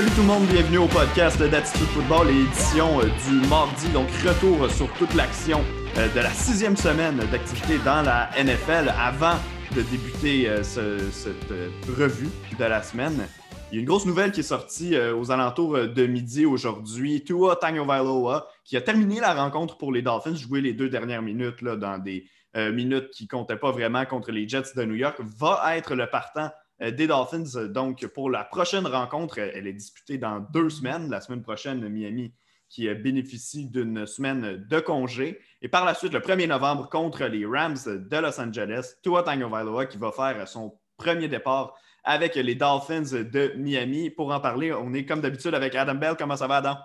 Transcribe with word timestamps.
Salut 0.00 0.12
tout 0.12 0.22
le 0.22 0.28
monde, 0.28 0.46
bienvenue 0.46 0.78
au 0.78 0.86
podcast 0.86 1.42
d'Attitude 1.42 1.86
Football, 1.88 2.28
l'édition 2.28 3.02
euh, 3.02 3.04
du 3.28 3.46
mardi, 3.48 3.86
donc 3.90 4.08
retour 4.26 4.70
sur 4.70 4.90
toute 4.94 5.12
l'action 5.12 5.62
euh, 5.98 6.08
de 6.14 6.20
la 6.20 6.30
sixième 6.30 6.74
semaine 6.74 7.18
d'activité 7.30 7.76
dans 7.84 8.00
la 8.00 8.30
NFL 8.42 8.94
avant 8.98 9.34
de 9.76 9.82
débuter 9.82 10.48
euh, 10.48 10.62
cette 10.62 11.52
revue 11.98 12.30
de 12.58 12.64
la 12.64 12.82
semaine. 12.82 13.28
Il 13.70 13.74
y 13.74 13.76
a 13.76 13.80
une 13.80 13.86
grosse 13.86 14.06
nouvelle 14.06 14.32
qui 14.32 14.40
est 14.40 14.42
sortie 14.42 14.96
aux 14.96 15.30
alentours 15.30 15.76
de 15.76 16.06
midi 16.06 16.46
aujourd'hui. 16.46 17.22
Tua 17.22 17.56
Tagovailoa, 17.56 18.48
qui 18.64 18.78
a 18.78 18.80
terminé 18.80 19.20
la 19.20 19.34
rencontre 19.34 19.76
pour 19.76 19.92
les 19.92 20.00
Dolphins, 20.00 20.34
joué 20.34 20.62
les 20.62 20.72
deux 20.72 20.88
dernières 20.88 21.20
minutes 21.20 21.60
là, 21.60 21.76
dans 21.76 21.98
des 21.98 22.24
minutes 22.56 23.10
qui 23.10 23.24
ne 23.24 23.28
comptaient 23.28 23.58
pas 23.58 23.70
vraiment 23.70 24.06
contre 24.06 24.32
les 24.32 24.48
Jets 24.48 24.74
de 24.74 24.84
New 24.84 24.94
York, 24.94 25.18
va 25.38 25.76
être 25.76 25.94
le 25.94 26.08
partant 26.08 26.48
euh, 26.48 26.48
des 26.80 27.06
Dolphins. 27.06 27.68
Donc, 27.68 28.06
pour 28.08 28.30
la 28.30 28.44
prochaine 28.44 28.86
rencontre, 28.86 29.38
elle 29.38 29.66
est 29.66 29.72
disputée 29.72 30.18
dans 30.18 30.40
deux 30.40 30.70
semaines. 30.70 31.10
La 31.10 31.20
semaine 31.20 31.42
prochaine, 31.42 31.86
Miami 31.88 32.32
qui 32.70 32.88
bénéficie 32.94 33.66
d'une 33.66 34.06
semaine 34.06 34.64
de 34.68 34.80
congé. 34.80 35.40
Et 35.60 35.68
par 35.68 35.84
la 35.84 35.92
suite, 35.92 36.12
le 36.12 36.20
1er 36.20 36.46
novembre, 36.46 36.88
contre 36.88 37.24
les 37.24 37.44
Rams 37.44 37.76
de 37.84 38.16
Los 38.16 38.40
Angeles, 38.40 38.94
Tua 39.02 39.24
Tagovailoa 39.24 39.86
qui 39.86 39.98
va 39.98 40.12
faire 40.12 40.46
son 40.46 40.78
premier 40.96 41.26
départ 41.26 41.74
avec 42.04 42.36
les 42.36 42.54
Dolphins 42.54 43.02
de 43.02 43.54
Miami. 43.56 44.10
Pour 44.10 44.32
en 44.32 44.38
parler, 44.38 44.72
on 44.72 44.94
est 44.94 45.04
comme 45.04 45.20
d'habitude 45.20 45.52
avec 45.52 45.74
Adam 45.74 45.96
Bell. 45.96 46.14
Comment 46.16 46.36
ça 46.36 46.46
va, 46.46 46.58
Adam? 46.58 46.76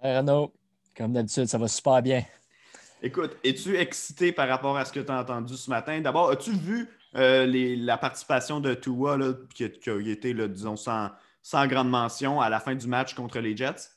Hey 0.00 0.16
Renaud, 0.16 0.52
comme 0.96 1.12
d'habitude, 1.12 1.46
ça 1.46 1.58
va 1.58 1.66
super 1.66 2.00
bien. 2.00 2.22
Écoute, 3.02 3.36
es-tu 3.42 3.76
excité 3.76 4.30
par 4.30 4.48
rapport 4.48 4.76
à 4.76 4.84
ce 4.84 4.92
que 4.92 5.00
tu 5.00 5.10
as 5.10 5.20
entendu 5.20 5.56
ce 5.56 5.68
matin? 5.68 6.00
D'abord, 6.00 6.30
as-tu 6.30 6.52
vu 6.52 6.88
euh, 7.14 7.46
la 7.76 7.98
participation 7.98 8.60
de 8.60 8.74
Tua, 8.74 9.18
qui, 9.54 9.64
a 9.64 10.10
été, 10.10 10.34
disons, 10.48 10.76
sans, 10.76 11.10
grande 11.66 11.90
mention 11.90 12.40
à 12.40 12.48
la 12.48 12.60
fin 12.60 12.74
du 12.74 12.86
match 12.86 13.14
contre 13.14 13.38
les 13.40 13.56
Jets? 13.56 13.90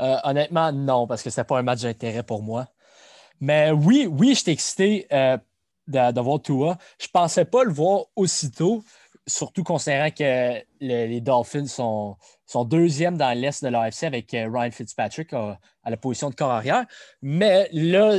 Euh, 0.00 0.16
honnêtement, 0.24 0.72
non, 0.72 1.06
parce 1.06 1.22
que 1.22 1.30
ce 1.30 1.40
pas 1.40 1.58
un 1.58 1.62
match 1.62 1.82
d'intérêt 1.82 2.22
pour 2.22 2.42
moi. 2.42 2.66
Mais 3.40 3.70
oui, 3.70 4.06
oui, 4.10 4.34
j'étais 4.34 4.52
excité 4.52 5.06
euh, 5.12 5.38
de, 5.86 6.20
voir 6.20 6.42
Tua. 6.42 6.78
Je 7.00 7.06
ne 7.06 7.12
pensais 7.12 7.44
pas 7.44 7.64
le 7.64 7.72
voir 7.72 8.04
aussitôt, 8.16 8.84
surtout 9.26 9.64
considérant 9.64 10.10
que 10.10 10.62
les 10.80 11.20
Dolphins 11.20 11.66
sont, 11.66 12.16
sont 12.46 12.64
deuxième 12.64 13.16
dans 13.16 13.36
l'Est 13.36 13.64
de 13.64 13.68
l'AFC 13.68 14.04
avec 14.04 14.30
Ryan 14.32 14.70
Fitzpatrick 14.70 15.32
à, 15.32 15.58
la 15.84 15.96
position 15.96 16.30
de 16.30 16.34
corps 16.34 16.50
arrière. 16.50 16.84
Mais 17.22 17.68
là, 17.72 18.18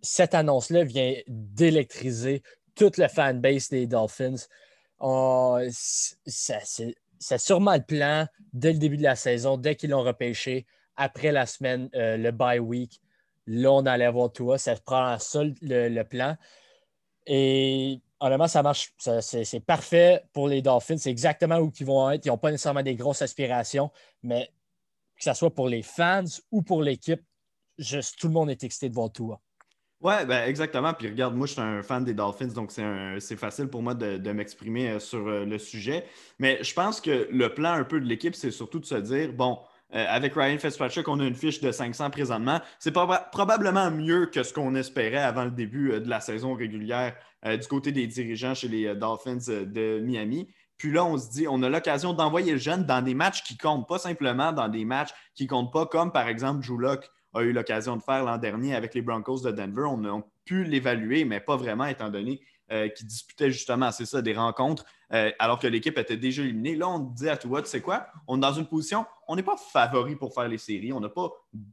cette 0.00 0.34
annonce-là 0.34 0.84
vient 0.84 1.14
d'électriser 1.26 2.42
toute 2.74 2.96
la 2.96 3.08
fanbase 3.08 3.68
des 3.68 3.86
Dolphins. 3.86 4.46
c'est 6.26 7.38
sûrement 7.38 7.74
le 7.74 7.82
plan 7.82 8.26
dès 8.52 8.72
le 8.72 8.78
début 8.78 8.96
de 8.96 9.02
la 9.02 9.16
saison, 9.16 9.56
dès 9.56 9.76
qu'ils 9.76 9.90
l'ont 9.90 10.02
repêché, 10.02 10.66
après 10.96 11.32
la 11.32 11.46
semaine, 11.46 11.88
euh, 11.94 12.16
le 12.16 12.30
bye 12.30 12.58
week. 12.58 13.00
Là, 13.46 13.72
on 13.72 13.86
allait 13.86 14.10
voir 14.10 14.32
toi. 14.32 14.58
Ça 14.58 14.76
prend 14.76 15.18
ça 15.18 15.42
le, 15.60 16.02
plan. 16.04 16.36
Et 17.26 18.00
honnêtement, 18.20 18.48
ça 18.48 18.62
marche. 18.62 18.94
C'est 18.98 19.60
parfait 19.60 20.22
pour 20.32 20.48
les 20.48 20.62
Dolphins. 20.62 20.98
C'est 20.98 21.10
exactement 21.10 21.58
où 21.58 21.72
ils 21.78 21.86
vont 21.86 22.10
être. 22.10 22.24
Ils 22.26 22.28
n'ont 22.28 22.38
pas 22.38 22.50
nécessairement 22.50 22.82
des 22.82 22.94
grosses 22.94 23.22
aspirations, 23.22 23.90
mais 24.22 24.50
que 25.16 25.24
ce 25.24 25.34
soit 25.34 25.54
pour 25.54 25.68
les 25.68 25.82
fans 25.82 26.24
ou 26.50 26.62
pour 26.62 26.82
l'équipe, 26.82 27.22
tout 28.18 28.28
le 28.28 28.32
monde 28.32 28.50
est 28.50 28.62
excité 28.64 28.88
de 28.88 28.94
voir 28.94 29.10
toi. 29.10 29.40
Oui, 30.02 30.14
ben 30.26 30.48
exactement. 30.48 30.92
Puis 30.94 31.06
regarde, 31.06 31.36
moi, 31.36 31.46
je 31.46 31.52
suis 31.52 31.60
un 31.60 31.80
fan 31.84 32.02
des 32.04 32.12
Dolphins, 32.12 32.48
donc 32.48 32.72
c'est 32.72 33.36
facile 33.36 33.68
pour 33.68 33.82
moi 33.82 33.94
de, 33.94 34.32
m'exprimer 34.32 34.90
euh, 34.90 34.98
sur 34.98 35.28
euh, 35.28 35.44
le 35.44 35.58
sujet. 35.58 36.04
Mais 36.40 36.58
je 36.64 36.74
pense 36.74 37.00
que 37.00 37.28
le 37.30 37.54
plan 37.54 37.70
un 37.70 37.84
peu 37.84 38.00
de 38.00 38.06
l'équipe, 38.06 38.34
c'est 38.34 38.50
surtout 38.50 38.80
de 38.80 38.84
se 38.84 38.96
dire, 38.96 39.32
bon, 39.32 39.60
euh, 39.94 40.04
avec 40.08 40.34
Ryan 40.34 40.58
Fitzpatrick, 40.58 41.06
on 41.06 41.20
a 41.20 41.24
une 41.24 41.36
fiche 41.36 41.60
de 41.60 41.70
500 41.70 42.10
présentement. 42.10 42.60
C'est 42.80 42.92
probablement 42.92 43.92
mieux 43.92 44.26
que 44.26 44.42
ce 44.42 44.52
qu'on 44.52 44.74
espérait 44.74 45.22
avant 45.22 45.44
le 45.44 45.52
début 45.52 46.00
de 46.00 46.08
la 46.08 46.18
saison 46.18 46.54
régulière 46.54 47.14
du 47.44 47.66
côté 47.68 47.92
des 47.92 48.06
dirigeants 48.06 48.54
chez 48.54 48.68
les 48.68 48.94
Dolphins 48.94 49.36
de 49.36 50.00
Miami. 50.00 50.48
Puis 50.78 50.90
là, 50.90 51.04
on 51.04 51.16
se 51.18 51.30
dit, 51.30 51.46
on 51.46 51.62
a 51.62 51.68
l'occasion 51.68 52.12
d'envoyer 52.12 52.52
le 52.52 52.58
jeune 52.58 52.84
dans 52.84 53.02
des 53.02 53.14
matchs 53.14 53.44
qui 53.44 53.56
comptent, 53.56 53.86
pas 53.86 53.98
simplement 53.98 54.52
dans 54.52 54.68
des 54.68 54.84
matchs 54.84 55.10
qui 55.34 55.46
comptent 55.46 55.72
pas, 55.72 55.86
comme 55.86 56.10
par 56.10 56.26
exemple 56.26 56.66
Drew 56.66 56.78
Locke 56.78 57.08
a 57.34 57.42
eu 57.42 57.52
l'occasion 57.52 57.96
de 57.96 58.02
faire 58.02 58.24
l'an 58.24 58.38
dernier 58.38 58.74
avec 58.74 58.94
les 58.94 59.02
Broncos 59.02 59.40
de 59.40 59.50
Denver. 59.50 59.84
On 59.84 60.04
a 60.04 60.22
pu 60.44 60.64
l'évaluer, 60.64 61.24
mais 61.24 61.40
pas 61.40 61.56
vraiment, 61.56 61.86
étant 61.86 62.10
donné 62.10 62.40
euh, 62.70 62.88
qu'il 62.88 63.06
disputait 63.06 63.50
justement, 63.50 63.90
c'est 63.92 64.06
ça, 64.06 64.22
des 64.22 64.34
rencontres, 64.34 64.84
euh, 65.14 65.30
alors 65.38 65.58
que 65.58 65.66
l'équipe 65.66 65.98
était 65.98 66.16
déjà 66.16 66.42
éliminée. 66.42 66.74
Là, 66.74 66.88
on 66.88 66.98
dit 66.98 67.28
à 67.28 67.36
toi, 67.36 67.60
tu 67.62 67.68
sais 67.68 67.80
quoi, 67.80 68.06
on 68.26 68.38
est 68.38 68.40
dans 68.40 68.52
une 68.52 68.66
position, 68.66 69.04
on 69.28 69.36
n'est 69.36 69.42
pas 69.42 69.56
favori 69.56 70.16
pour 70.16 70.32
faire 70.32 70.48
les 70.48 70.58
séries, 70.58 70.92
on 70.92 71.00
n'a 71.00 71.08
pas 71.08 71.30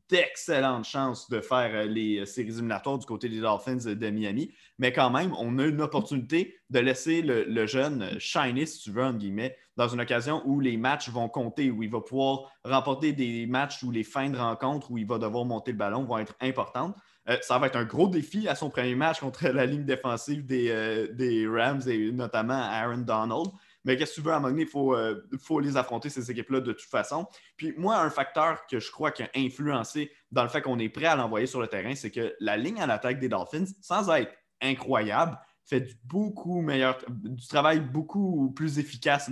d'excellentes 0.10 0.86
chances 0.86 1.30
de 1.30 1.40
faire 1.40 1.72
euh, 1.74 1.86
les 1.86 2.26
séries 2.26 2.50
éliminatoires 2.50 2.98
du 2.98 3.06
côté 3.06 3.30
des 3.30 3.40
Dolphins 3.40 3.94
de 3.94 4.10
Miami, 4.10 4.52
mais 4.78 4.92
quand 4.92 5.10
même, 5.10 5.34
on 5.40 5.58
a 5.60 5.66
une 5.66 5.82
opportunité 5.82 6.56
de 6.70 6.80
laisser 6.80 7.22
le, 7.22 7.66
jeune 7.66 8.20
shiny, 8.20 8.68
si 8.68 8.80
tu 8.80 8.92
veux, 8.92 9.12
guillemets, 9.14 9.56
dans 9.78 9.88
une 9.88 10.02
occasion 10.02 10.42
où 10.46 10.60
les 10.60 10.78
matchs 10.78 11.10
vont 11.10 11.30
compter, 11.30 11.72
où 11.72 11.82
il 11.82 11.90
va 11.90 12.02
pouvoir 12.02 12.52
remporter 12.66 13.14
des 13.14 13.48
matchs 13.48 13.84
où 13.84 13.92
les 13.92 14.04
fins 14.04 14.30
de 14.30 14.38
rencontre, 14.38 14.92
où 14.92 14.98
il 14.98 15.08
va 15.08 15.18
devoir 15.18 15.46
monter 15.46 15.72
le 15.72 15.78
ballon, 15.78 16.04
vont 16.04 16.18
être 16.18 16.36
importantes. 16.42 16.96
Euh, 17.28 17.38
ça 17.42 17.58
va 17.58 17.68
être 17.68 17.76
un 17.76 17.84
gros 17.84 18.08
défi 18.08 18.48
à 18.48 18.56
son 18.56 18.70
premier 18.70 18.96
match 18.96 19.20
contre 19.20 19.48
la 19.50 19.66
ligne 19.66 19.84
défensive 19.84 20.46
des, 20.46 20.70
euh, 20.70 21.52
Rams 21.52 21.82
et 21.88 22.12
notamment 22.12 22.54
Aaron 22.54 23.00
Donald. 23.00 23.48
Mais 23.86 23.98
qu'est-ce 23.98 24.12
que 24.12 24.16
tu 24.16 24.22
veux, 24.22 24.34
à 24.34 24.38
un 24.38 24.40
moment 24.40 24.52
donné, 24.52 24.64
il 24.64 25.40
faut, 25.40 25.60
les 25.60 25.78
affronter, 25.78 26.10
ces 26.10 26.30
équipes-là, 26.30 26.60
de 26.60 26.74
toute 26.74 26.90
façon. 26.90 27.28
Puis 27.56 27.74
moi, 27.78 27.98
un 27.98 28.10
facteur 28.10 28.66
que 28.68 28.80
je 28.80 28.92
crois 28.92 29.12
qui 29.12 29.24
a 29.24 29.30
influencé 29.36 30.12
dans 30.32 30.44
le 30.44 30.50
fait 30.50 30.62
qu'on 30.62 30.80
est 30.80 30.90
prêt 30.90 31.06
à 31.06 31.16
l'envoyer 31.16 31.48
sur 31.48 31.62
le 31.62 31.68
terrain, 31.68 31.96
c'est 31.96 32.12
que 32.12 32.36
la 32.40 32.58
ligne 32.58 32.82
à 32.82 32.88
l'attaque 32.88 33.20
des 33.20 33.30
Dolphins, 33.30 33.66
sans 33.82 34.10
être 34.12 34.34
incroyable, 34.62 35.38
fait 35.70 35.82
du 35.82 35.96
beaucoup 36.04 36.62
meilleur, 36.62 36.98
du 37.08 37.48
travail 37.48 37.80
beaucoup 37.80 38.52
plus 38.52 38.80
efficace 38.80 39.30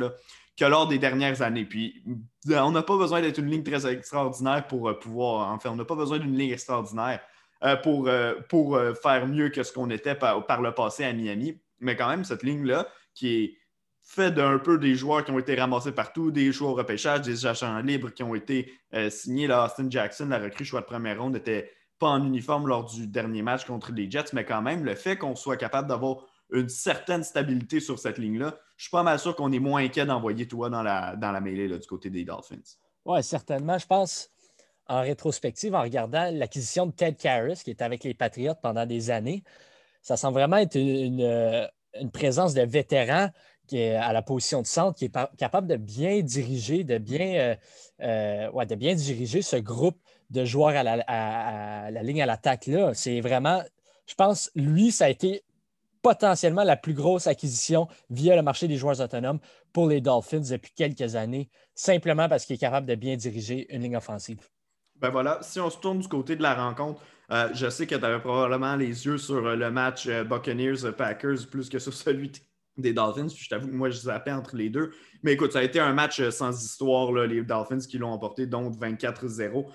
que 0.57 0.65
lors 0.65 0.87
des 0.87 0.99
dernières 0.99 1.41
années. 1.41 1.65
Puis 1.65 2.03
on 2.47 2.71
n'a 2.71 2.83
pas 2.83 2.97
besoin 2.97 3.21
d'être 3.21 3.37
une 3.39 3.49
ligne 3.49 3.63
très 3.63 3.91
extraordinaire 3.91 4.65
pour 4.67 4.89
euh, 4.89 4.99
pouvoir, 4.99 5.51
en 5.51 5.69
on 5.69 5.75
n'a 5.75 5.85
pas 5.85 5.95
besoin 5.95 6.19
d'une 6.19 6.37
ligne 6.37 6.51
extraordinaire 6.51 7.19
euh, 7.19 7.36
pour, 7.75 8.07
euh, 8.07 8.35
pour 8.49 8.75
euh, 8.75 8.93
faire 8.93 9.27
mieux 9.27 9.49
que 9.49 9.63
ce 9.63 9.71
qu'on 9.71 9.89
était 9.89 10.15
par, 10.15 10.61
le 10.61 10.71
passé 10.73 11.03
à 11.03 11.13
Miami. 11.13 11.59
Mais 11.79 11.95
quand 11.95 12.09
même, 12.09 12.23
cette 12.23 12.43
ligne-là, 12.43 12.87
qui 13.13 13.35
est 13.35 13.57
faite 14.03 14.35
d'un 14.35 14.57
peu 14.57 14.77
des 14.77 14.95
joueurs 14.95 15.25
qui 15.25 15.31
ont 15.31 15.39
été 15.39 15.55
ramassés 15.55 15.91
partout, 15.91 16.31
des 16.31 16.51
joueurs 16.51 16.71
au 16.71 16.75
repêchage, 16.75 17.21
des 17.21 17.45
agents 17.45 17.79
libres 17.79 18.09
qui 18.09 18.23
ont 18.23 18.35
été 18.35 18.71
signés. 19.09 19.47
Là, 19.47 19.65
Austin 19.65 19.89
Jackson, 19.89 20.27
la 20.29 20.39
recrue 20.39 20.63
choix 20.63 20.79
de 20.79 20.85
première 20.85 21.21
ronde, 21.21 21.33
n'était 21.33 21.71
pas 21.99 22.07
en 22.07 22.25
uniforme 22.25 22.67
lors 22.67 22.85
du 22.85 23.07
dernier 23.07 23.41
match 23.41 23.65
contre 23.65 23.91
les 23.91 24.09
Jets, 24.09 24.31
mais 24.33 24.45
quand 24.45 24.61
même, 24.61 24.85
le 24.85 24.95
fait 24.95 25.17
qu'on 25.17 25.35
soit 25.35 25.57
capable 25.57 25.89
d'avoir 25.89 26.25
une 26.51 26.69
certaine 26.69 27.23
stabilité 27.23 27.79
sur 27.79 27.99
cette 27.99 28.17
ligne-là, 28.17 28.57
je 28.77 28.83
suis 28.83 28.91
pas 28.91 29.03
mal 29.03 29.19
sûr 29.19 29.35
qu'on 29.35 29.51
est 29.51 29.59
moins 29.59 29.83
inquiet 29.83 30.05
d'envoyer 30.05 30.47
toi 30.47 30.69
dans 30.69 30.83
la, 30.83 31.15
dans 31.15 31.31
la 31.31 31.41
mêlée 31.41 31.67
du 31.67 31.87
côté 31.87 32.09
des 32.09 32.23
Dolphins. 32.23 32.77
Oui, 33.05 33.23
certainement. 33.23 33.77
Je 33.77 33.87
pense 33.87 34.29
en 34.89 35.01
rétrospective, 35.01 35.75
en 35.75 35.81
regardant 35.81 36.29
l'acquisition 36.31 36.85
de 36.85 36.91
Ted 36.91 37.17
Karras, 37.17 37.61
qui 37.63 37.71
est 37.71 37.81
avec 37.81 38.03
les 38.03 38.13
Patriots 38.13 38.55
pendant 38.61 38.85
des 38.85 39.09
années, 39.11 39.43
ça 40.01 40.17
semble 40.17 40.35
vraiment 40.35 40.57
être 40.57 40.75
une, 40.75 41.21
euh, 41.21 41.67
présence 42.13 42.53
de 42.53 42.61
vétéran 42.61 43.29
qui 43.67 43.79
est 43.79 43.95
à 43.95 44.13
la 44.13 44.21
position 44.21 44.61
de 44.61 44.67
centre, 44.67 44.97
qui 44.97 45.05
est 45.05 45.17
capable 45.37 45.67
de 45.67 45.75
bien 45.75 46.21
diriger, 46.21 46.85
de 46.85 46.97
bien, 46.97 47.33
euh, 47.35 47.55
euh, 48.01 48.65
de 48.65 48.75
bien 48.75 48.95
diriger 48.95 49.41
ce 49.41 49.57
groupe 49.57 49.99
de 50.29 50.45
joueurs 50.45 50.69
à 50.69 50.83
la, 50.83 52.03
ligne 52.03 52.21
à 52.21 52.25
l'attaque. 52.25 52.67
là. 52.67 52.93
C'est 52.93 53.19
vraiment, 53.19 53.61
je 54.05 54.15
pense, 54.15 54.49
lui, 54.55 54.91
ça 54.91 55.05
a 55.05 55.09
été 55.09 55.43
potentiellement 56.01 56.63
la 56.63 56.77
plus 56.77 56.93
grosse 56.93 57.27
acquisition 57.27 57.89
via 58.09 58.37
le 58.37 58.41
marché 58.41 58.69
des 58.69 58.77
joueurs 58.77 59.01
autonomes 59.01 59.39
pour 59.73 59.87
les 59.87 59.99
Dolphins 59.99 60.39
depuis 60.49 60.71
quelques 60.73 61.15
années, 61.15 61.49
simplement 61.75 62.29
parce 62.29 62.45
qu'il 62.45 62.55
est 62.55 62.59
capable 62.59 62.87
de 62.87 62.95
bien 62.95 63.17
diriger 63.17 63.67
une 63.75 63.81
ligne 63.81 63.97
offensive. 63.97 64.47
Ben 64.99 65.09
voilà, 65.09 65.39
si 65.41 65.59
on 65.59 65.69
se 65.69 65.77
tourne 65.77 65.99
du 65.99 66.07
côté 66.07 66.35
de 66.35 66.41
la 66.41 66.55
rencontre, 66.55 67.01
euh, 67.31 67.49
je 67.53 67.69
sais 67.69 67.85
que 67.85 67.95
tu 67.95 68.05
avais 68.05 68.19
probablement 68.19 68.75
les 68.75 69.05
yeux 69.05 69.17
sur 69.17 69.45
euh, 69.45 69.55
le 69.55 69.69
match 69.69 70.07
euh, 70.07 70.23
Buccaneers-Packers 70.23 71.47
plus 71.51 71.69
que 71.69 71.77
sur 71.77 71.93
celui 71.93 72.31
des 72.77 72.93
Dolphins. 72.93 73.27
Je 73.27 73.49
t'avoue 73.49 73.67
que 73.67 73.73
moi, 73.73 73.89
je 73.89 73.97
zappais 73.97 74.31
entre 74.31 74.55
les 74.55 74.69
deux. 74.69 74.91
Mais 75.23 75.33
écoute, 75.33 75.51
ça 75.51 75.59
a 75.59 75.63
été 75.63 75.79
un 75.79 75.93
match 75.93 76.21
sans 76.29 76.63
histoire, 76.63 77.11
les 77.11 77.43
Dolphins 77.43 77.79
qui 77.79 77.97
l'ont 77.97 78.11
emporté, 78.11 78.45
donc 78.45 78.75
24-0. 78.75 79.65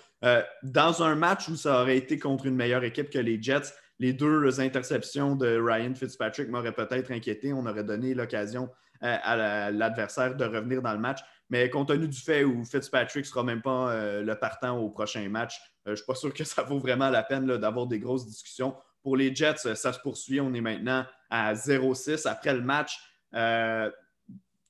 dans 0.63 1.03
un 1.03 1.17
match 1.17 1.49
où 1.49 1.57
ça 1.57 1.83
aurait 1.83 1.97
été 1.97 2.19
contre 2.19 2.47
une 2.47 2.55
meilleure 2.55 2.85
équipe 2.85 3.11
que 3.11 3.19
les 3.19 3.43
Jets, 3.43 3.75
les 3.99 4.13
deux 4.13 4.61
interceptions 4.61 5.35
de 5.35 5.61
Ryan 5.61 5.95
Fitzpatrick 5.97 6.49
m'auraient 6.49 6.73
peut-être 6.73 7.11
inquiété. 7.11 7.53
On 7.53 7.67
aurait 7.67 7.83
donné 7.83 8.15
l'occasion 8.15 8.71
à 9.01 9.73
l'adversaire 9.73 10.37
de 10.37 10.45
revenir 10.45 10.81
dans 10.81 10.93
le 10.93 11.01
match. 11.01 11.19
Mais 11.53 11.69
compte 11.69 11.89
tenu 11.89 12.09
du 12.09 12.19
fait 12.19 12.45
où 12.45 12.65
Fitzpatrick 12.65 13.25
ne 13.25 13.29
sera 13.29 13.45
même 13.45 13.61
pas 13.61 13.93
euh, 13.93 14.23
le 14.23 14.35
partant 14.37 14.79
au 14.79 14.89
prochain 14.89 15.29
match, 15.29 15.59
euh, 15.61 15.89
je 15.89 15.91
ne 15.91 15.97
suis 15.97 16.07
pas 16.07 16.15
sûr 16.15 16.33
que 16.33 16.45
ça 16.45 16.63
vaut 16.63 16.79
vraiment 16.79 17.11
la 17.11 17.23
peine 17.23 17.45
d'avoir 17.59 17.87
des 17.87 17.99
grosses 17.99 18.27
discussions. 18.27 18.75
Pour 19.03 19.19
les 19.19 19.35
Jets, 19.35 19.75
ça 19.75 19.93
se 19.93 20.01
poursuit. 20.01 20.41
On 20.41 20.55
est 20.55 20.63
maintenant 20.63 21.05
à 21.29 21.53
0-6. 21.53 22.27
Après 22.27 22.55
le 22.55 22.63
match, 22.63 22.99
euh, 23.35 23.91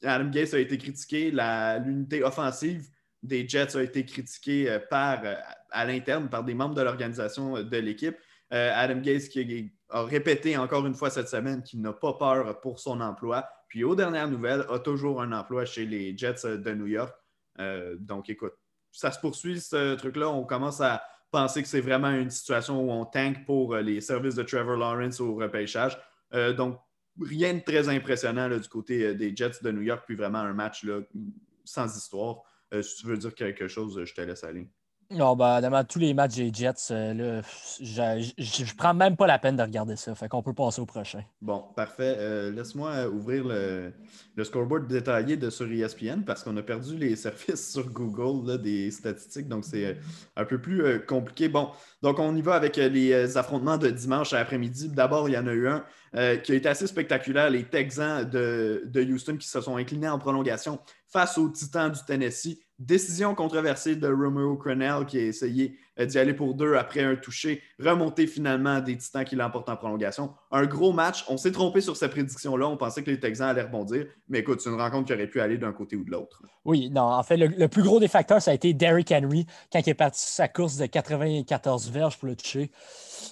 Adam 0.03 0.29
Gase 0.31 0.55
a 0.55 0.59
été 0.59 0.77
critiqué. 0.77 1.31
L'unité 1.31 2.25
offensive 2.25 2.89
des 3.23 3.47
Jets 3.47 3.77
a 3.77 3.83
été 3.85 4.05
critiqué 4.05 4.81
par, 4.91 5.23
à 5.71 5.85
l'interne 5.85 6.29
par 6.29 6.43
des 6.43 6.55
membres 6.55 6.75
de 6.75 6.83
l'organisation 6.83 7.63
de 7.63 7.77
l'équipe. 7.77 8.17
Adam 8.51 8.97
Gaze 8.97 9.29
qui 9.29 9.73
a 9.91 10.03
répété 10.03 10.57
encore 10.57 10.85
une 10.85 10.95
fois 10.95 11.11
cette 11.11 11.29
semaine 11.29 11.63
qu'il 11.63 11.81
n'a 11.81 11.93
pas 11.93 12.15
peur 12.15 12.61
pour 12.61 12.81
son 12.81 13.01
emploi. 13.01 13.49
Puis 13.73 13.85
aux 13.85 13.95
dernières 13.95 14.29
nouvelles, 14.29 14.67
a 14.69 14.79
toujours 14.79 15.23
un 15.23 15.33
emploi 15.33 15.65
chez 15.65 15.87
les 15.87 16.15
Jets 16.15 16.45
de 16.45 16.75
New 16.75 16.89
York. 16.89 17.15
donc 17.99 18.29
écoute, 18.29 18.53
ça 18.91 19.11
se 19.11 19.19
poursuit 19.19 19.63
ce 19.63 19.95
truc-là. 19.95 20.29
On 20.29 20.45
commence 20.45 20.83
à 20.83 21.03
penser 21.31 21.63
que 21.63 21.69
c'est 21.69 21.81
vraiment 21.81 22.11
une 22.11 22.29
situation 22.29 22.83
où 22.83 22.93
on 22.93 23.07
tank 23.07 23.47
pour 23.47 23.77
les 23.77 24.03
services 24.03 24.35
de 24.35 24.43
Trevor 24.43 24.77
Lawrence 24.77 25.21
au 25.21 25.35
repêchage. 25.37 25.99
donc 26.59 26.79
rien 27.21 27.55
de 27.55 27.61
très 27.61 27.89
impressionnant 27.89 28.49
du 28.49 28.69
côté 28.69 29.05
euh, 29.05 29.15
des 29.15 29.35
Jets 29.35 29.63
de 29.63 29.71
New 29.71 29.83
York, 29.83 30.05
puis 30.07 30.17
vraiment 30.17 30.39
un 30.39 30.53
match 30.53 30.87
sans 31.65 31.97
histoire. 31.97 32.43
Euh, 32.73 32.83
si 32.83 32.97
tu 32.97 33.07
veux 33.07 33.17
dire 33.17 33.35
quelque 33.35 33.69
chose, 33.69 34.03
je 34.05 34.15
te 34.15 34.21
laisse 34.21 34.45
aller. 34.45 34.69
Non, 35.13 35.37
ben, 35.37 35.61
dans 35.61 35.85
tous 35.85 35.99
les 35.99 36.15
matchs 36.15 36.37
des 36.37 36.51
Jets, 36.53 36.91
euh, 36.91 37.43
je, 37.81 38.33
je, 38.39 38.75
prends 38.75 38.95
même 38.95 39.17
pas 39.17 39.27
la 39.27 39.39
peine 39.39 39.57
de 39.57 39.63
regarder 39.63 39.97
ça. 39.97 40.15
Fait 40.15 40.29
qu'on 40.29 40.43
peut 40.43 40.55
passer 40.55 40.81
au 40.81 40.87
prochain. 40.87 41.23
Bon, 41.41 41.65
parfait. 41.77 42.51
Laisse-moi 42.51 43.09
ouvrir 43.09 43.45
le, 43.45 43.93
scoreboard 44.45 44.87
détaillé 44.87 45.37
de 45.37 45.51
sur 45.51 45.71
ESPN 45.71 46.23
parce 46.25 46.43
qu'on 46.43 46.57
a 46.57 46.63
perdu 46.63 46.97
les 46.97 47.17
services 47.17 47.73
sur 47.73 47.89
Google 47.91 48.61
des 48.61 48.91
statistiques, 48.91 49.49
donc 49.49 49.65
c'est 49.65 49.99
un 50.37 50.45
peu 50.45 50.61
plus 50.61 51.05
compliqué. 51.07 51.49
Bon, 51.49 51.71
donc 52.03 52.19
on 52.19 52.35
y 52.35 52.43
va 52.43 52.55
avec 52.55 52.77
les 52.77 53.37
affrontements 53.37 53.79
de 53.79 53.91
dimanche 53.91 54.33
après-midi. 54.33 54.89
D'abord, 54.89 55.29
il 55.29 55.33
y 55.33 55.39
en 55.39 55.47
a 55.47 55.53
eu 55.53 55.69
un 55.69 55.85
euh, 56.15 56.37
qui 56.37 56.53
a 56.53 56.55
été 56.57 56.69
assez 56.69 56.87
spectaculaire, 56.87 57.49
les 57.49 57.65
Texans 57.65 58.29
de, 58.29 58.83
Houston 59.11 59.39
qui 59.39 59.49
se 59.49 59.63
sont 59.63 59.79
inclinés 59.79 60.11
en 60.11 60.19
prolongation 60.19 60.79
face 61.09 61.39
aux 61.39 61.49
Titans 61.49 61.91
du 61.91 62.01
Tennessee. 62.07 62.59
Décision 62.85 63.35
controversée 63.35 63.97
de 63.97 64.09
Romeo 64.09 64.57
Crenell 64.57 65.07
qui 65.07 65.19
a 65.19 65.23
essayé 65.23 65.79
euh, 66.01 66.07
d'y 66.07 66.19
aller 66.19 66.35
pour 66.35 66.55
deux 66.55 66.75
après 66.75 67.05
un 67.05 67.17
toucher, 67.17 67.63
remonté 67.79 68.27
finalement 68.27 68.81
des 68.81 68.97
Titans 68.97 69.25
qui 69.25 69.37
l'emportent 69.37 69.69
en 69.69 69.77
prolongation. 69.77 70.33
Un 70.51 70.67
gros 70.67 70.93
match. 70.93 71.25
On 71.29 71.37
s'est 71.37 71.53
trompé 71.53 71.81
sur 71.81 71.97
cette 71.97 72.11
prédiction-là. 72.11 72.67
On 72.67 72.77
pensait 72.77 73.03
que 73.05 73.11
les 73.11 73.21
Texans 73.21 73.49
allaient 73.51 73.63
rebondir, 73.63 74.07
mais 74.29 74.41
écoute, 74.41 74.61
c'est 74.61 74.71
une 74.71 74.81
rencontre 74.81 75.07
qui 75.07 75.13
aurait 75.13 75.29
pu 75.29 75.41
aller 75.41 75.59
d'un 75.59 75.73
côté 75.73 75.95
ou 75.95 76.05
de 76.05 76.11
l'autre. 76.11 76.43
Oui, 76.65 76.91
non, 76.91 77.03
en 77.03 77.23
fait, 77.23 77.37
le, 77.37 77.69
plus 77.69 77.83
gros 77.83 78.01
des 78.01 78.09
facteurs, 78.09 78.43
ça 78.43 78.51
a 78.51 78.55
été 78.55 78.75
Derrick 78.75 79.13
Henry 79.13 79.47
quand 79.73 79.81
il 79.81 79.91
est 79.91 79.95
parti 79.95 80.21
sa 80.21 80.49
course 80.49 80.77
de 80.77 80.87
94 80.87 81.91
verges 81.91 82.19
pour 82.19 82.29
le 82.29 82.37
toucher 82.37 82.71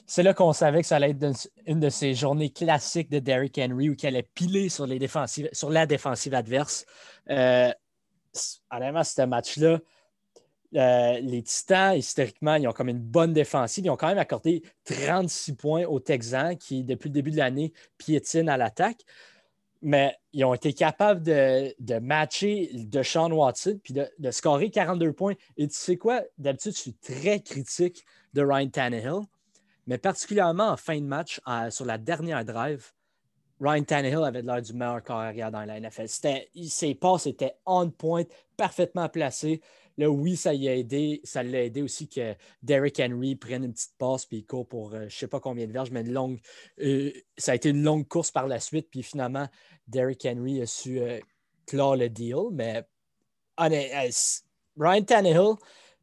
c'est 0.06 0.22
là 0.22 0.34
qu'on 0.34 0.52
savait 0.52 0.82
que 0.82 0.86
ça 0.86 0.96
allait 0.96 1.10
être 1.10 1.48
une 1.66 1.80
de 1.80 1.88
ces 1.88 2.14
journées 2.14 2.50
classiques 2.50 3.10
de 3.10 3.18
Derrick 3.18 3.58
Henry 3.58 3.90
où 3.90 3.94
il 4.00 4.06
allait 4.06 4.22
piler 4.22 4.68
sur, 4.68 4.86
les 4.86 4.98
défensives, 4.98 5.48
sur 5.52 5.70
la 5.70 5.86
défensive 5.86 6.34
adverse. 6.34 6.84
Euh, 7.30 7.70
honnêtement, 8.70 9.04
ce 9.04 9.22
match-là, 9.22 9.80
euh, 10.76 11.18
les 11.20 11.42
Titans, 11.42 11.96
historiquement, 11.96 12.54
ils 12.54 12.68
ont 12.68 12.72
comme 12.72 12.88
une 12.88 13.00
bonne 13.00 13.32
défensive. 13.32 13.84
Ils 13.84 13.90
ont 13.90 13.96
quand 13.96 14.08
même 14.08 14.18
accordé 14.18 14.62
36 14.84 15.54
points 15.56 15.84
aux 15.84 16.00
Texans 16.00 16.56
qui, 16.56 16.84
depuis 16.84 17.08
le 17.08 17.14
début 17.14 17.30
de 17.32 17.38
l'année, 17.38 17.72
piétinent 17.98 18.52
à 18.52 18.56
l'attaque. 18.56 19.00
Mais 19.82 20.14
ils 20.32 20.44
ont 20.44 20.54
été 20.54 20.72
capables 20.72 21.22
de, 21.22 21.98
matcher 21.98 22.70
de 22.74 23.32
Watson 23.32 23.80
puis 23.82 23.94
de, 23.94 24.06
de, 24.18 24.30
scorer 24.30 24.70
42 24.70 25.12
points. 25.12 25.34
Et 25.56 25.66
tu 25.66 25.74
sais 25.74 25.96
quoi? 25.96 26.22
D'habitude, 26.38 26.72
je 26.72 26.78
suis 26.78 26.94
très 26.94 27.40
critique 27.40 28.04
de 28.34 28.42
Ryan 28.42 28.68
Tannehill. 28.68 29.22
Mais 29.86 29.98
particulièrement 29.98 30.68
en 30.68 30.76
fin 30.76 31.00
de 31.00 31.06
match, 31.06 31.40
sur 31.70 31.84
la 31.84 31.98
dernière 31.98 32.44
drive, 32.44 32.92
Ryan 33.60 33.84
Tannehill 33.84 34.24
avait 34.24 34.42
l'air 34.42 34.62
du 34.62 34.72
meilleur 34.72 35.02
carrière 35.02 35.50
dans 35.50 35.64
la 35.64 35.78
NFL. 35.78 36.08
Ses 36.08 36.94
passes 36.94 37.26
étaient 37.26 37.54
on 37.66 37.90
point, 37.90 38.24
parfaitement 38.56 39.08
placées. 39.08 39.60
Là, 39.98 40.10
oui, 40.10 40.34
ça 40.36 40.54
y 40.54 40.66
a 40.66 40.74
aidé. 40.74 41.20
Ça 41.24 41.42
l'a 41.42 41.64
aidé 41.64 41.82
aussi 41.82 42.08
que 42.08 42.34
Derrick 42.62 42.98
Henry 43.00 43.36
prenne 43.36 43.64
une 43.64 43.72
petite 43.74 43.96
passe 43.98 44.24
puis 44.24 44.38
il 44.38 44.46
court 44.46 44.66
pour 44.66 44.94
euh, 44.94 45.00
je 45.00 45.04
ne 45.04 45.10
sais 45.10 45.28
pas 45.28 45.40
combien 45.40 45.66
de 45.66 45.72
verges, 45.72 45.90
mais 45.90 46.00
une 46.00 46.12
longue. 46.12 46.40
Euh, 46.80 47.12
ça 47.36 47.52
a 47.52 47.54
été 47.54 47.68
une 47.68 47.82
longue 47.82 48.08
course 48.08 48.30
par 48.30 48.46
la 48.46 48.60
suite. 48.60 48.88
Puis 48.90 49.02
finalement, 49.02 49.46
Derrick 49.86 50.24
Henry 50.24 50.62
a 50.62 50.66
su 50.66 51.00
euh, 51.00 51.20
clore 51.66 51.96
le 51.96 52.08
deal. 52.08 52.48
Mais 52.52 52.86
Ryan 53.58 55.04
Tannehill, 55.04 55.56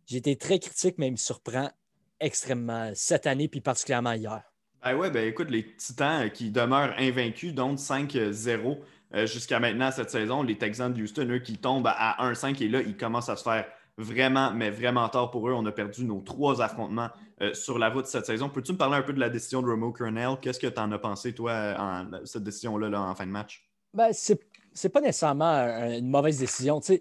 j'ai 0.06 0.18
été 0.18 0.36
très 0.36 0.60
critique, 0.60 0.96
mais 1.00 1.08
il 1.08 1.14
me 1.14 1.18
surprend 1.18 1.72
extrêmement 2.20 2.92
cette 2.94 3.26
année, 3.26 3.48
puis 3.48 3.62
particulièrement 3.62 4.14
hier. 4.14 4.47
Ben 4.84 4.96
ouais, 4.96 5.10
ben 5.10 5.28
écoute, 5.28 5.50
les 5.50 5.76
Titans 5.76 6.26
euh, 6.26 6.30
qui 6.30 6.52
demeurent 6.52 6.94
invaincus, 6.98 7.54
donc 7.54 7.78
5-0 7.78 8.78
euh, 9.14 9.26
jusqu'à 9.26 9.60
maintenant 9.60 9.92
cette 9.92 10.10
saison, 10.10 10.44
les 10.44 10.58
Texans 10.58 10.94
de 10.94 11.02
Houston, 11.02 11.28
eux, 11.30 11.40
qui 11.40 11.58
tombent 11.58 11.88
à 11.88 12.32
1-5 12.32 12.64
et 12.64 12.68
là, 12.68 12.82
ils 12.82 12.96
commencent 12.96 13.30
à 13.30 13.36
se 13.36 13.44
faire 13.44 13.66
vraiment, 13.98 14.52
mais 14.52 14.70
vraiment 14.70 15.10
tard 15.10 15.32
pour 15.32 15.50
eux. 15.50 15.54
On 15.54 15.66
a 15.66 15.72
perdu 15.72 16.06
nos 16.06 16.22
trois 16.22 16.62
affrontements 16.62 17.10
euh, 17.42 17.54
sur 17.54 17.80
la 17.80 17.90
route 17.90 18.06
cette 18.06 18.26
saison. 18.26 18.50
Peux-tu 18.50 18.74
me 18.74 18.78
parler 18.78 18.98
un 18.98 19.02
peu 19.02 19.14
de 19.14 19.20
la 19.20 19.30
décision 19.30 19.62
de 19.62 19.68
Romo 19.68 19.92
Kernel? 19.92 20.38
Qu'est-ce 20.42 20.60
que 20.60 20.68
tu 20.68 20.80
en 20.80 20.92
as 20.92 21.00
pensé, 21.00 21.34
toi, 21.34 21.76
en 21.78 22.26
cette 22.26 22.44
décision-là 22.44 23.02
en 23.02 23.16
fin 23.16 23.26
de 23.26 23.32
match? 23.32 23.68
Ben, 23.94 24.12
c'est 24.14 24.90
pas 24.90 25.02
nécessairement 25.02 25.66
une 25.90 26.10
mauvaise 26.10 26.40
décision. 26.40 26.80
Tu 26.80 26.94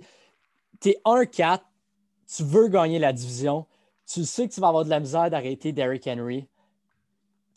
es 0.84 1.00
1-4, 1.04 1.60
tu 2.34 2.42
veux 2.42 2.68
gagner 2.68 2.98
la 2.98 3.12
division 3.12 3.66
tu 4.06 4.24
sais 4.24 4.48
que 4.48 4.54
tu 4.54 4.60
vas 4.60 4.68
avoir 4.68 4.84
de 4.84 4.90
la 4.90 5.00
misère 5.00 5.28
d'arrêter 5.30 5.72
Derrick 5.72 6.06
Henry. 6.06 6.46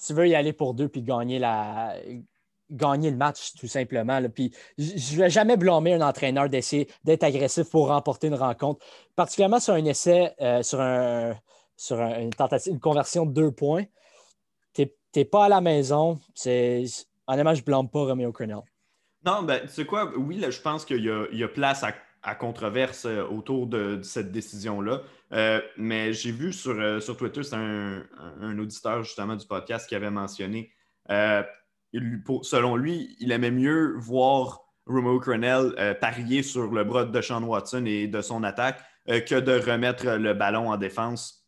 Tu 0.05 0.13
veux 0.13 0.27
y 0.27 0.35
aller 0.35 0.53
pour 0.53 0.73
deux 0.73 0.87
puis 0.87 1.01
gagner, 1.01 1.39
la... 1.39 1.95
gagner 2.69 3.11
le 3.11 3.17
match, 3.17 3.53
tout 3.53 3.67
simplement. 3.67 4.21
Puis 4.29 4.53
je 4.77 5.15
ne 5.15 5.19
vais 5.19 5.29
jamais 5.29 5.57
blâmer 5.57 5.93
un 5.93 6.01
entraîneur 6.01 6.49
d'essayer 6.49 6.89
d'être 7.03 7.23
agressif 7.23 7.69
pour 7.69 7.87
remporter 7.87 8.27
une 8.27 8.35
rencontre, 8.35 8.85
particulièrement 9.15 9.59
sur 9.59 9.73
un 9.73 9.85
essai, 9.85 10.33
euh, 10.41 10.63
sur, 10.63 10.79
un, 10.81 11.35
sur 11.75 11.99
une 11.99 12.31
tentative, 12.31 12.73
une 12.73 12.79
conversion 12.79 13.25
de 13.25 13.33
deux 13.33 13.51
points. 13.51 13.83
Tu 14.73 14.87
n'es 15.15 15.25
pas 15.25 15.45
à 15.45 15.49
la 15.49 15.61
maison. 15.61 16.19
Honnêtement, 16.45 17.53
je 17.53 17.61
ne 17.61 17.65
blâme 17.65 17.89
pas 17.89 18.05
Romeo 18.05 18.31
Crennel. 18.31 18.59
Non, 19.25 19.43
ben, 19.43 19.61
tu 19.61 19.67
sais 19.67 19.85
quoi, 19.85 20.11
oui, 20.15 20.37
là, 20.37 20.49
je 20.49 20.61
pense 20.61 20.85
qu'il 20.85 21.03
y, 21.03 21.37
y, 21.37 21.43
a 21.43 21.47
place 21.47 21.83
à 21.83 21.93
à 22.23 22.35
controverse 22.35 23.05
euh, 23.05 23.23
autour 23.23 23.67
de, 23.67 23.99
cette 24.03 24.31
décision-là. 24.31 25.01
Euh, 25.31 25.61
mais 25.77 26.13
j'ai 26.13 26.31
vu 26.31 26.51
sur, 26.51 26.71
euh, 26.71 26.99
sur 26.99 27.15
Twitter, 27.15 27.43
c'est 27.43 27.55
un, 27.55 28.57
auditeur 28.59 29.03
justement 29.03 29.35
du 29.35 29.45
podcast 29.45 29.87
qui 29.87 29.95
avait 29.95 30.09
mentionné, 30.09 30.71
selon 31.07 32.75
lui, 32.75 33.15
il 33.19 33.31
aimait 33.31 33.51
mieux 33.51 33.95
voir 33.97 34.61
Romeo 34.85 35.19
Cronell 35.19 35.97
parier 36.01 36.41
sur 36.43 36.71
le 36.71 36.83
bras 36.83 37.05
de 37.05 37.21
Sean 37.21 37.43
Watson 37.43 37.85
et 37.85 38.07
de 38.07 38.21
son 38.21 38.43
attaque 38.43 38.81
que 39.07 39.39
de 39.39 39.53
remettre 39.53 40.17
le 40.17 40.33
ballon 40.33 40.71
en 40.71 40.77
défense 40.77 41.47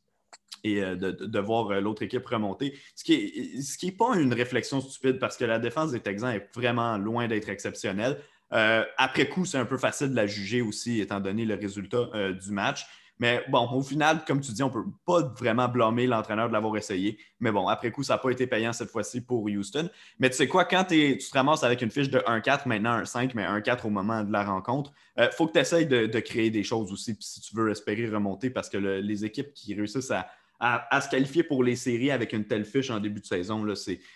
et 0.64 0.80
de, 0.80 1.40
voir 1.40 1.82
l'autre 1.82 2.04
équipe 2.04 2.26
remonter. 2.26 2.78
Ce 2.96 3.04
qui 3.04 3.86
n'est 3.86 3.92
pas 3.92 4.16
une 4.16 4.34
réflexion 4.34 4.80
stupide 4.80 5.18
parce 5.20 5.38
que 5.38 5.46
la 5.46 5.60
défense 5.60 5.92
des 5.92 6.00
Texans 6.00 6.34
est 6.34 6.50
vraiment 6.56 6.98
loin 6.98 7.28
d'être 7.28 7.50
exceptionnelle. 7.50 8.18
Euh, 8.54 8.84
après 8.98 9.30
coup, 9.30 9.46
c'est 9.46 9.58
un 9.58 9.66
peu 9.66 9.78
facile 9.78 10.10
de 10.10 10.16
la 10.16 10.28
juger 10.28 10.62
aussi, 10.62 11.00
étant 11.00 11.20
donné 11.20 11.46
le 11.46 11.56
résultat 11.56 12.10
euh, 12.14 12.34
du 12.34 12.52
match. 12.52 12.86
Mais 13.20 13.44
bon, 13.50 13.70
au 13.72 13.84
final, 13.84 14.26
comme 14.26 14.42
tu 14.42 14.52
dis, 14.52 14.64
on 14.64 14.70
ne 14.70 14.74
peut 14.74 14.86
pas 15.06 15.22
vraiment 15.38 15.68
blâmer 15.68 16.08
l'entraîneur 16.08 16.48
de 16.48 16.54
l'avoir 16.54 16.76
essayé. 16.76 17.20
Mais 17.40 17.52
bon, 17.52 17.68
après 17.68 17.92
coup, 17.92 18.02
ça 18.02 18.14
n'a 18.14 18.18
pas 18.18 18.32
été 18.32 18.48
payant 18.48 18.74
cette 18.74 18.90
fois-ci 18.90 19.22
pour 19.22 19.44
Houston. 19.44 19.90
Mais 20.18 20.30
tu 20.32 20.38
sais 20.38 20.48
quoi, 20.48 20.66
quand 20.66 20.86
tu 20.86 21.18
te 21.18 21.38
ramasses 21.38 21.64
avec 21.64 21.84
une 21.84 21.92
fiche 21.92 22.10
de 22.10 22.18
1-4, 22.18 22.68
maintenant 22.68 23.00
1-5, 23.02 23.32
mais 23.36 23.46
1-4 23.46 23.86
au 23.86 23.92
moment 23.92 24.24
de 24.24 24.32
la 24.32 24.44
rencontre, 24.44 24.92
il 25.18 25.24
euh, 25.24 25.32
faut 25.32 25.46
que 25.46 25.54
tu 25.54 25.60
essayes 25.60 25.86
de, 25.86 26.08
créer 26.20 26.50
des 26.50 26.64
choses 26.64 26.92
aussi 26.92 27.16
si 27.20 27.42
tu 27.42 27.56
veux 27.56 27.70
espérer 27.70 28.08
remonter 28.08 28.50
parce 28.50 28.70
que 28.70 28.78
les 28.78 29.26
équipes 29.26 29.54
qui 29.54 29.76
réussissent 29.76 30.12
à, 30.60 31.02
se 31.02 31.10
qualifier 31.10 31.44
pour 31.44 31.64
les 31.64 31.76
séries 31.76 32.12
avec 32.12 32.34
une 32.34 32.46
telle 32.46 32.66
fiche 32.66 32.90
en 32.90 33.00
début 33.00 33.22
de 33.22 33.26
saison, 33.26 33.66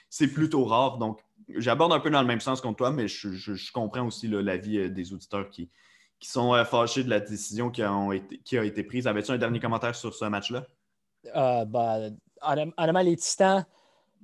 c'est 0.10 0.28
plutôt 0.28 0.66
rare. 0.66 0.98
Donc, 0.98 1.20
j'aborde 1.58 1.94
un 1.94 2.00
peu 2.00 2.10
dans 2.10 2.22
le 2.22 2.28
même 2.28 2.42
sens 2.42 2.60
que 2.62 2.74
toi, 2.74 2.92
mais 2.92 3.08
je, 3.08 3.72
comprends 3.72 4.08
aussi 4.08 4.28
l'avis 4.28 4.80
euh, 4.80 4.90
des 4.90 5.14
auditeurs 5.14 5.50
qui, 5.50 5.70
qui 6.20 6.30
sont 6.30 6.54
euh, 6.54 6.66
fâchés 6.66 7.04
de 7.04 7.10
la 7.10 7.20
décision 7.20 7.70
qui, 7.70 7.82
été, 7.82 8.38
qui 8.40 8.58
a 8.58 8.64
été 8.64 8.84
prise. 8.84 9.08
Avais-tu 9.08 9.32
un 9.32 9.38
dernier 9.38 9.60
commentaire 9.60 9.96
sur 9.96 10.14
ce 10.14 10.26
match-là? 10.26 10.66
Euh, 11.36 11.66
bah, 11.66 11.98
honnêtement, 12.42 13.02
les 13.02 13.16
Titans, 13.16 13.66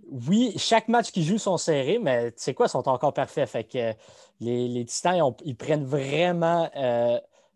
oui, 0.10 0.54
chaque 0.58 0.88
match 0.88 1.12
qu'ils 1.12 1.24
jouent 1.24 1.38
sont 1.38 1.58
serrés, 1.58 2.00
mais 2.00 2.32
tu 2.32 2.42
sais 2.42 2.54
quoi, 2.54 2.68
ils 2.68 2.70
sont 2.70 2.88
encore 2.88 3.14
parfaits. 3.14 3.50
Fait 3.50 3.64
que 3.64 3.94
les, 4.40 4.86
Titans, 4.86 5.34
ils, 5.44 5.56
prennent 5.56 5.86
vraiment 5.86 6.70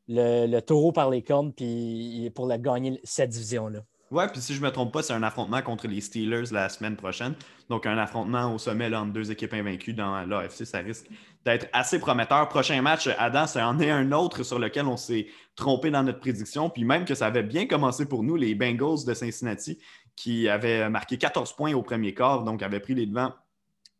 le, 0.08 0.60
taureau 0.62 0.92
par 0.92 1.10
les 1.10 1.22
cornes 1.22 1.54
puis 1.54 2.32
pour 2.36 2.48
la, 2.48 2.58
gagner 2.58 3.00
cette 3.04 3.32
division-là. 3.32 3.80
Ouais, 4.12 4.27
puis 4.27 4.39
si 4.39 4.53
je 4.53 4.62
ne 4.62 4.65
me 4.65 4.71
trompe 4.71 4.93
pas, 4.93 5.01
c'est 5.01 5.13
un 5.13 5.24
affrontement 5.24 5.62
contre 5.63 5.88
les 5.88 6.00
Steelers 6.00 6.51
la 6.51 6.69
semaine 6.69 6.95
prochaine. 6.95 7.33
Donc, 7.69 7.88
un 7.88 7.97
affrontement 7.97 8.53
au 8.53 8.59
sommet 8.59 8.93
entre 8.93 9.12
deux 9.12 9.31
équipes 9.31 9.53
invaincues 9.53 9.93
dans 9.93 10.24
l'AFC, 10.25 10.63
ça 10.63 10.77
risque 10.79 11.07
d'être 11.43 11.67
assez 11.74 11.97
prometteur. 11.97 12.47
Prochain 12.47 12.79
match, 12.83 13.09
Adam, 13.17 13.47
c'est 13.47 13.63
en 13.63 13.79
est 13.79 13.89
un 13.89 14.12
autre 14.12 14.43
sur 14.43 14.59
lequel 14.59 14.85
on 14.85 14.95
s'est 14.95 15.27
trompé 15.55 15.89
dans 15.89 16.03
notre 16.03 16.19
prédiction. 16.19 16.69
Puis 16.69 16.83
même 16.83 17.05
que 17.05 17.15
ça 17.15 17.25
avait 17.25 17.43
bien 17.43 17.65
commencé 17.65 18.05
pour 18.05 18.21
nous, 18.21 18.35
les 18.35 18.53
Bengals 18.53 19.05
de 19.07 19.13
Cincinnati, 19.15 19.79
qui 20.15 20.47
avaient 20.50 20.88
marqué 20.88 21.17
14 21.17 21.53
points 21.53 21.74
au 21.74 21.81
premier 21.81 22.13
quart, 22.13 22.43
donc 22.43 22.62
avaient 22.62 22.79
pris 22.79 22.93
les 22.93 23.07
devants 23.07 23.33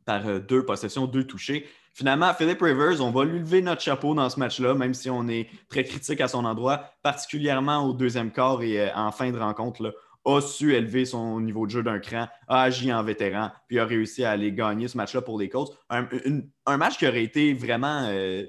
par 0.05 0.27
euh, 0.27 0.39
deux 0.39 0.63
possessions, 0.63 1.07
deux 1.07 1.25
touchés. 1.25 1.65
Finalement, 1.95 2.33
Philip 2.33 2.61
Rivers, 2.61 3.01
on 3.01 3.09
va 3.09 3.23
lui 3.23 3.39
lever 3.39 3.61
notre 3.61 3.81
chapeau 3.81 4.13
dans 4.13 4.29
ce 4.29 4.37
match-là, 4.37 4.75
même 4.75 4.93
si 4.93 5.09
on 5.09 5.27
est 5.29 5.47
très 5.69 5.85
critique 5.85 6.19
à 6.19 6.27
son 6.27 6.43
endroit, 6.43 6.91
particulièrement 7.01 7.87
au 7.87 7.93
deuxième 7.93 8.31
quart 8.31 8.61
et 8.61 8.81
euh, 8.81 8.95
en 8.95 9.11
fin 9.11 9.31
de 9.31 9.39
rencontre. 9.39 9.81
Là, 9.81 9.91
a 10.25 10.41
su 10.41 10.73
élever 10.73 11.05
son 11.05 11.39
niveau 11.39 11.65
de 11.65 11.71
jeu 11.71 11.83
d'un 11.83 11.99
cran, 11.99 12.27
a 12.47 12.63
agi 12.63 12.91
en 12.91 13.03
vétéran, 13.03 13.51
puis 13.67 13.79
a 13.79 13.85
réussi 13.85 14.25
à 14.25 14.31
aller 14.31 14.51
gagner 14.51 14.87
ce 14.87 14.97
match-là 14.97 15.21
pour 15.21 15.39
les 15.39 15.49
Colts. 15.49 15.71
Un, 15.89 16.77
match 16.77 16.97
qui 16.97 17.07
aurait 17.07 17.23
été 17.23 17.53
vraiment 17.53 18.07
euh, 18.09 18.43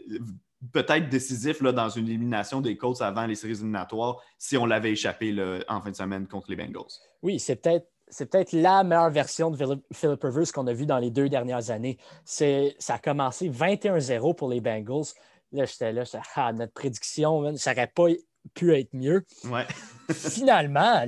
peut-être 0.72 1.08
décisif 1.08 1.62
dans 1.62 1.90
une 1.90 2.08
élimination 2.08 2.62
des 2.62 2.76
Colts 2.76 3.02
avant 3.02 3.26
les 3.26 3.34
séries 3.34 3.52
éliminatoires 3.52 4.16
si 4.38 4.56
on 4.56 4.64
l'avait 4.64 4.92
échappé 4.92 5.36
en 5.68 5.80
fin 5.82 5.90
de 5.90 5.96
semaine 5.96 6.26
contre 6.26 6.50
les 6.50 6.56
Bengals. 6.56 6.84
Oui, 7.22 7.38
c'est 7.38 7.56
peut-être 7.56 7.86
c'est 8.08 8.26
peut-être 8.26 8.52
la 8.52 8.84
meilleure 8.84 9.10
version 9.10 9.50
de 9.50 9.82
Philip 9.92 10.22
Rivers 10.22 10.52
qu'on 10.52 10.66
a 10.66 10.72
vu 10.72 10.86
dans 10.86 10.98
les 10.98 11.10
deux 11.10 11.28
dernières 11.28 11.70
années. 11.70 11.98
Ça 12.24 12.70
a 12.88 12.98
commencé 12.98 13.50
21-0 13.50 14.34
pour 14.34 14.48
les 14.48 14.60
Bengals. 14.60 15.06
Là, 15.52 15.64
j'étais 15.64 15.92
là, 15.92 16.04
ah, 16.34 16.52
notre 16.52 16.72
prédiction, 16.72 17.56
ça 17.56 17.72
n'aurait 17.72 17.86
pas 17.88 18.06
pu 18.54 18.74
être 18.74 18.92
mieux. 18.92 19.24
Ouais. 19.44 19.66
Finalement, 20.12 21.04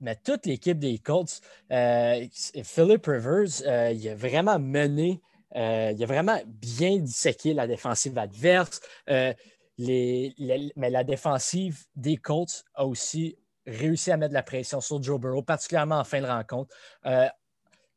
mais 0.00 0.16
toute 0.16 0.46
l'équipe 0.46 0.78
des 0.78 0.98
Colts, 0.98 1.40
euh, 1.72 2.26
Philip 2.62 3.06
Rivers, 3.06 3.62
euh, 3.66 3.92
il 3.92 4.08
a 4.08 4.14
vraiment 4.14 4.58
mené 4.58 5.20
euh, 5.56 5.92
il 5.96 6.02
a 6.02 6.06
vraiment 6.06 6.40
bien 6.46 6.98
disséqué 6.98 7.54
la 7.54 7.68
défensive 7.68 8.18
adverse. 8.18 8.80
Mais 9.06 10.34
la 10.76 11.04
défensive 11.04 11.84
des 11.94 12.16
Colts 12.16 12.64
a 12.74 12.86
aussi 12.86 13.38
réussi 13.66 14.10
à 14.10 14.16
mettre 14.16 14.30
de 14.30 14.34
la 14.34 14.42
pression 14.42 14.80
sur 14.80 15.02
Joe 15.02 15.20
Burrow, 15.20 15.42
particulièrement 15.42 15.98
en 15.98 16.04
fin 16.04 16.20
de 16.20 16.26
rencontre. 16.26 16.74
Euh, 17.06 17.28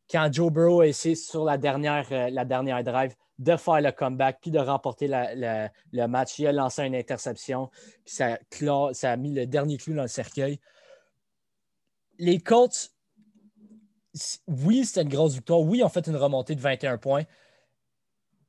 quand 0.09 0.29
Joe 0.31 0.51
Burrow 0.51 0.81
a 0.81 0.87
essayé 0.87 1.15
sur 1.15 1.43
la 1.43 1.57
dernière, 1.57 2.07
la 2.31 2.45
dernière 2.45 2.83
drive 2.83 3.13
de 3.39 3.55
faire 3.55 3.81
le 3.81 3.91
comeback 3.91 4.39
puis 4.41 4.51
de 4.51 4.59
remporter 4.59 5.07
le 5.09 6.05
match, 6.07 6.39
il 6.39 6.47
a 6.47 6.51
lancé 6.51 6.83
une 6.83 6.95
interception, 6.95 7.69
puis 8.05 8.15
ça, 8.15 8.37
ça 8.93 9.11
a 9.11 9.15
mis 9.17 9.33
le 9.33 9.45
dernier 9.45 9.77
clou 9.77 9.93
dans 9.93 10.03
le 10.03 10.07
cercueil. 10.07 10.59
Les 12.17 12.39
Colts, 12.39 12.91
oui, 14.47 14.85
c'était 14.85 15.03
une 15.03 15.09
grosse 15.09 15.33
victoire. 15.33 15.59
Oui, 15.59 15.83
ont 15.83 15.89
fait 15.89 16.07
une 16.07 16.15
remontée 16.15 16.55
de 16.55 16.61
21 16.61 16.97
points 16.97 17.25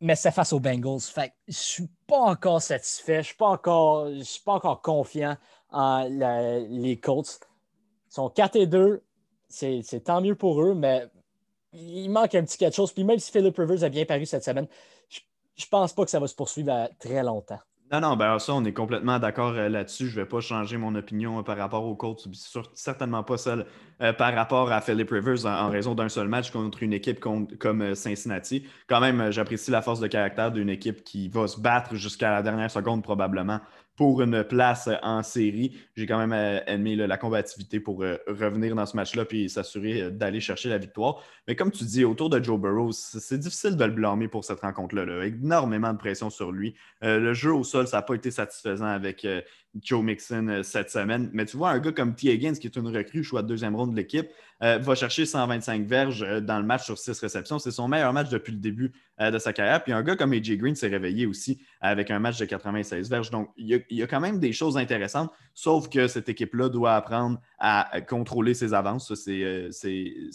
mais 0.01 0.15
c'est 0.15 0.31
face 0.31 0.53
aux 0.53 0.61
Bengals. 0.61 1.01
Fait 1.01 1.33
je 1.47 1.53
ne 1.53 1.55
suis 1.55 1.89
pas 2.07 2.21
encore 2.21 2.63
satisfait. 2.63 3.15
Je 3.15 3.19
ne 3.19 4.23
suis 4.23 4.43
pas 4.43 4.53
encore 4.53 4.83
confiant 4.83 5.37
les 5.73 6.99
Colts. 7.03 7.41
Sont 8.09 8.31
4 8.31 8.57
et 8.57 8.67
2. 8.67 9.03
C'est, 9.49 9.83
tant 10.05 10.21
mieux 10.21 10.35
pour 10.35 10.63
eux, 10.63 10.75
mais 10.75 11.07
il 11.73 12.09
manque 12.11 12.35
un 12.35 12.45
petit 12.45 12.59
quelque 12.59 12.75
chose. 12.75 12.93
Puis 12.93 13.05
même 13.05 13.19
si 13.19 13.31
Philip 13.31 13.57
Rivers 13.57 13.85
a 13.85 13.89
bien 13.89 14.05
paru 14.05 14.27
cette 14.27 14.45
semaine, 14.45 14.67
je 15.09 15.65
ne 15.65 15.69
pense 15.71 15.93
pas 15.93 16.05
que 16.05 16.11
ça 16.11 16.21
va 16.21 16.27
se 16.27 16.35
poursuivre 16.35 16.89
très 16.99 17.23
longtemps. 17.23 17.61
Non, 17.91 18.01
non, 18.01 18.17
ben 18.17 18.39
ça, 18.39 18.53
on 18.55 18.63
est 18.67 18.75
complètement 18.75 19.19
d'accord 19.19 19.55
euh, 19.55 19.71
là-dessus. 19.71 20.09
Je 20.09 20.19
ne 20.19 20.23
vais 20.23 20.29
pas 20.29 20.41
changer 20.41 20.77
mon 20.77 20.95
opinion 20.95 21.39
euh, 21.39 21.43
par 21.43 21.57
rapport 21.57 21.85
aux 21.85 21.97
Colts, 21.97 22.29
certainement 22.75 23.23
pas 23.23 23.39
celle 23.39 23.65
euh, 24.03 24.13
par 24.13 24.35
rapport 24.35 24.71
à 24.71 24.83
Philip 24.83 25.09
Rivers 25.11 25.47
en, 25.47 25.71
raison 25.71 25.95
d'un 25.95 26.11
seul 26.11 26.29
match 26.29 26.51
contre 26.51 26.83
une 26.83 26.93
équipe 26.93 27.19
comme 27.19 27.95
Cincinnati. 27.95 28.67
Quand 28.89 29.01
même, 29.01 29.31
j'apprécie 29.31 29.71
la 29.71 29.81
force 29.81 30.01
de 30.01 30.07
caractère 30.07 30.53
d'une 30.53 30.69
équipe 30.69 31.03
qui 31.03 31.31
va 31.31 31.49
se 31.49 31.59
battre 31.59 31.95
jusqu'à 31.95 32.31
la 32.31 32.43
dernière 32.43 32.71
seconde 32.71 33.03
probablement 33.03 33.61
pour 33.99 34.23
une 34.23 34.45
place 34.45 34.89
en 35.03 35.25
série. 35.25 35.77
J'ai 35.97 36.07
quand 36.07 36.19
même 36.19 36.33
euh, 36.33 36.61
aimé 36.69 36.95
la 36.95 37.17
combativité 37.17 37.81
pour 37.81 38.05
euh, 38.05 38.17
revenir 38.29 38.77
dans 38.77 38.87
ce 38.87 38.95
match-là 38.95 39.25
et 39.33 39.49
s'assurer 39.49 40.03
euh, 40.03 40.11
d'aller 40.11 40.39
chercher 40.39 40.69
la 40.69 40.79
victoire. 40.79 41.21
Mais 41.49 41.57
comme 41.57 41.73
tu 41.73 41.83
dis, 41.83 42.05
autour 42.05 42.31
de 42.31 42.43
Joe 42.43 42.61
Burrow, 42.61 42.93
c'est 42.93 43.39
difficile 43.39 43.77
de 43.77 43.85
le 43.85 43.91
blâmer 43.91 44.29
pour 44.29 44.45
cette 44.45 44.61
rencontre-là. 44.61 45.27
Énormément 45.27 45.93
de 45.93 45.99
pression 45.99 46.31
sur 46.31 46.53
lui. 46.53 46.77
le 47.03 47.33
jeu 47.35 47.53
au 47.53 47.65
sol, 47.65 47.89
ça 47.89 47.97
n'a 47.97 48.03
pas 48.03 48.15
été 48.15 48.31
satisfaisant 48.31 48.87
avec 48.87 49.27
Joe 49.75 50.03
Mixon 50.03 50.49
euh, 50.49 50.63
cette 50.63 50.91
semaine. 50.91 51.31
Mais 51.33 51.45
tu 51.45 51.57
vois, 51.57 51.71
un 51.71 51.79
gars 51.79 51.93
comme 51.93 52.15
T. 52.15 52.33
Higgins, 52.33 52.55
qui 52.55 52.67
est 52.67 52.77
une 52.77 52.89
recrue, 52.89 53.23
choix 53.23 53.43
de 53.43 53.49
deuxième 53.49 53.77
ronde 53.77 53.93
de 53.93 53.97
l'équipe, 53.97 54.29
euh, 54.63 54.79
va 54.79 54.95
chercher 54.95 55.27
125 55.27 55.87
verges 55.87 56.23
euh, 56.23 56.41
dans 56.41 56.59
le 56.59 56.65
match 56.65 56.85
sur 56.85 56.99
6 56.99 57.19
réceptions. 57.21 57.59
C'est 57.59 57.71
son 57.71 57.89
meilleur 57.89 58.13
match 58.13 58.29
depuis 58.29 58.53
le 58.53 58.59
début 58.59 58.93
de 59.21 59.39
sa 59.41 59.53
carrière. 59.53 59.83
Puis 59.83 59.93
un 59.93 60.05
gars 60.05 60.15
comme 60.15 60.33
AJ 60.33 60.57
Green 60.59 60.77
s'est 60.77 60.87
réveillé 60.87 61.27
aussi 61.27 61.61
avec 61.81 62.09
un 62.13 62.21
match 62.21 62.39
de 62.39 62.45
96 62.45 63.11
verges. 63.11 63.31
Donc, 63.31 63.51
il 63.57 63.83
y, 63.91 64.03
a, 64.03 64.07
quand 64.07 64.21
même 64.21 64.39
des 64.39 64.53
choses 64.53 64.79
intéressantes, 64.79 65.33
sauf 65.55 65.89
que 65.89 66.07
cette 66.07 66.29
équipe-là 66.29 66.69
doit 66.69 66.95
apprendre 66.95 67.41
à 67.59 68.01
contrôler 68.01 68.55
ses 68.55 68.75
avances. 68.75 69.13
C'est 69.13 69.69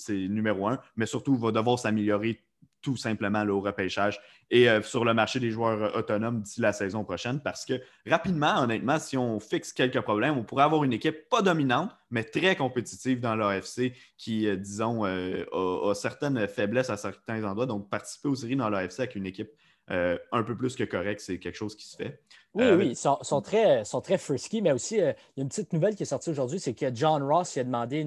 numéro 0.09 0.67
un, 0.67 0.79
mais 0.97 1.05
surtout 1.05 1.37
va 1.37 1.53
devoir 1.53 1.79
s'améliorer 1.79 2.41
tout 2.83 2.97
simplement 2.97 3.43
au 3.47 3.61
repêchage 3.61 4.21
et 4.51 4.69
euh, 4.69 4.83
sur 4.83 5.03
le 5.03 5.15
marché 5.15 5.39
des 5.39 5.49
joueurs 5.49 5.81
euh, 5.81 5.99
autonomes 5.99 6.41
d'ici 6.41 6.61
la 6.61 6.73
saison 6.73 7.03
prochaine. 7.03 7.39
Parce 7.39 7.65
que 7.65 7.81
rapidement, 8.05 8.61
honnêtement, 8.61 8.99
si 8.99 9.17
on 9.17 9.39
fixe 9.39 9.73
quelques 9.73 10.01
problèmes, 10.01 10.37
on 10.37 10.43
pourrait 10.43 10.65
avoir 10.65 10.83
une 10.83 10.93
équipe 10.93 11.27
pas 11.27 11.41
dominante, 11.41 11.89
mais 12.11 12.23
très 12.23 12.55
compétitive 12.55 13.19
dans 13.19 13.35
l'AFC 13.35 13.93
qui, 14.15 14.47
euh, 14.47 14.55
disons, 14.55 15.05
a, 15.05 15.95
certaines 15.95 16.47
faiblesses 16.47 16.91
à 16.91 16.97
certains 16.97 17.43
endroits. 17.43 17.65
Donc, 17.65 17.89
participer 17.89 18.27
aux 18.27 18.35
séries 18.35 18.55
dans 18.55 18.69
l'AFC 18.69 18.99
avec 18.99 19.15
une 19.15 19.25
équipe 19.25 19.49
un 19.89 20.43
peu 20.43 20.55
plus 20.55 20.77
que 20.77 20.85
correcte, 20.85 21.19
c'est 21.19 21.39
quelque 21.39 21.57
chose 21.57 21.75
qui 21.75 21.85
se 21.85 21.97
fait. 21.97 22.21
Oui, 22.53 22.65
oui, 22.71 22.87
ils 22.91 22.95
sont, 22.95 23.41
très, 23.41 23.83
sont 23.83 23.99
très 23.99 24.17
frisky, 24.17 24.61
mais 24.61 24.71
aussi, 24.71 24.95
il 24.95 25.01
y 25.01 25.03
a 25.03 25.15
une 25.35 25.49
petite 25.49 25.73
nouvelle 25.73 25.95
qui 25.95 26.03
est 26.03 26.07
sortie 26.07 26.29
aujourd'hui, 26.29 26.59
c'est 26.59 26.73
que 26.73 26.85
John 26.95 27.21
Ross 27.21 27.57
a 27.57 27.63
demandé 27.65 28.05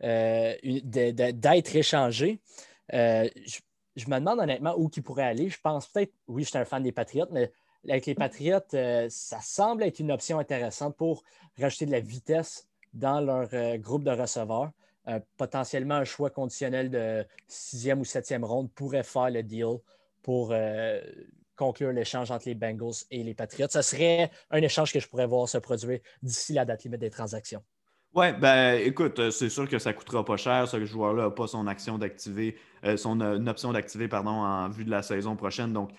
d'être 0.00 1.76
échangé 1.76 2.40
je 3.96 4.08
me 4.08 4.18
demande 4.18 4.40
honnêtement 4.40 4.74
où 4.76 4.90
il 4.94 5.02
pourrait 5.02 5.24
aller. 5.24 5.48
Je 5.48 5.60
pense 5.60 5.86
peut-être, 5.86 6.12
oui, 6.28 6.44
je 6.44 6.48
suis 6.48 6.58
un 6.58 6.64
fan 6.64 6.82
des 6.82 6.92
Patriotes, 6.92 7.30
mais 7.32 7.52
avec 7.88 8.06
les 8.06 8.14
Patriotes, 8.14 8.74
euh, 8.74 9.06
ça 9.10 9.40
semble 9.40 9.82
être 9.82 9.98
une 9.98 10.10
option 10.10 10.38
intéressante 10.38 10.96
pour 10.96 11.22
rajouter 11.58 11.86
de 11.86 11.92
la 11.92 12.00
vitesse 12.00 12.66
dans 12.92 13.20
leur 13.20 13.48
euh, 13.52 13.76
groupe 13.76 14.04
de 14.04 14.10
receveurs. 14.10 14.70
Euh, 15.08 15.20
potentiellement, 15.36 15.96
un 15.96 16.04
choix 16.04 16.30
conditionnel 16.30 16.90
de 16.90 17.26
sixième 17.46 18.00
ou 18.00 18.04
septième 18.04 18.44
ronde 18.44 18.70
pourrait 18.72 19.02
faire 19.02 19.30
le 19.30 19.42
deal 19.42 19.78
pour 20.22 20.54
conclure 21.56 21.92
l'échange 21.92 22.30
entre 22.30 22.48
les 22.48 22.54
Bengals 22.54 23.04
et 23.10 23.22
les 23.22 23.34
Patriots. 23.34 23.68
Ce 23.70 23.82
serait 23.82 24.30
un 24.50 24.62
échange 24.62 24.90
que 24.90 24.98
je 24.98 25.06
pourrais 25.06 25.26
voir 25.26 25.46
se 25.46 25.58
produire 25.58 26.00
d'ici 26.22 26.54
la 26.54 26.64
date 26.64 26.84
limite 26.84 27.00
des 27.00 27.10
transactions. 27.10 27.62
Oui, 28.16 28.26
ben 28.40 28.80
écoute, 28.80 29.18
euh, 29.18 29.32
c'est 29.32 29.48
sûr 29.48 29.68
que 29.68 29.80
ça 29.80 29.92
coûtera 29.92 30.24
pas 30.24 30.36
cher. 30.36 30.68
Ce 30.68 30.84
joueur-là 30.84 31.24
n'a 31.24 31.30
pas 31.30 31.48
son 31.48 31.66
action 31.66 31.98
d'activer, 31.98 32.56
euh, 32.84 32.96
son 32.96 33.20
euh, 33.20 33.44
option 33.48 33.72
d'activer, 33.72 34.06
pardon, 34.06 34.30
en 34.30 34.68
vue 34.68 34.84
de 34.84 34.90
la 34.90 35.02
saison 35.02 35.34
prochaine. 35.34 35.72
Donc, 35.72 35.90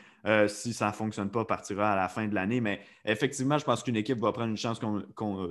si 0.48 0.74
ça 0.74 0.88
ne 0.88 0.92
fonctionne 0.94 1.30
pas, 1.30 1.46
partira 1.46 1.92
à 1.92 1.96
la 1.96 2.08
fin 2.08 2.28
de 2.28 2.34
l'année. 2.34 2.62
Mais 2.62 2.80
effectivement, 3.04 3.58
je 3.60 3.66
pense 3.66 3.84
qu'une 3.84 3.98
équipe 3.98 4.18
va 4.18 4.32
prendre 4.32 4.50
une 4.50 4.58
chance 4.58 4.80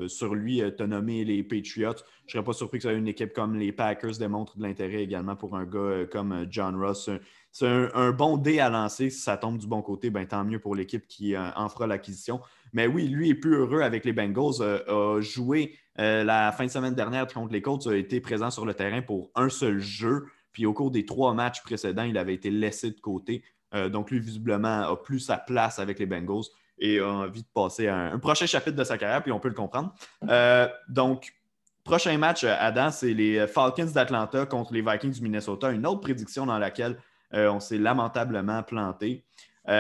sur 0.08 0.34
lui. 0.34 0.62
te 0.76 0.82
nommer 0.82 1.24
les 1.24 1.44
Patriots. 1.44 1.92
Je 2.26 2.30
ne 2.30 2.32
serais 2.32 2.42
pas 2.42 2.54
surpris 2.54 2.78
que 2.78 2.84
ça 2.84 2.92
une 2.92 3.06
équipe 3.06 3.32
comme 3.34 3.56
les 3.56 3.70
Packers 3.70 4.18
démontre 4.18 4.56
de 4.56 4.62
l'intérêt 4.64 5.04
également 5.04 5.36
pour 5.36 5.56
un 5.56 5.64
gars 5.64 6.06
comme 6.10 6.46
John 6.50 6.74
Ross. 6.74 7.08
C'est 7.52 7.68
un, 7.94 8.10
bon 8.10 8.36
dé 8.36 8.58
à 8.58 8.68
lancer. 8.68 9.10
Si 9.10 9.20
ça 9.20 9.36
tombe 9.36 9.58
du 9.58 9.68
bon 9.68 9.80
côté, 9.80 10.10
ben, 10.10 10.26
tant 10.26 10.42
mieux 10.42 10.58
pour 10.58 10.74
l'équipe 10.74 11.06
qui 11.06 11.36
en 11.38 11.68
fera 11.68 11.86
l'acquisition. 11.86 12.40
Mais 12.72 12.88
oui, 12.88 13.06
lui 13.06 13.28
est 13.28 13.34
plus 13.36 13.54
heureux 13.54 13.82
avec 13.82 14.04
les 14.04 14.12
Bengals, 14.12 14.60
a 14.88 15.20
joué 15.20 15.76
euh, 15.98 16.24
la 16.24 16.52
fin 16.52 16.64
de 16.66 16.70
semaine 16.70 16.94
dernière 16.94 17.26
contre 17.26 17.52
les 17.52 17.62
Colts 17.62 17.86
a 17.86 17.94
été 17.94 18.20
présent 18.20 18.50
sur 18.50 18.66
le 18.66 18.74
terrain 18.74 19.02
pour 19.02 19.30
un 19.34 19.48
seul 19.48 19.78
jeu. 19.78 20.26
Puis 20.52 20.66
au 20.66 20.72
cours 20.72 20.90
des 20.90 21.04
trois 21.04 21.34
matchs 21.34 21.62
précédents, 21.62 22.02
il 22.02 22.18
avait 22.18 22.34
été 22.34 22.50
laissé 22.50 22.90
de 22.90 23.00
côté. 23.00 23.44
Euh, 23.74 23.88
donc 23.88 24.10
lui, 24.10 24.20
visiblement, 24.20 24.82
a 24.82 24.96
plus 24.96 25.20
sa 25.20 25.36
place 25.36 25.78
avec 25.78 25.98
les 25.98 26.06
Bengals 26.06 26.44
et 26.78 26.98
a 26.98 27.08
envie 27.08 27.42
de 27.42 27.48
passer 27.54 27.88
un, 27.88 28.18
prochain 28.18 28.46
chapitre 28.46 28.76
de 28.76 28.84
sa 28.84 28.98
carrière, 28.98 29.22
puis 29.22 29.32
on 29.32 29.38
peut 29.38 29.48
le 29.48 29.54
comprendre. 29.54 29.94
Euh, 30.28 30.68
donc, 30.88 31.32
prochain 31.84 32.16
match, 32.18 32.44
Adam, 32.44 32.90
c'est 32.90 33.14
les 33.14 33.46
Falcons 33.46 33.90
d'Atlanta 33.92 34.46
contre 34.46 34.72
les 34.72 34.82
Vikings 34.82 35.12
du 35.12 35.22
Minnesota. 35.22 35.70
Une 35.70 35.86
autre 35.86 36.00
prédiction 36.00 36.46
dans 36.46 36.58
laquelle 36.58 36.98
on 37.32 37.58
s'est 37.58 37.78
lamentablement 37.78 38.62
planté. 38.62 39.24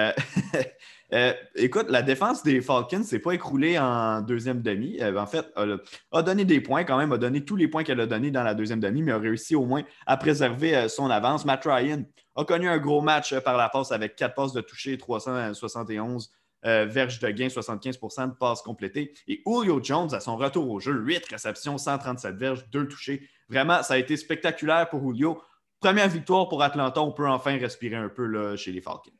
Euh, 1.12 1.32
écoute, 1.54 1.86
la 1.90 2.02
défense 2.02 2.42
des 2.42 2.60
Falcons 2.60 3.04
s'est 3.04 3.20
pas 3.20 3.32
écroulée 3.32 3.78
en 3.78 4.20
deuxième 4.20 4.62
demi. 4.62 4.98
Euh, 5.00 5.16
en 5.16 5.26
fait, 5.26 5.46
elle 5.56 5.78
a 6.10 6.22
donné 6.22 6.44
des 6.44 6.60
points 6.60 6.82
quand 6.82 6.98
même, 6.98 7.12
a 7.12 7.18
donné 7.18 7.44
tous 7.44 7.54
les 7.54 7.68
points 7.68 7.84
qu'elle 7.84 8.00
a 8.00 8.06
donnés 8.06 8.32
dans 8.32 8.42
la 8.42 8.54
deuxième 8.54 8.80
demi, 8.80 9.00
mais 9.00 9.12
a 9.12 9.18
réussi 9.18 9.54
au 9.54 9.64
moins 9.64 9.82
à 10.06 10.16
préserver 10.16 10.74
euh, 10.74 10.88
son 10.88 11.10
avance. 11.10 11.44
Matt 11.44 11.64
Ryan 11.64 12.02
a 12.34 12.44
connu 12.44 12.68
un 12.68 12.78
gros 12.78 13.00
match 13.00 13.38
par 13.40 13.56
la 13.56 13.68
passe 13.68 13.92
avec 13.92 14.16
quatre 14.16 14.34
passes 14.34 14.52
de 14.52 14.60
toucher, 14.60 14.98
371 14.98 16.32
verges 16.64 17.20
de 17.20 17.28
gain, 17.28 17.48
75% 17.48 18.30
de 18.30 18.34
passes 18.34 18.62
complétées. 18.62 19.12
Et 19.28 19.42
Julio 19.46 19.80
Jones, 19.82 20.12
à 20.14 20.20
son 20.20 20.36
retour 20.36 20.68
au 20.70 20.80
jeu, 20.80 20.94
8 20.94 21.26
réceptions, 21.30 21.76
137 21.76 22.36
verges, 22.36 22.64
2 22.70 22.88
touchés. 22.88 23.28
Vraiment, 23.50 23.82
ça 23.82 23.94
a 23.94 23.98
été 23.98 24.16
spectaculaire 24.16 24.88
pour 24.88 25.06
Julio. 25.06 25.40
Première 25.78 26.08
victoire 26.08 26.48
pour 26.48 26.62
Atlanta, 26.62 27.02
on 27.02 27.12
peut 27.12 27.28
enfin 27.28 27.58
respirer 27.58 27.96
un 27.96 28.08
peu 28.08 28.24
là, 28.24 28.56
chez 28.56 28.72
les 28.72 28.80
Falcons. 28.80 29.12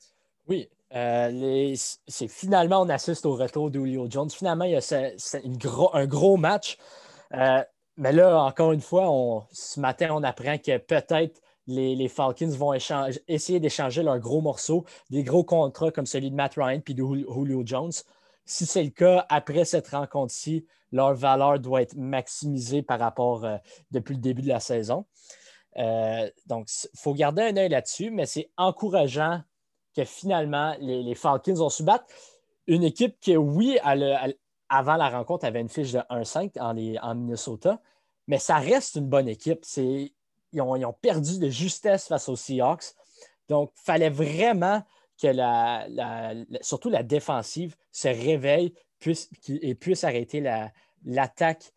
Oui, 0.46 0.68
euh, 0.94 1.74
finalement, 2.28 2.82
on 2.82 2.88
assiste 2.88 3.26
au 3.26 3.34
retour 3.34 3.70
d'Ulio 3.70 4.06
Jones. 4.08 4.30
Finalement, 4.30 4.64
il 4.64 4.72
y 4.72 4.76
a 4.76 5.90
un 5.92 6.06
gros 6.06 6.36
match. 6.36 6.78
Euh, 7.32 7.62
mais 7.96 8.12
là, 8.12 8.42
encore 8.42 8.72
une 8.72 8.80
fois, 8.80 9.46
ce 9.52 9.80
matin, 9.80 10.10
on 10.12 10.22
apprend 10.22 10.58
que 10.58 10.78
peut-être 10.78 11.40
les, 11.66 12.08
Falcons 12.08 12.48
vont 12.48 12.74
essayer 12.74 13.60
d'échanger 13.60 14.02
leurs 14.02 14.18
gros 14.18 14.40
morceaux, 14.40 14.84
des 15.10 15.24
gros 15.24 15.44
contrats 15.44 15.90
comme 15.90 16.06
celui 16.06 16.30
de 16.30 16.36
Matt 16.36 16.54
Ryan 16.56 16.80
puis 16.80 16.94
de 16.94 17.02
Julio 17.02 17.62
Jones. 17.64 17.92
Si 18.44 18.66
c'est 18.66 18.82
le 18.84 18.90
cas, 18.90 19.24
après 19.30 19.64
cette 19.64 19.88
rencontre-ci, 19.88 20.66
leur 20.92 21.14
valeur 21.14 21.58
doit 21.58 21.82
être 21.82 21.96
maximisée 21.96 22.82
par 22.82 23.00
rapport 23.00 23.44
euh, 23.44 23.56
depuis 23.90 24.14
le 24.14 24.20
début 24.20 24.42
de 24.42 24.48
la 24.48 24.60
saison. 24.60 25.06
Donc, 26.46 26.68
il 26.70 26.98
faut 27.00 27.14
garder 27.14 27.42
un 27.42 27.56
œil 27.56 27.68
là-dessus, 27.68 28.10
mais 28.10 28.26
c'est 28.26 28.48
encourageant 28.56 29.40
que 29.94 30.04
finalement, 30.04 30.74
les, 30.80 31.14
Falcons 31.14 31.60
ont 31.60 31.68
su 31.68 31.82
battre 31.82 32.06
une 32.66 32.82
équipe 32.82 33.18
qui, 33.20 33.36
oui, 33.36 33.78
avant 34.68 34.96
la 34.96 35.10
rencontre, 35.10 35.44
avait 35.44 35.60
une 35.60 35.68
fiche 35.68 35.92
de 35.92 35.98
1-5 36.10 36.58
en, 36.60 37.14
Minnesota, 37.14 37.80
mais 38.26 38.38
ça 38.38 38.56
reste 38.56 38.96
une 38.96 39.08
bonne 39.08 39.28
équipe. 39.28 39.64
Ils 39.76 40.10
ont, 40.60 40.76
ils 40.76 40.84
ont, 40.84 40.94
perdu 40.94 41.38
de 41.38 41.48
justesse 41.48 42.08
face 42.08 42.28
aux 42.28 42.36
Seahawks. 42.36 42.94
Donc, 43.48 43.72
il 43.76 43.84
fallait 43.84 44.10
vraiment 44.10 44.82
que 45.20 45.28
la, 45.28 45.86
surtout 46.60 46.90
la 46.90 47.02
défensive 47.02 47.76
se 47.92 48.08
réveille 48.08 48.74
puisse, 48.98 49.30
et 49.48 49.74
puisse 49.74 50.04
arrêter 50.04 50.42
l'attaque 51.04 51.72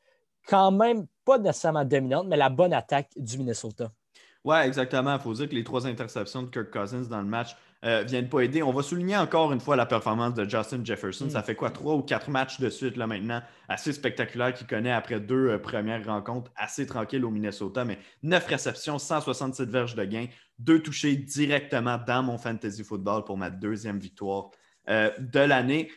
quand 0.47 0.71
même 0.71 1.07
pas 1.25 1.37
nécessairement 1.37 1.85
dominante, 1.85 2.27
mais 2.27 2.37
la 2.37 2.49
bonne 2.49 2.73
attaque 2.73 3.09
du 3.17 3.37
Minnesota. 3.37 3.91
Oui, 4.45 4.55
exactement. 4.59 5.15
Il 5.15 5.19
faut 5.19 5.33
dire 5.33 5.49
que 5.49 5.55
les 5.55 5.63
trois 5.63 5.85
interceptions 5.85 6.43
de 6.43 6.49
Kirk 6.49 6.71
Cousins 6.71 7.01
dans 7.09 7.19
le 7.19 7.27
match 7.27 7.55
euh, 7.85 8.03
viennent 8.03 8.27
pas 8.27 8.41
aider. 8.41 8.63
On 8.63 8.71
va 8.71 8.81
souligner 8.81 9.17
encore 9.17 9.53
une 9.53 9.59
fois 9.59 9.75
la 9.75 9.85
performance 9.85 10.33
de 10.33 10.49
Justin 10.49 10.83
Jefferson. 10.83 11.25
Mm. 11.25 11.29
Ça 11.29 11.43
fait 11.43 11.55
quoi, 11.55 11.69
trois 11.69 11.93
ou 11.93 12.01
quatre 12.01 12.29
matchs 12.29 12.59
de 12.59 12.69
suite 12.69 12.97
là 12.97 13.05
maintenant, 13.05 13.41
assez 13.69 13.93
spectaculaire 13.93 14.53
qu'il 14.53 14.65
connaît 14.65 14.91
après 14.91 15.19
deux 15.19 15.49
euh, 15.49 15.57
premières 15.59 16.05
rencontres 16.05 16.51
assez 16.55 16.87
tranquilles 16.87 17.23
au 17.23 17.29
Minnesota. 17.29 17.85
Mais 17.85 17.99
neuf 18.23 18.47
réceptions, 18.47 18.97
167 18.97 19.69
verges 19.69 19.95
de 19.95 20.03
gain, 20.05 20.25
deux 20.57 20.81
touchés 20.81 21.15
directement 21.15 21.99
dans 22.05 22.23
mon 22.23 22.37
fantasy 22.37 22.83
football 22.83 23.23
pour 23.23 23.37
ma 23.37 23.51
deuxième 23.51 23.99
victoire 23.99 24.49
euh, 24.89 25.11
de 25.19 25.39
l'année. 25.39 25.91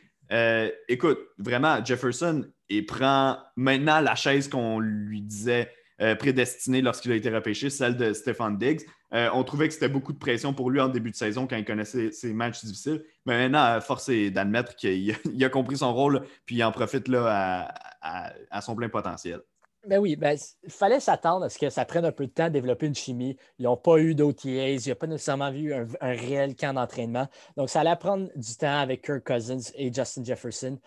écoute, 0.88 1.18
vraiment, 1.38 1.82
Jefferson, 1.84 2.44
il 2.68 2.84
prend 2.86 3.38
maintenant 3.56 4.00
la 4.00 4.14
chaise 4.14 4.48
qu'on 4.48 4.78
lui 4.78 5.22
disait 5.22 5.72
euh, 6.00 6.14
prédestiné 6.14 6.80
lorsqu'il 6.80 7.12
a 7.12 7.14
été 7.14 7.28
repêché, 7.28 7.68
celle 7.68 7.96
de 7.96 8.14
Stefan 8.14 8.56
Diggs. 8.56 8.86
Euh, 9.12 9.28
on 9.34 9.44
trouvait 9.44 9.68
que 9.68 9.74
c'était 9.74 9.88
beaucoup 9.88 10.14
de 10.14 10.18
pression 10.18 10.54
pour 10.54 10.70
lui 10.70 10.80
en 10.80 10.88
début 10.88 11.10
de 11.10 11.16
saison 11.16 11.46
quand 11.46 11.56
il 11.56 11.64
connaissait 11.64 12.10
ses 12.10 12.32
matchs 12.32 12.64
difficiles. 12.64 13.04
Mais 13.26 13.36
maintenant, 13.36 13.78
force 13.82 14.08
est 14.08 14.30
d'admettre 14.30 14.76
qu'il 14.76 15.14
a, 15.40 15.48
compris 15.50 15.78
son 15.78 15.92
rôle 15.92 16.22
puis 16.46 16.56
il 16.56 16.64
en 16.64 16.72
profite 16.72 17.06
à, 17.14 18.32
son 18.62 18.74
plein 18.74 18.88
potentiel. 18.88 19.40
Ben 19.86 19.98
oui, 19.98 20.16
ben, 20.16 20.38
il 20.62 20.70
fallait 20.70 21.00
s'attendre 21.00 21.46
à 21.46 21.48
ce 21.48 21.58
que 21.58 21.70
ça 21.70 21.86
prenne 21.86 22.04
un 22.04 22.12
peu 22.12 22.26
de 22.26 22.30
temps 22.30 22.44
à 22.44 22.50
développer 22.50 22.86
une 22.86 22.94
chimie. 22.94 23.36
Ils 23.58 23.64
n'ont 23.64 23.78
pas 23.78 23.98
eu 23.98 24.14
d'OTAs, 24.14 24.46
il 24.46 24.80
n'y 24.84 24.90
a 24.90 24.94
pas 24.94 25.06
nécessairement 25.06 25.50
vu 25.50 25.72
un 25.72 25.86
réel 26.00 26.54
camp 26.54 26.74
d'entraînement. 26.74 27.28
Donc, 27.56 27.70
ça 27.70 27.80
allait 27.80 27.96
prendre 27.96 28.28
du 28.36 28.56
temps 28.56 28.78
avec 28.78 29.04
Kirk 29.04 29.26
Cousins 29.26 29.72
et 29.74 29.92
Justin 29.92 30.22
Jefferson 30.24 30.78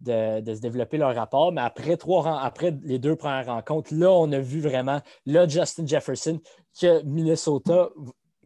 de, 0.00 0.54
se 0.54 0.60
développer 0.60 0.98
leur 0.98 1.14
rapport. 1.14 1.52
Mais 1.52 1.60
après, 1.60 1.96
trois, 1.96 2.40
après 2.40 2.76
les 2.82 2.98
deux 2.98 3.16
premières 3.16 3.46
rencontres, 3.46 3.94
là, 3.94 4.10
on 4.10 4.30
a 4.32 4.38
vu 4.38 4.60
vraiment, 4.60 5.00
là, 5.24 5.46
Justin 5.48 5.86
Jefferson, 5.86 6.40
que 6.80 7.02
Minnesota, 7.04 7.88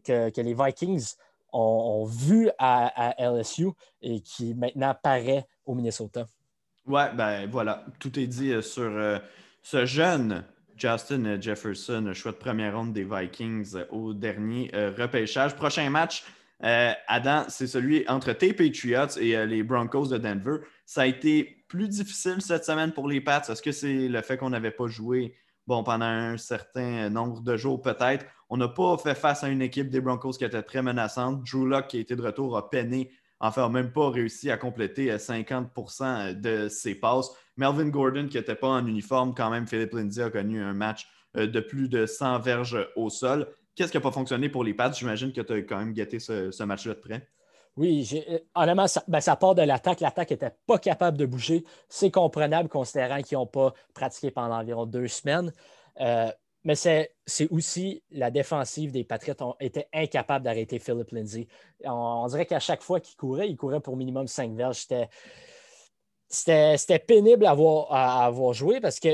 que, 0.03 0.41
les 0.41 0.53
Vikings 0.53 1.13
ont, 1.53 2.05
vu 2.05 2.49
à, 2.57 3.13
LSU 3.19 3.69
et 4.01 4.21
qui 4.21 4.53
maintenant 4.53 4.95
paraît 5.01 5.45
au 5.65 5.75
Minnesota. 5.75 6.25
Ouais, 6.87 7.13
ben 7.13 7.47
voilà, 7.49 7.85
tout 7.99 8.17
est 8.19 8.27
dit 8.27 8.51
euh, 8.51 8.61
sur 8.61 8.83
euh, 8.83 9.19
ce 9.61 9.85
jeune 9.85 10.43
Justin 10.77 11.39
Jefferson, 11.39 12.11
choix 12.13 12.31
de 12.31 12.37
première 12.37 12.75
ronde 12.75 12.91
des 12.91 13.03
Vikings 13.03 13.75
euh, 13.75 13.85
au 13.91 14.13
dernier 14.13 14.71
repêchage. 14.97 15.55
Prochain 15.55 15.87
match, 15.91 16.23
Adam, 16.61 17.45
c'est 17.47 17.67
celui 17.67 18.07
entre 18.07 18.33
tes 18.33 18.53
Patriots 18.53 19.17
et 19.19 19.45
les 19.45 19.63
Broncos 19.63 20.07
de 20.07 20.17
Denver. 20.17 20.57
Ça 20.85 21.01
a 21.01 21.05
été 21.07 21.63
plus 21.67 21.87
difficile 21.87 22.41
cette 22.41 22.65
semaine 22.65 22.91
pour 22.91 23.07
les 23.07 23.21
Pats. 23.21 23.41
Est-ce 23.47 23.61
que 23.61 23.71
c'est 23.71 24.07
le 24.07 24.21
fait 24.21 24.37
qu'on 24.37 24.49
n'avait 24.49 24.71
pas 24.71 24.87
joué 24.87 25.35
bon, 25.67 25.83
pendant 25.83 26.05
un 26.05 26.37
certain 26.37 27.09
nombre 27.09 27.41
de 27.41 27.57
jours 27.57 27.81
peut-être? 27.81 28.25
On 28.49 28.57
n'a 28.57 28.67
pas 28.67 28.97
fait 28.97 29.15
face 29.15 29.45
à 29.45 29.47
une 29.47 29.61
équipe 29.61 29.89
des 29.89 30.01
Broncos 30.01 30.33
qui 30.33 30.43
était 30.43 30.61
très 30.61 30.81
menaçante. 30.81 31.43
Drew 31.49 31.65
Locke, 31.65 31.87
qui 31.87 31.99
était 31.99 32.17
de 32.17 32.21
retour, 32.21 32.57
a 32.57 32.69
peiné. 32.69 33.09
Enfin, 33.39 33.61
n'a 33.61 33.69
même 33.69 33.93
pas 33.93 34.09
réussi 34.09 34.51
à 34.51 34.57
compléter 34.57 35.09
50% 35.15 36.03
euh, 36.03 36.33
de 36.33 36.67
ses 36.67 36.93
passes. 36.95 37.31
Melvin 37.55 37.87
Gordon, 37.87 38.27
qui 38.27 38.37
n'était 38.37 38.55
pas 38.55 38.67
en 38.67 38.85
uniforme, 38.85 39.33
quand 39.33 39.49
même, 39.49 39.65
Philippe 39.65 39.93
Lindsay 39.93 40.21
a 40.21 40.29
connu 40.29 40.61
un 40.61 40.73
match 40.73 41.07
euh, 41.37 41.47
de 41.47 41.59
plus 41.61 41.87
de 41.87 42.05
100 42.05 42.39
verges 42.39 42.85
au 42.97 43.09
sol. 43.09 43.47
Qu'est-ce 43.81 43.91
qui 43.91 43.97
n'a 43.97 44.01
pas 44.01 44.11
fonctionné 44.11 44.47
pour 44.47 44.63
les 44.63 44.75
Pats? 44.75 44.91
J'imagine 44.91 45.33
que 45.33 45.41
tu 45.41 45.53
as 45.53 45.57
quand 45.63 45.79
même 45.79 45.91
gâté 45.91 46.19
ce, 46.19 46.63
match-là 46.63 46.93
de 46.93 46.99
près. 46.99 47.27
Oui, 47.75 48.07
euh, 48.29 48.37
honnêtement, 48.53 48.85
ben, 49.07 49.19
ça, 49.21 49.35
part 49.35 49.55
de 49.55 49.63
l'attaque. 49.63 50.01
L'attaque 50.01 50.29
n'était 50.29 50.51
pas 50.67 50.77
capable 50.77 51.17
de 51.17 51.25
bouger. 51.25 51.63
C'est 51.89 52.11
comprenable 52.11 52.69
considérant 52.69 53.23
qu'ils 53.23 53.39
n'ont 53.39 53.47
pas 53.47 53.73
pratiqué 53.95 54.29
pendant 54.29 54.59
environ 54.59 54.85
deux 54.85 55.07
semaines. 55.07 55.51
Euh, 55.99 56.29
mais 56.63 56.75
c'est 56.75 57.09
aussi 57.49 58.03
la 58.11 58.29
défensive 58.29 58.91
des 58.91 59.03
Patriots 59.03 59.33
ont 59.39 59.55
été 59.59 59.87
incapables 59.93 60.45
d'arrêter 60.45 60.77
Philip 60.77 61.09
Lindsay. 61.09 61.47
On, 61.83 62.27
dirait 62.27 62.45
qu'à 62.45 62.59
chaque 62.59 62.83
fois 62.83 62.99
qu'il 62.99 63.17
courait, 63.17 63.49
il 63.49 63.57
courait 63.57 63.79
pour 63.79 63.97
minimum 63.97 64.27
cinq 64.27 64.53
verges. 64.53 64.85
C'était 66.29 66.99
pénible 66.99 67.47
à 67.47 67.49
avoir, 67.49 67.91
à 67.91 68.25
avoir 68.25 68.53
joué 68.53 68.79
parce 68.79 68.99
que 68.99 69.09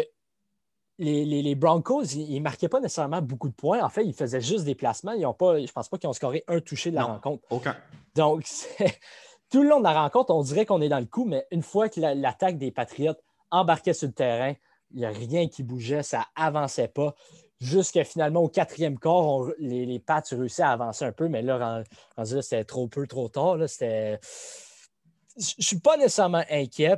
les, 1.00 1.56
Broncos, 1.56 2.06
ils 2.16 2.36
ne 2.36 2.42
marquaient 2.42 2.70
pas 2.70 2.80
nécessairement 2.80 3.22
beaucoup 3.22 3.50
de 3.50 3.54
points. 3.54 3.84
En 3.84 3.90
fait, 3.90 4.06
ils 4.06 4.14
faisaient 4.14 4.42
juste 4.42 4.66
des 4.66 4.76
placements. 4.76 5.12
Ils 5.12 5.26
ont 5.26 5.34
pas, 5.34 5.58
je 5.58 5.64
ne 5.64 5.68
pense 5.68 5.90
pas 5.90 5.98
qu'ils 5.98 6.10
ont 6.10 6.14
scoré 6.14 6.44
un 6.48 6.60
touché 6.60 6.90
de 6.90 6.96
la 6.96 7.04
rencontre. 7.04 7.44
Aucun. 7.50 7.76
Donc, 8.16 8.46
tout 9.50 9.62
le 9.62 9.70
long 9.70 9.80
de 9.80 9.84
la 9.84 9.94
rencontre, 9.94 10.34
on 10.34 10.42
dirait 10.42 10.66
qu'on 10.66 10.82
est 10.82 10.90
dans 10.90 11.00
le 11.00 11.06
coup, 11.06 11.26
mais 11.26 11.46
une 11.52 11.62
fois 11.62 11.90
que 11.90 12.00
l'attaque 12.00 12.58
des 12.58 12.72
Patriots 12.72 13.16
embarquait 13.52 13.94
sur 13.94 14.08
le 14.08 14.14
terrain, 14.14 14.54
il 14.92 15.00
n'y 15.00 15.06
a 15.06 15.10
rien 15.10 15.48
qui 15.48 15.64
bougeait, 15.64 16.04
ça 16.04 16.28
n'avançait 16.38 16.88
pas. 16.88 17.14
Jusqu'à 17.60 18.04
finalement, 18.04 18.42
au 18.42 18.50
quatrième 18.50 19.00
quart, 19.00 19.48
les, 19.58 19.86
les 19.86 20.00
Pats 20.00 20.22
réussi 20.30 20.62
à 20.62 20.72
avancer 20.72 21.06
un 21.06 21.12
peu, 21.12 21.28
mais 21.28 21.42
là, 21.42 21.84
c'était 22.24 22.64
trop 22.64 22.88
peu, 22.88 23.08
trop 23.08 23.30
tard. 23.30 23.58
Je 23.58 24.16
ne 24.16 24.18
suis 25.38 25.80
pas 25.80 25.98
nécessairement 25.98 26.44
inquiet 26.50 26.98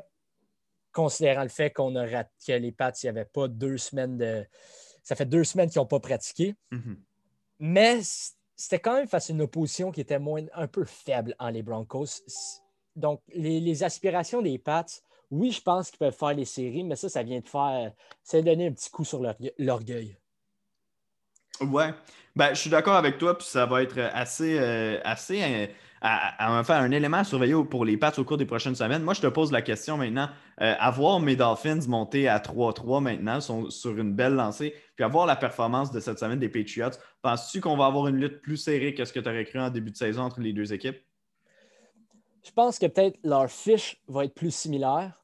considérant 0.91 1.43
le 1.43 1.49
fait 1.49 1.71
qu'on 1.71 1.95
a 1.95 2.23
que 2.23 2.51
les 2.51 2.71
Pats, 2.71 2.91
il 3.01 3.05
n'y 3.05 3.09
avait 3.09 3.25
pas 3.25 3.47
deux 3.47 3.77
semaines 3.77 4.17
de. 4.17 4.45
Ça 5.03 5.15
fait 5.15 5.25
deux 5.25 5.43
semaines 5.43 5.69
qu'ils 5.69 5.79
n'ont 5.79 5.87
pas 5.87 5.99
pratiqué. 5.99 6.55
Mm-hmm. 6.71 6.97
Mais 7.59 8.01
c'était 8.55 8.79
quand 8.79 8.95
même 8.95 9.07
face 9.07 9.29
à 9.29 9.33
une 9.33 9.41
opposition 9.41 9.91
qui 9.91 10.01
était 10.01 10.19
moins, 10.19 10.43
un 10.53 10.67
peu 10.67 10.85
faible 10.85 11.35
en 11.39 11.49
les 11.49 11.63
Broncos. 11.63 12.21
Donc, 12.95 13.21
les, 13.33 13.83
aspirations 13.83 14.41
des 14.41 14.57
Pats, 14.57 14.85
oui, 15.31 15.51
je 15.51 15.61
pense 15.61 15.89
qu'ils 15.89 15.99
peuvent 15.99 16.15
faire 16.15 16.33
les 16.33 16.45
séries, 16.45 16.83
mais 16.83 16.95
ça, 16.95 17.07
ça 17.07 17.23
vient 17.23 17.39
de 17.39 17.47
faire. 17.47 17.93
Ça 18.23 18.41
donner 18.41 18.67
un 18.67 18.73
petit 18.73 18.89
coup 18.89 19.05
sur 19.05 19.21
l'orgueil. 19.57 20.17
Ouais. 21.61 21.93
Ben, 22.35 22.53
je 22.53 22.61
suis 22.61 22.69
d'accord 22.69 22.95
avec 22.95 23.17
toi, 23.17 23.37
puis 23.37 23.47
ça 23.47 23.65
va 23.65 23.81
être 23.83 23.99
assez, 24.13 24.57
euh, 24.59 24.99
assez 25.03 25.69
à, 26.01 26.49
un 26.49 26.91
élément 26.91 27.17
à 27.17 27.23
surveiller 27.23 27.55
pour 27.69 27.85
les 27.85 27.97
Pats 27.97 28.13
au 28.17 28.23
cours 28.23 28.37
des 28.37 28.45
prochaines 28.45 28.75
semaines. 28.75 29.03
Moi, 29.03 29.13
je 29.13 29.21
te 29.21 29.27
pose 29.27 29.51
la 29.51 29.61
question 29.61 29.97
maintenant. 29.97 30.29
Euh, 30.61 30.73
avoir 30.79 31.19
mes 31.19 31.35
Dolphins 31.35 31.79
monter 31.87 32.27
à 32.27 32.39
3-3 32.39 33.01
maintenant, 33.01 33.41
sont 33.41 33.69
sur 33.69 33.97
une 33.97 34.13
belle 34.13 34.33
lancée, 34.33 34.73
puis 34.95 35.03
avoir 35.03 35.25
la 35.25 35.35
performance 35.35 35.91
de 35.91 35.99
cette 35.99 36.19
semaine 36.19 36.39
des 36.39 36.49
Patriots, 36.49 36.97
penses-tu 37.21 37.61
qu'on 37.61 37.77
va 37.77 37.85
avoir 37.85 38.07
une 38.07 38.17
lutte 38.17 38.41
plus 38.41 38.57
serrée 38.57 38.93
que 38.93 39.05
ce 39.05 39.13
que 39.13 39.19
tu 39.19 39.29
aurais 39.29 39.45
cru 39.45 39.59
en 39.59 39.69
début 39.69 39.91
de 39.91 39.97
saison 39.97 40.23
entre 40.23 40.41
les 40.41 40.53
deux 40.53 40.73
équipes? 40.73 40.97
Je 42.43 42.51
pense 42.51 42.79
que 42.79 42.85
peut-être 42.85 43.19
leur 43.23 43.49
fiche 43.49 44.01
va 44.07 44.25
être 44.25 44.33
plus 44.33 44.53
similaire, 44.53 45.21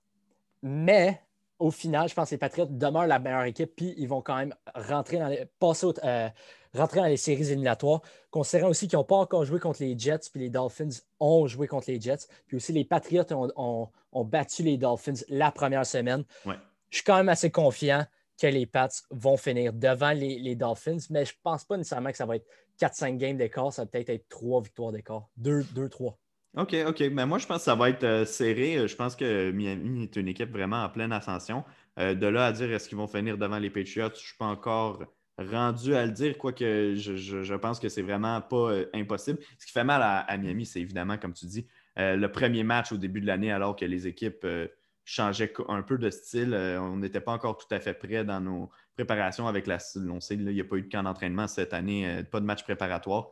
mais 0.61 1.21
au 1.59 1.71
final, 1.71 2.09
je 2.09 2.13
pense 2.13 2.29
que 2.29 2.35
les 2.35 2.39
Patriots 2.39 2.67
demeurent 2.69 3.07
la 3.07 3.19
meilleure 3.19 3.43
équipe, 3.43 3.75
puis 3.75 3.93
ils 3.97 4.07
vont 4.07 4.21
quand 4.21 4.35
même 4.35 4.53
rentrer 4.75 5.19
dans 5.19 5.27
les, 5.27 5.45
passer 5.59 5.87
euh, 6.03 6.29
rentrer 6.77 6.99
dans 6.99 7.07
les 7.07 7.17
séries 7.17 7.51
éliminatoires, 7.51 8.01
considérant 8.31 8.69
aussi 8.69 8.87
qu'ils 8.87 8.97
n'ont 8.97 9.03
pas 9.03 9.15
encore 9.15 9.45
joué 9.45 9.59
contre 9.59 9.81
les 9.81 9.97
Jets, 9.97 10.29
puis 10.31 10.41
les 10.41 10.49
Dolphins 10.49 10.89
ont 11.19 11.47
joué 11.47 11.67
contre 11.67 11.89
les 11.89 11.99
Jets, 11.99 12.27
puis 12.47 12.57
aussi 12.57 12.73
les 12.73 12.85
Patriots 12.85 13.25
ont, 13.55 13.89
battu 14.25 14.63
les 14.63 14.77
Dolphins 14.77 15.23
la 15.29 15.51
première 15.51 15.85
semaine. 15.85 16.23
Je 16.45 16.97
suis 16.97 17.03
quand 17.03 17.17
même 17.17 17.29
assez 17.29 17.51
confiant 17.51 18.05
que 18.39 18.47
les 18.47 18.65
Pats 18.65 18.89
vont 19.11 19.37
finir 19.37 19.73
devant 19.73 20.11
les, 20.11 20.55
Dolphins, 20.55 20.97
mais 21.09 21.25
je 21.25 21.31
ne 21.31 21.37
pense 21.43 21.63
pas 21.63 21.77
nécessairement 21.77 22.11
que 22.11 22.17
ça 22.17 22.25
va 22.25 22.35
être 22.37 22.47
4-5 22.79 23.17
games 23.17 23.37
d'écart, 23.37 23.71
ça 23.71 23.83
va 23.83 23.85
peut-être 23.87 24.09
être 24.09 24.27
3 24.29 24.61
victoires 24.61 24.91
d'écart, 24.91 25.29
2-3. 25.41 26.15
OK, 26.57 26.73
OK. 26.87 26.99
Mais 27.11 27.25
moi, 27.25 27.37
je 27.37 27.45
pense 27.45 27.57
que 27.57 27.63
ça 27.63 27.75
va 27.75 27.89
être 27.89 28.05
euh, 28.05 28.25
serré. 28.25 28.87
Je 28.87 28.95
pense 28.95 29.15
que 29.17 29.51
Miami 29.51 30.03
est 30.03 30.15
une 30.15 30.29
équipe 30.29 30.51
vraiment 30.51 30.83
en 30.83 30.89
pleine 30.89 31.11
ascension. 31.11 31.65
Euh, 31.99 32.13
de 32.13 32.27
là 32.27 32.45
à 32.45 32.51
dire 32.53 32.71
est-ce 32.71 32.87
qu'ils 32.87 32.97
vont 32.97 33.07
finir 33.07 33.37
devant 33.37 33.59
les 33.59 33.69
Patriots, 33.69 34.09
je 34.13 34.19
ne 34.19 34.25
suis 34.25 34.37
pas 34.37 34.45
encore 34.45 35.03
rendu 35.37 35.95
à 35.95 36.05
le 36.05 36.11
dire, 36.11 36.37
quoique 36.37 36.95
je, 36.95 37.55
pense 37.55 37.79
que 37.79 37.89
c'est 37.89 38.01
vraiment 38.01 38.41
pas 38.41 38.71
euh, 38.71 38.85
impossible. 38.93 39.39
Ce 39.59 39.65
qui 39.65 39.71
fait 39.71 39.83
mal 39.83 40.01
à, 40.01 40.37
Miami, 40.37 40.65
c'est 40.65 40.79
évidemment, 40.79 41.17
comme 41.17 41.33
tu 41.33 41.45
dis, 41.45 41.67
euh, 41.99 42.15
le 42.15 42.31
premier 42.31 42.63
match 42.63 42.91
au 42.91 42.97
début 42.97 43.21
de 43.21 43.27
l'année, 43.27 43.51
alors 43.51 43.75
que 43.75 43.85
les 43.85 44.07
équipes 44.07 44.45
euh, 44.45 44.67
changeait 45.03 45.53
un 45.67 45.81
peu 45.81 45.97
de 45.97 46.09
style. 46.09 46.55
on 46.55 46.97
n'était 46.97 47.19
pas 47.19 47.33
encore 47.33 47.57
tout 47.57 47.67
à 47.71 47.79
fait 47.79 47.93
prêt 47.93 48.23
dans 48.23 48.41
nos 48.41 48.69
préparations 48.95 49.47
avec 49.47 49.67
la. 49.67 49.77
On 50.09 50.19
sait, 50.19 50.35
il 50.35 50.45
n'y 50.45 50.61
a 50.61 50.63
pas 50.63 50.77
eu 50.77 50.83
de 50.83 50.89
camp 50.89 51.03
d'entraînement 51.03 51.47
cette 51.47 51.73
année, 51.73 52.23
pas 52.31 52.39
de 52.39 52.45
match 52.45 52.63
préparatoire. 52.63 53.31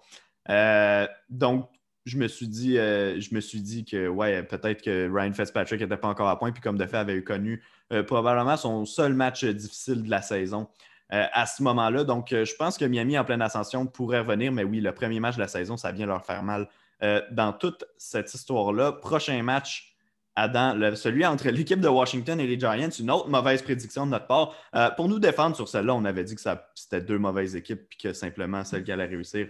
donc, 1.29 1.69
je 2.05 2.17
me 2.17 2.27
suis 2.27 2.47
dit, 2.47 2.75
je 2.75 3.33
me 3.33 3.39
suis 3.39 3.61
dit 3.61 3.85
que 3.85 4.07
ouais, 4.07 4.43
peut-être 4.43 4.83
que 4.83 5.09
Ryan 5.11 5.33
Fitzpatrick 5.33 5.81
n'était 5.81 5.97
pas 5.97 6.09
encore 6.09 6.29
à 6.29 6.37
point, 6.37 6.51
puis 6.51 6.61
comme 6.61 6.77
de 6.77 6.85
fait 6.85 6.97
avait 6.97 7.23
connu 7.23 7.63
probablement 8.05 8.55
son 8.55 8.85
seul 8.85 9.15
match 9.15 9.43
difficile 9.43 10.03
de 10.03 10.11
la 10.11 10.21
saison. 10.21 10.69
Euh, 11.13 11.27
à 11.31 11.45
ce 11.45 11.61
moment-là. 11.61 12.03
Donc, 12.03 12.33
euh, 12.33 12.43
je 12.43 12.55
pense 12.55 12.75
que 12.75 12.85
Miami 12.85 13.19
en 13.19 13.23
pleine 13.23 13.41
ascension 13.43 13.85
pourrait 13.85 14.21
revenir, 14.21 14.51
mais 14.51 14.63
oui, 14.63 14.81
le 14.81 14.91
premier 14.93 15.19
match 15.19 15.35
de 15.35 15.41
la 15.41 15.47
saison, 15.47 15.77
ça 15.77 15.91
vient 15.91 16.07
leur 16.07 16.25
faire 16.25 16.41
mal 16.41 16.67
euh, 17.03 17.21
dans 17.29 17.53
toute 17.53 17.85
cette 17.97 18.33
histoire-là. 18.33 18.93
Prochain 18.93 19.43
match, 19.43 19.95
Adam, 20.35 20.95
celui 20.95 21.23
entre 21.23 21.49
l'équipe 21.49 21.79
de 21.79 21.87
Washington 21.87 22.39
et 22.39 22.47
les 22.47 22.59
Giants, 22.59 22.89
une 22.89 23.11
autre 23.11 23.29
mauvaise 23.29 23.61
prédiction 23.61 24.07
de 24.07 24.11
notre 24.11 24.25
part. 24.25 24.55
pour 24.95 25.07
nous 25.07 25.19
défendre 25.19 25.55
sur 25.55 25.67
celle-là, 25.67 25.93
on 25.93 26.03
avait 26.05 26.23
dit 26.23 26.35
que 26.35 26.41
c'était 26.73 27.01
deux 27.01 27.19
mauvaises 27.19 27.55
équipes 27.55 27.81
et 27.81 28.01
que 28.01 28.13
simplement 28.13 28.63
celle 28.63 28.83
qui 28.83 28.91
allait 28.91 29.05
réussir 29.05 29.49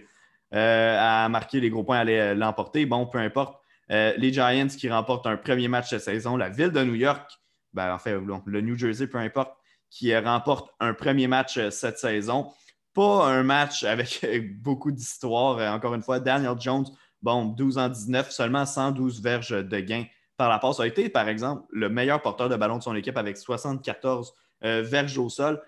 à 0.52 1.26
marquer 1.30 1.60
les 1.60 1.70
gros 1.70 1.84
points 1.84 2.00
allait 2.00 2.34
l'emporter. 2.34 2.84
Bon, 2.84 3.06
peu 3.06 3.16
importe. 3.16 3.58
les 3.88 4.30
Giants 4.30 4.66
qui 4.66 4.90
remportent 4.90 5.26
un 5.26 5.38
premier 5.38 5.68
match 5.68 5.90
de 5.90 5.96
saison, 5.96 6.36
la 6.36 6.50
ville 6.50 6.70
de 6.70 6.84
New 6.84 6.96
York, 6.96 7.32
ben, 7.72 7.94
en 7.94 7.98
fait, 7.98 8.18
le 8.44 8.60
New 8.60 8.76
Jersey, 8.76 9.06
peu 9.06 9.16
importe, 9.16 9.56
qui 9.94 10.16
remporte 10.16 10.70
un 10.80 10.92
premier 10.92 11.28
match 11.28 11.56
euh, 11.56 11.70
cette 11.70 11.98
saison. 11.98 12.50
Pas 12.94 13.26
un 13.26 13.44
match 13.44 13.84
avec 13.84 14.20
beaucoup 14.60 14.90
d'histoire. 14.90 15.58
Euh, 15.58 15.70
encore 15.70 15.94
une 15.94 16.02
fois, 16.02 16.18
Daniel 16.18 16.56
Jones, 16.58 16.86
bon, 17.22 17.46
12 17.46 17.78
en 17.78 17.88
19, 17.88 18.30
seulement 18.30 18.66
112 18.66 19.22
verges 19.22 19.50
de 19.50 19.80
gain 19.80 20.04
par 20.36 20.48
la 20.50 20.58
passe. 20.58 20.80
A 20.80 20.86
été, 20.88 21.08
par 21.08 21.28
exemple, 21.28 21.62
le 21.70 21.88
meilleur 21.88 22.20
porteur 22.20 22.48
de 22.48 22.56
ballon 22.56 22.78
de 22.78 22.82
son 22.82 22.96
équipe 22.96 23.16
avec 23.16 23.36
74 23.36 24.34
euh, 24.64 24.82
verges 24.82 25.16
au 25.16 25.28
sol. 25.28 25.62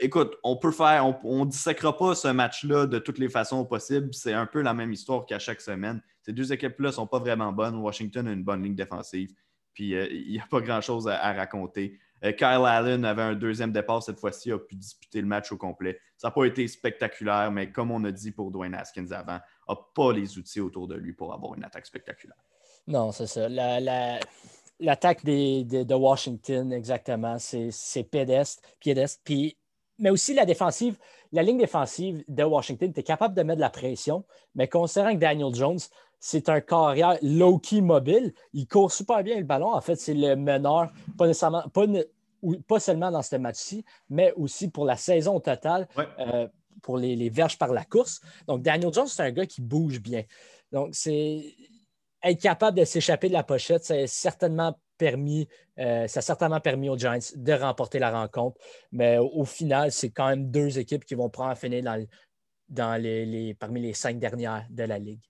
écoute, 0.00 0.36
on 0.44 0.56
peut 0.56 0.70
faire, 0.70 1.04
on 1.24 1.44
ne 1.44 1.50
dissèquera 1.50 1.96
pas 1.96 2.14
ce 2.14 2.28
match-là 2.28 2.86
de 2.86 3.00
toutes 3.00 3.18
les 3.18 3.28
façons 3.28 3.64
possibles. 3.64 4.10
C'est 4.12 4.34
un 4.34 4.46
peu 4.46 4.62
la 4.62 4.74
même 4.74 4.92
histoire 4.92 5.26
qu'à 5.26 5.40
chaque 5.40 5.60
semaine. 5.60 6.00
Ces 6.22 6.32
deux 6.32 6.52
équipes-là 6.52 6.90
ne 6.90 6.94
sont 6.94 7.06
pas 7.08 7.18
vraiment 7.18 7.52
bonnes. 7.52 7.76
Washington 7.76 8.28
a 8.28 8.32
une 8.32 8.44
bonne 8.44 8.62
ligne 8.62 8.76
défensive. 8.76 9.30
Puis 9.74 9.90
il 9.90 10.30
n'y 10.30 10.38
a 10.38 10.46
pas 10.48 10.60
grand-chose 10.60 11.08
à, 11.08 11.32
raconter. 11.32 11.98
Euh, 12.24 12.32
Kyle 12.32 12.64
Allen 12.64 13.04
avait 13.04 13.22
un 13.22 13.34
deuxième 13.34 13.72
départ 13.72 14.02
cette 14.02 14.18
fois-ci, 14.18 14.50
a 14.50 14.58
pu 14.58 14.74
disputer 14.74 15.20
le 15.20 15.26
match 15.26 15.52
au 15.52 15.56
complet. 15.56 15.98
Ça 16.16 16.28
n'a 16.28 16.32
pas 16.32 16.44
été 16.44 16.66
spectaculaire, 16.66 17.50
mais 17.50 17.70
comme 17.70 17.90
on 17.90 18.02
a 18.04 18.10
dit 18.10 18.30
pour 18.30 18.50
Dwayne 18.50 18.74
Haskins 18.74 19.12
avant, 19.12 19.38
n'a 19.68 19.76
pas 19.94 20.12
les 20.12 20.38
outils 20.38 20.60
autour 20.60 20.88
de 20.88 20.94
lui 20.94 21.12
pour 21.12 21.34
avoir 21.34 21.54
une 21.54 21.64
attaque 21.64 21.86
spectaculaire. 21.86 22.36
Non, 22.86 23.12
c'est 23.12 23.26
ça. 23.26 23.48
L'attaque 23.48 25.24
de, 25.24 25.94
Washington, 25.94 26.72
exactement, 26.72 27.36
c'est 27.38 28.02
pédestre, 28.04 28.62
piédestre. 28.80 29.20
Puis, 29.24 29.56
mais 29.98 30.10
aussi 30.10 30.34
la 30.34 30.44
défensive, 30.44 30.98
la 31.32 31.42
ligne 31.42 31.58
défensive 31.58 32.22
de 32.28 32.44
Washington 32.44 32.90
était 32.90 33.02
capable 33.02 33.34
de 33.34 33.42
mettre 33.42 33.56
de 33.56 33.62
la 33.62 33.70
pression, 33.70 34.24
mais 34.54 34.68
considérant 34.68 35.12
que 35.12 35.18
Daniel 35.18 35.54
Jones, 35.54 35.78
c'est 36.18 36.48
un 36.48 36.60
carrière 36.60 37.18
low-key 37.22 37.80
mobile. 37.80 38.32
Il 38.52 38.66
court 38.66 38.92
super 38.92 39.22
bien 39.22 39.38
le 39.38 39.44
ballon. 39.44 39.72
En 39.72 39.80
fait, 39.80 39.96
c'est 39.96 40.14
le 40.14 40.36
meneur, 40.36 40.90
pas 41.16 41.26
nécessairement, 41.26 41.64
pas, 42.66 42.80
seulement 42.80 43.10
dans 43.10 43.22
ce 43.22 43.36
match-ci, 43.36 43.84
mais 44.08 44.32
aussi 44.36 44.68
pour 44.70 44.84
la 44.84 44.96
saison 44.96 45.40
totale, 45.40 45.88
euh, 46.18 46.48
pour 46.82 46.98
les, 46.98 47.28
verges 47.30 47.58
par 47.58 47.72
la 47.72 47.84
course. 47.84 48.20
Donc, 48.46 48.62
Daniel 48.62 48.92
Jones, 48.92 49.06
c'est 49.06 49.22
un 49.22 49.30
gars 49.30 49.46
qui 49.46 49.60
bouge 49.60 50.00
bien. 50.00 50.22
Donc, 50.72 50.90
c'est 50.92 51.54
être 52.22 52.40
capable 52.40 52.78
de 52.78 52.84
s'échapper 52.84 53.28
de 53.28 53.32
la 53.32 53.44
pochette, 53.44 53.84
ça 53.84 54.06
certainement 54.06 54.76
permis, 54.98 55.46
euh, 55.78 56.06
ça 56.08 56.18
a 56.18 56.22
certainement 56.22 56.60
permis 56.60 56.88
aux 56.88 56.96
Giants 56.96 57.18
de 57.34 57.52
remporter 57.52 57.98
la 57.98 58.10
rencontre. 58.10 58.58
Mais 58.92 59.18
au, 59.18 59.44
final, 59.44 59.92
c'est 59.92 60.10
quand 60.10 60.28
même 60.28 60.50
deux 60.50 60.78
équipes 60.78 61.04
qui 61.04 61.14
vont 61.14 61.28
prendre 61.28 61.56
finir 61.56 61.82
dans, 61.82 62.04
dans 62.68 63.00
les, 63.00 63.54
parmi 63.54 63.80
les 63.80 63.92
cinq 63.92 64.18
dernières 64.18 64.66
de 64.70 64.82
la 64.84 64.98
Ligue. 64.98 65.22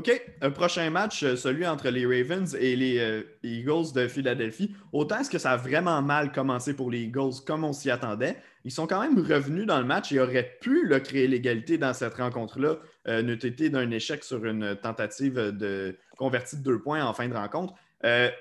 OK, 0.00 0.10
un 0.40 0.50
prochain 0.50 0.88
match, 0.88 1.22
euh, 1.24 1.36
celui 1.36 1.66
entre 1.66 1.90
les 1.90 2.06
Ravens 2.06 2.56
et 2.58 2.74
les 2.74 2.98
euh, 3.00 3.20
Eagles 3.42 3.92
de 3.94 4.08
Philadelphie. 4.08 4.74
Autant 4.94 5.18
est-ce 5.18 5.28
que 5.28 5.36
ça 5.36 5.50
a 5.50 5.56
vraiment 5.58 6.00
mal 6.00 6.32
commencé 6.32 6.72
pour 6.72 6.90
les 6.90 7.00
Eagles 7.00 7.44
comme 7.46 7.64
on 7.64 7.74
s'y 7.74 7.90
attendait. 7.90 8.38
Ils 8.64 8.70
sont 8.70 8.86
quand 8.86 9.02
même 9.02 9.18
revenus 9.18 9.66
dans 9.66 9.78
le 9.78 9.84
match 9.84 10.10
et 10.10 10.18
auraient 10.18 10.56
pu 10.62 10.90
créer 11.04 11.28
l'égalité 11.28 11.76
dans 11.76 11.92
cette 11.92 12.14
rencontre-là, 12.14 12.78
euh, 13.08 13.20
n'eût 13.20 13.34
été 13.34 13.68
d'un 13.68 13.90
échec 13.90 14.24
sur 14.24 14.46
une 14.46 14.74
tentative 14.74 15.34
de 15.34 15.98
convertie 16.16 16.56
de 16.56 16.62
deux 16.62 16.78
points 16.78 17.04
en 17.04 17.12
fin 17.12 17.28
de 17.28 17.34
rencontre. 17.34 17.74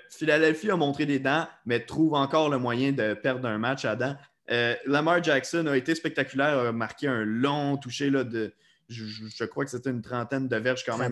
Philadelphie 0.09 0.71
a 0.71 0.77
montré 0.77 1.05
des 1.05 1.19
dents, 1.19 1.45
mais 1.65 1.81
trouve 1.81 2.13
encore 2.13 2.47
le 2.47 2.57
moyen 2.57 2.93
de 2.93 3.15
perdre 3.15 3.49
un 3.49 3.57
match 3.57 3.83
à 3.83 3.97
dents. 3.97 4.15
Lamar 4.85 5.21
Jackson 5.21 5.67
a 5.67 5.75
été 5.75 5.93
spectaculaire, 5.93 6.57
a 6.59 6.71
marqué 6.71 7.09
un 7.09 7.25
long 7.25 7.75
toucher 7.75 8.09
là, 8.09 8.23
de, 8.23 8.53
je, 8.89 9.45
crois 9.45 9.65
que 9.65 9.71
c'était 9.71 9.91
une 9.91 10.01
trentaine 10.01 10.47
de 10.47 10.55
verges 10.55 10.83
quand 10.83 10.97
même. 10.97 11.11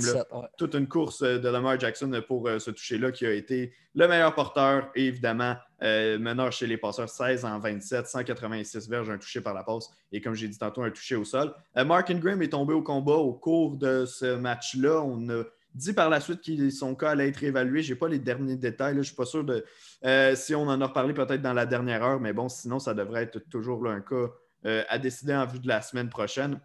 Toute 0.57 0.73
une 0.73 0.87
course 0.87 1.21
euh, 1.21 1.37
de 1.37 1.47
Lamar 1.47 1.79
Jackson 1.79 2.11
pour 2.27 2.47
euh, 2.47 2.59
ce 2.59 2.71
toucher-là 2.71 3.11
qui 3.11 3.25
a 3.25 3.31
été 3.31 3.71
le 3.93 4.07
meilleur 4.07 4.33
porteur 4.33 4.89
et 4.95 5.05
évidemment 5.05 5.55
euh, 5.83 6.17
meneur 6.17 6.51
chez 6.51 6.65
les 6.65 6.77
passeurs 6.77 7.09
16 7.09 7.45
en 7.45 7.59
27, 7.59 8.07
186 8.07 8.89
verges, 8.89 9.09
un 9.09 9.17
touché 9.17 9.41
par 9.41 9.53
la 9.53 9.63
passe 9.63 9.89
et 10.11 10.21
comme 10.21 10.33
j'ai 10.33 10.47
dit 10.47 10.57
tantôt, 10.57 10.81
un 10.81 10.89
touché 10.89 11.15
au 11.15 11.23
sol. 11.23 11.53
Mark 11.75 12.09
Ingram 12.09 12.41
est 12.41 12.49
tombé 12.49 12.73
au 12.73 12.81
combat 12.81 13.13
au 13.13 13.33
cours 13.33 13.77
de 13.77 14.05
ce 14.05 14.35
match-là. 14.35 15.01
On 15.03 15.29
a 15.29 15.43
dit 15.75 15.93
par 15.93 16.09
la 16.09 16.19
suite 16.19 16.41
que 16.41 16.69
son 16.71 16.95
cas 16.95 17.11
allait 17.11 17.29
être 17.29 17.43
évalué. 17.43 17.83
Je 17.83 17.93
n'ai 17.93 17.99
pas 17.99 18.07
les 18.07 18.19
derniers 18.19 18.55
détails. 18.55 18.93
Je 18.93 18.99
ne 18.99 19.03
suis 19.03 19.15
pas 19.15 19.25
sûr 19.25 19.43
de 19.43 19.63
si 20.35 20.55
on 20.55 20.63
en 20.63 20.81
a 20.81 20.87
reparlé 20.87 21.13
peut-être 21.13 21.41
dans 21.41 21.53
la 21.53 21.67
dernière 21.67 22.03
heure, 22.03 22.19
mais 22.19 22.33
bon, 22.33 22.49
sinon, 22.49 22.79
ça 22.79 22.95
devrait 22.95 23.23
être 23.23 23.39
toujours 23.49 23.87
un 23.87 24.01
cas 24.01 24.31
à 24.89 24.97
décider 24.97 25.35
en 25.35 25.45
vue 25.45 25.59
de 25.59 25.67
la 25.67 25.81
semaine 25.81 26.09
prochaine. 26.09 26.59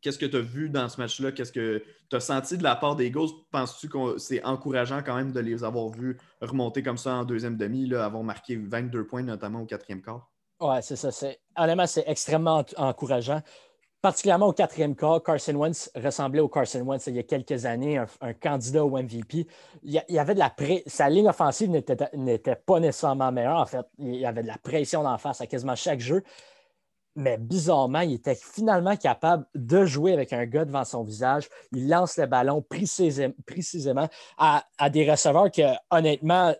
Qu'est-ce 0.00 0.18
que 0.18 0.26
tu 0.26 0.36
as 0.36 0.40
vu 0.40 0.70
dans 0.70 0.88
ce 0.88 1.00
match-là? 1.00 1.32
Qu'est-ce 1.32 1.52
que 1.52 1.82
tu 2.08 2.16
as 2.16 2.20
senti 2.20 2.56
de 2.56 2.62
la 2.62 2.74
part 2.76 2.96
des 2.96 3.10
Ghosts? 3.10 3.36
Penses-tu 3.50 3.88
que 3.88 4.18
c'est 4.18 4.42
encourageant 4.44 5.02
quand 5.02 5.14
même 5.14 5.32
de 5.32 5.40
les 5.40 5.62
avoir 5.62 5.88
vus 5.88 6.18
remonter 6.40 6.82
comme 6.82 6.98
ça 6.98 7.14
en 7.14 7.24
deuxième 7.24 7.56
demi, 7.56 7.86
là, 7.86 8.04
avoir 8.04 8.22
marqué 8.22 8.56
22 8.56 9.06
points, 9.06 9.22
notamment 9.22 9.62
au 9.62 9.66
quatrième 9.66 10.00
quart? 10.00 10.30
Oui, 10.60 10.76
c'est 10.82 10.96
ça. 10.96 11.10
Honnêtement, 11.56 11.86
c'est 11.86 12.04
extrêmement 12.06 12.64
encourageant. 12.76 13.42
Particulièrement 14.02 14.46
au 14.46 14.52
quatrième 14.54 14.96
quart, 14.96 15.22
Carson 15.22 15.54
Wentz 15.54 15.90
ressemblait 15.94 16.40
au 16.40 16.48
Carson 16.48 16.80
Wentz 16.80 17.06
il 17.08 17.16
y 17.16 17.18
a 17.18 17.22
quelques 17.22 17.66
années, 17.66 17.98
un, 17.98 18.32
candidat 18.32 18.82
au 18.82 18.90
MVP. 18.90 19.46
Il 19.82 20.02
y 20.08 20.18
avait 20.18 20.32
de 20.32 20.38
la. 20.38 20.54
Sa 20.86 21.10
ligne 21.10 21.28
offensive 21.28 21.70
n'était 21.70 22.56
pas 22.56 22.80
nécessairement 22.80 23.30
meilleure. 23.30 23.58
En 23.58 23.66
fait, 23.66 23.84
il 23.98 24.16
y 24.16 24.24
avait 24.24 24.42
de 24.42 24.46
la 24.46 24.56
pression 24.56 25.02
d'en 25.02 25.18
face 25.18 25.42
à 25.42 25.46
quasiment 25.46 25.76
chaque 25.76 26.00
jeu 26.00 26.22
mais 27.16 27.38
bizarrement, 27.38 28.00
il 28.00 28.14
était 28.14 28.34
finalement 28.34 28.96
capable 28.96 29.44
de 29.54 29.84
jouer 29.84 30.12
avec 30.12 30.32
un 30.32 30.46
gars 30.46 30.64
devant 30.64 30.84
son 30.84 31.02
visage. 31.02 31.48
Il 31.72 31.88
lance 31.88 32.16
le 32.16 32.26
ballon 32.26 32.62
précisément, 32.62 34.08
à, 34.38 34.90
des 34.90 35.10
receveurs 35.10 35.50
que, 35.50 35.62
honnêtement, 35.90 36.54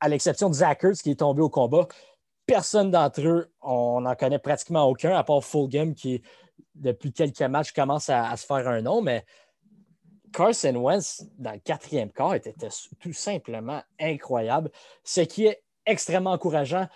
à 0.00 0.08
l'exception 0.08 0.48
de 0.48 0.54
Zach 0.54 0.84
qui 1.02 1.10
est 1.10 1.20
tombé 1.20 1.42
au 1.42 1.50
combat, 1.50 1.86
personne 2.46 2.90
d'entre 2.90 3.20
eux, 3.20 3.52
on 3.60 4.00
n'en 4.00 4.14
connaît 4.14 4.38
pratiquement 4.38 4.84
aucun, 4.84 5.14
à 5.14 5.22
part 5.22 5.44
Fulgham 5.44 5.94
qui, 5.94 6.22
depuis 6.74 7.12
quelques 7.12 7.42
matchs, 7.42 7.72
commence 7.72 8.08
à, 8.08 8.34
se 8.36 8.46
faire 8.46 8.66
un 8.66 8.80
nom. 8.80 9.02
Mais 9.02 9.24
Carson 10.32 10.74
Wentz, 10.76 11.24
dans 11.38 11.52
le 11.52 11.58
quatrième 11.58 12.10
quart, 12.10 12.34
était 12.34 12.54
tout 12.98 13.12
simplement 13.12 13.82
incroyable. 14.00 14.70
Ce 15.04 15.20
qui 15.20 15.46
est 15.46 15.62
extrêmement 15.84 16.32
encourageant 16.32 16.88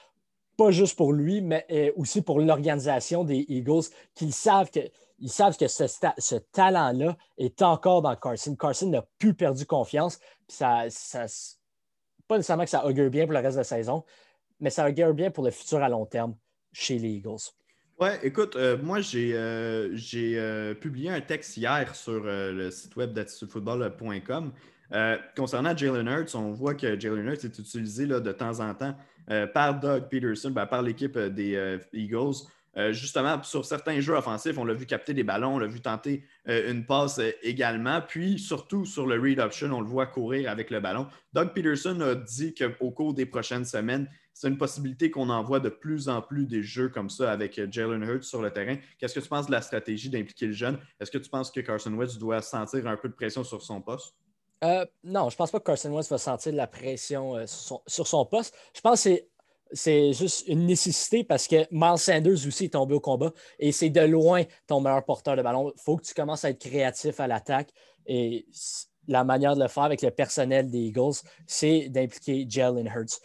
pas 0.57 0.71
juste 0.71 0.97
pour 0.97 1.13
lui, 1.13 1.41
mais 1.41 1.67
euh, 1.71 1.91
aussi 1.97 2.23
pour 2.23 2.41
l'organisation 2.41 3.25
des 3.25 3.45
Eagles, 3.49 3.85
qu'ils 4.15 4.33
savent 4.33 4.71
que, 4.71 4.81
ils 5.19 5.31
savent 5.31 5.57
que 5.57 5.69
ce, 5.69 6.35
talent-là 6.53 7.17
est 7.39 7.63
encore 7.63 8.03
dans 8.03 8.15
Carson. 8.17 8.55
Carson 8.57 8.89
n'a 8.89 9.05
plus 9.19 9.35
perdu 9.35 9.67
confiance. 9.67 10.19
Ça, 10.49 10.85
pas 12.29 12.37
nécessairement 12.37 12.65
que 12.65 12.71
ça 12.71 12.85
augure 12.87 13.11
bien 13.11 13.25
pour 13.25 13.33
le 13.33 13.39
reste 13.39 13.55
de 13.55 13.61
la 13.61 13.65
saison, 13.65 14.05
mais 14.61 14.71
ça 14.71 14.89
augure 14.89 15.15
bien 15.15 15.31
pour 15.31 15.45
le 15.45 15.51
futur 15.51 15.83
à 15.83 15.89
long 15.89 16.07
terme 16.07 16.37
chez 16.73 16.99
les 16.99 17.11
Eagles. 17.11 17.51
Ouais, 18.01 18.19
écoute, 18.25 18.57
euh, 18.57 18.77
moi 18.77 19.01
j'ai 19.01 19.33
euh, 19.35 20.75
publié 20.75 21.11
un 21.11 21.21
texte 21.21 21.57
hier 21.57 21.95
sur 21.95 22.25
le 22.25 22.71
site 22.71 22.97
web 22.97 23.13
d'attitudefootball.com 23.13 24.53
concernant 25.37 25.77
Jalen 25.77 26.09
Hurts. 26.09 26.35
On 26.35 26.53
voit 26.53 26.75
que 26.75 26.99
Jalen 26.99 27.27
Hurts 27.27 27.45
est 27.45 27.59
utilisé 27.59 28.07
de 28.07 28.33
temps 28.33 28.61
en 28.61 28.75
temps 28.75 28.95
euh, 28.95 29.14
par 29.53 29.79
Doug 29.79 30.09
Peterson, 30.09 30.51
ben, 30.51 30.67
par 30.67 30.83
l'équipe 30.83 31.17
euh, 31.17 31.29
des 31.29 31.55
euh, 31.55 31.79
Eagles. 31.93 32.47
justement, 32.91 33.43
sur 33.43 33.65
certains 33.65 34.01
jeux 34.01 34.15
offensifs, 34.15 34.59
on 34.59 34.65
l'a 34.65 34.75
vu 34.75 34.85
capter 34.85 35.15
des 35.15 35.23
ballons, 35.23 35.55
on 35.55 35.59
l'a 35.59 35.69
vu 35.69 35.81
tenter 35.81 36.25
une 36.47 36.85
passe 36.85 37.21
également. 37.43 38.01
Puis, 38.01 38.41
surtout 38.41 38.85
sur 38.85 39.07
le 39.07 39.21
read 39.21 39.39
option, 39.39 39.73
on 39.73 39.81
le 39.81 39.87
voit 39.87 40.07
courir 40.07 40.51
avec 40.51 40.71
le 40.71 40.81
ballon. 40.81 41.07
Doug 41.33 41.53
Peterson 41.55 42.01
a 42.01 42.17
dit 42.17 42.53
qu'au 42.53 42.91
cours 42.91 43.15
des 43.15 43.27
prochaines 43.27 43.65
semaines, 43.65 44.09
c'est 44.33 44.49
une 44.49 44.59
possibilité 44.59 45.13
qu'on 45.13 45.31
envoie 45.31 45.61
de 45.61 45.69
plus 45.69 46.09
en 46.09 46.21
plus 46.21 46.47
des 46.47 46.65
jeux 46.65 46.89
comme 46.89 47.09
ça 47.09 47.31
avec 47.31 47.61
Jalen 47.71 48.03
Hurts 48.03 48.25
sur 48.25 48.43
le 48.43 48.51
terrain. 48.51 48.77
Qu'est-ce 48.99 49.15
que 49.15 49.21
tu 49.21 49.29
penses 49.29 49.47
de 49.47 49.53
la 49.53 49.63
stratégie 49.63 50.11
d'impliquer 50.11 50.47
le 50.49 50.53
jeune? 50.53 50.79
Est-ce 50.99 51.13
que 51.13 51.19
tu 51.19 51.31
penses 51.31 51.53
que 51.53 51.61
Carson 51.61 51.95
Wentz 51.95 52.19
doit 52.19 52.43
sentir 52.43 52.89
un 52.89 52.97
peu 52.97 53.09
de 53.09 53.15
pression 53.15 53.45
sur 53.45 53.63
son 53.63 53.81
poste? 53.81 54.17
Euh, 54.65 54.87
non, 55.03 55.29
je 55.29 55.37
pense 55.37 55.51
pas 55.51 55.61
que 55.61 55.65
Carson 55.65 55.91
Wentz 55.93 56.09
va 56.09 56.17
sentir 56.17 56.53
de 56.53 56.57
la 56.57 56.67
pression 56.67 57.37
euh, 57.37 57.45
sur, 57.47 57.83
son, 57.87 58.25
poste. 58.25 58.55
Je 58.75 58.81
pense 58.81 59.05
que 59.05 59.11
c'est 59.73 60.13
juste 60.15 60.49
une 60.49 60.67
nécessité 60.67 61.23
parce 61.23 61.47
que 61.47 61.67
Miles 61.71 61.99
Sanders 61.99 62.47
aussi 62.47 62.67
est 62.67 62.73
tombé 62.73 62.95
au 62.95 63.01
combat 63.01 63.33
et 63.59 63.73
c'est 63.73 63.91
de 63.91 64.01
loin 64.01 64.45
ton 64.67 64.81
meilleur 64.81 65.05
porteur 65.05 65.37
de 65.37 65.43
ballon. 65.43 65.73
Il 65.77 65.81
faut 65.83 65.97
que 65.97 66.05
tu 66.05 66.15
commences 66.15 66.45
à 66.47 66.51
être 66.51 66.61
créatif 66.61 67.21
à 67.21 67.27
l'attaque 67.27 67.71
et 68.07 68.47
la 69.07 69.23
manière 69.23 69.55
de 69.55 69.61
le 69.61 69.69
faire 69.69 69.83
avec 69.83 70.01
le 70.01 70.11
personnel 70.11 70.71
des 70.71 70.79
Eagles, 70.79 71.17
c'est 71.47 71.91
d'impliquer 71.91 72.47
Jalen 72.49 72.87
Hurts. 72.87 73.21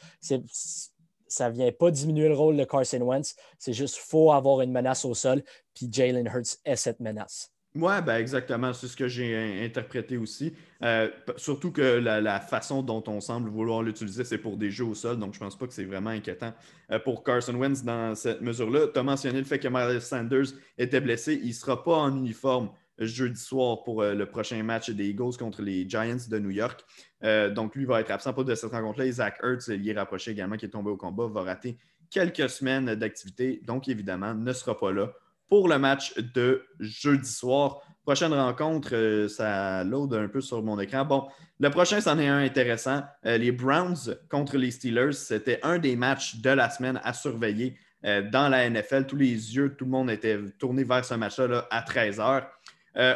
Ça 1.28 1.50
ne 1.50 1.54
vient 1.54 1.72
pas 1.72 1.92
diminuer 1.92 2.28
le 2.28 2.36
rôle 2.36 2.58
de 2.58 2.66
Carson 2.66 3.02
Wentz, 3.02 3.36
c'est 3.60 3.72
juste 3.72 3.96
qu'il 3.96 4.04
faut 4.04 4.32
avoir 4.32 4.62
une 4.62 4.72
menace 4.72 5.06
au 5.06 5.14
sol, 5.14 5.42
puis 5.74 5.88
Jalen 5.90 6.26
Hurts 6.26 6.58
est 6.66 6.76
cette 6.76 7.00
menace. 7.00 7.54
Oui, 7.82 7.94
ben 8.06 8.18
exactement. 8.18 8.74
C'est 8.74 8.88
ce 8.88 8.98
que 8.98 9.08
j'ai 9.08 9.64
interprété 9.64 10.18
aussi. 10.18 10.54
Euh, 10.84 11.10
surtout 11.38 11.72
que 11.72 11.82
la, 11.82 12.40
façon 12.40 12.84
dont 12.84 13.04
on 13.08 13.22
semble 13.22 13.50
vouloir 13.50 13.84
l'utiliser, 13.84 14.24
c'est 14.24 14.38
pour 14.38 14.58
des 14.58 14.70
jeux 14.70 14.86
au 14.86 14.96
sol. 14.96 15.18
Donc, 15.18 15.34
je 15.34 15.40
ne 15.40 15.46
pense 15.46 15.58
pas 15.58 15.66
que 15.68 15.74
c'est 15.74 15.86
vraiment 15.86 16.10
inquiétant 16.10 16.54
euh, 16.92 17.00
pour 17.00 17.24
Carson 17.24 17.56
Wentz 17.56 17.84
dans 17.84 18.16
cette 18.16 18.42
mesure-là. 18.42 18.88
Tu 18.94 19.00
as 19.00 19.04
mentionné 19.04 19.40
le 19.40 19.46
fait 19.46 19.60
que 19.60 19.68
Miles 19.68 20.02
Sanders 20.02 20.48
était 20.78 21.00
blessé. 21.00 21.40
Il 21.42 21.50
ne 21.50 21.54
sera 21.54 21.82
pas 21.82 21.96
en 21.96 22.16
uniforme 22.18 22.70
jeudi 22.98 23.40
soir 23.40 23.84
pour 23.84 24.02
euh, 24.02 24.14
le 24.14 24.26
prochain 24.26 24.62
match 24.62 24.90
des 24.90 25.10
Eagles 25.10 25.38
contre 25.38 25.62
les 25.62 25.88
Giants 25.88 26.18
de 26.30 26.40
New 26.40 26.52
York. 26.52 26.84
donc, 27.22 27.76
lui 27.76 27.86
va 27.86 28.02
être 28.02 28.12
absent 28.12 28.34
pour 28.34 28.44
de 28.44 28.56
cette 28.56 28.72
rencontre-là. 28.72 29.10
Zach 29.12 29.40
Hurts, 29.42 29.70
lié 29.70 29.94
rapproché 29.94 30.32
également, 30.32 30.58
qui 30.58 30.66
est 30.66 30.70
tombé 30.70 30.90
au 30.90 30.98
combat, 30.98 31.28
va 31.28 31.44
rater 31.44 31.78
quelques 32.10 32.50
semaines 32.50 32.96
d'activité. 32.96 33.62
Donc, 33.64 33.88
évidemment, 33.88 34.34
ne 34.34 34.52
sera 34.52 34.78
pas 34.78 34.92
là 34.92 35.14
pour 35.50 35.68
le 35.68 35.80
match 35.80 36.16
de 36.18 36.64
jeudi 36.80 37.30
soir. 37.30 37.82
Prochaine 38.04 38.34
rencontre, 38.34 38.90
euh, 38.94 39.28
ça 39.28 39.84
load 39.84 40.14
un 40.14 40.28
peu 40.28 40.42
sur 40.42 40.64
mon 40.64 40.80
écran. 40.80 41.06
Bon, 41.06 41.28
le 41.60 41.70
prochain, 41.70 42.00
c'en 42.00 42.18
est 42.20 42.28
un 42.28 42.40
intéressant. 42.40 43.04
Euh, 43.26 43.38
les 43.38 43.52
Browns 43.52 44.16
contre 44.30 44.58
les 44.58 44.72
Steelers, 44.72 45.14
c'était 45.14 45.60
un 45.64 45.80
des 45.80 45.96
matchs 45.96 46.38
de 46.38 46.50
la 46.50 46.70
semaine 46.70 47.00
à 47.04 47.14
surveiller 47.14 47.78
euh, 48.06 48.22
dans 48.30 48.48
la 48.48 48.70
NFL. 48.70 49.06
Tous 49.06 49.16
les 49.16 49.56
yeux, 49.56 49.76
tout 49.76 49.86
le 49.86 49.92
monde 49.92 50.10
était 50.10 50.40
tourné 50.58 50.84
vers 50.84 51.04
ce 51.04 51.16
match-là 51.16 51.68
à 51.70 51.82
13h. 51.82 52.46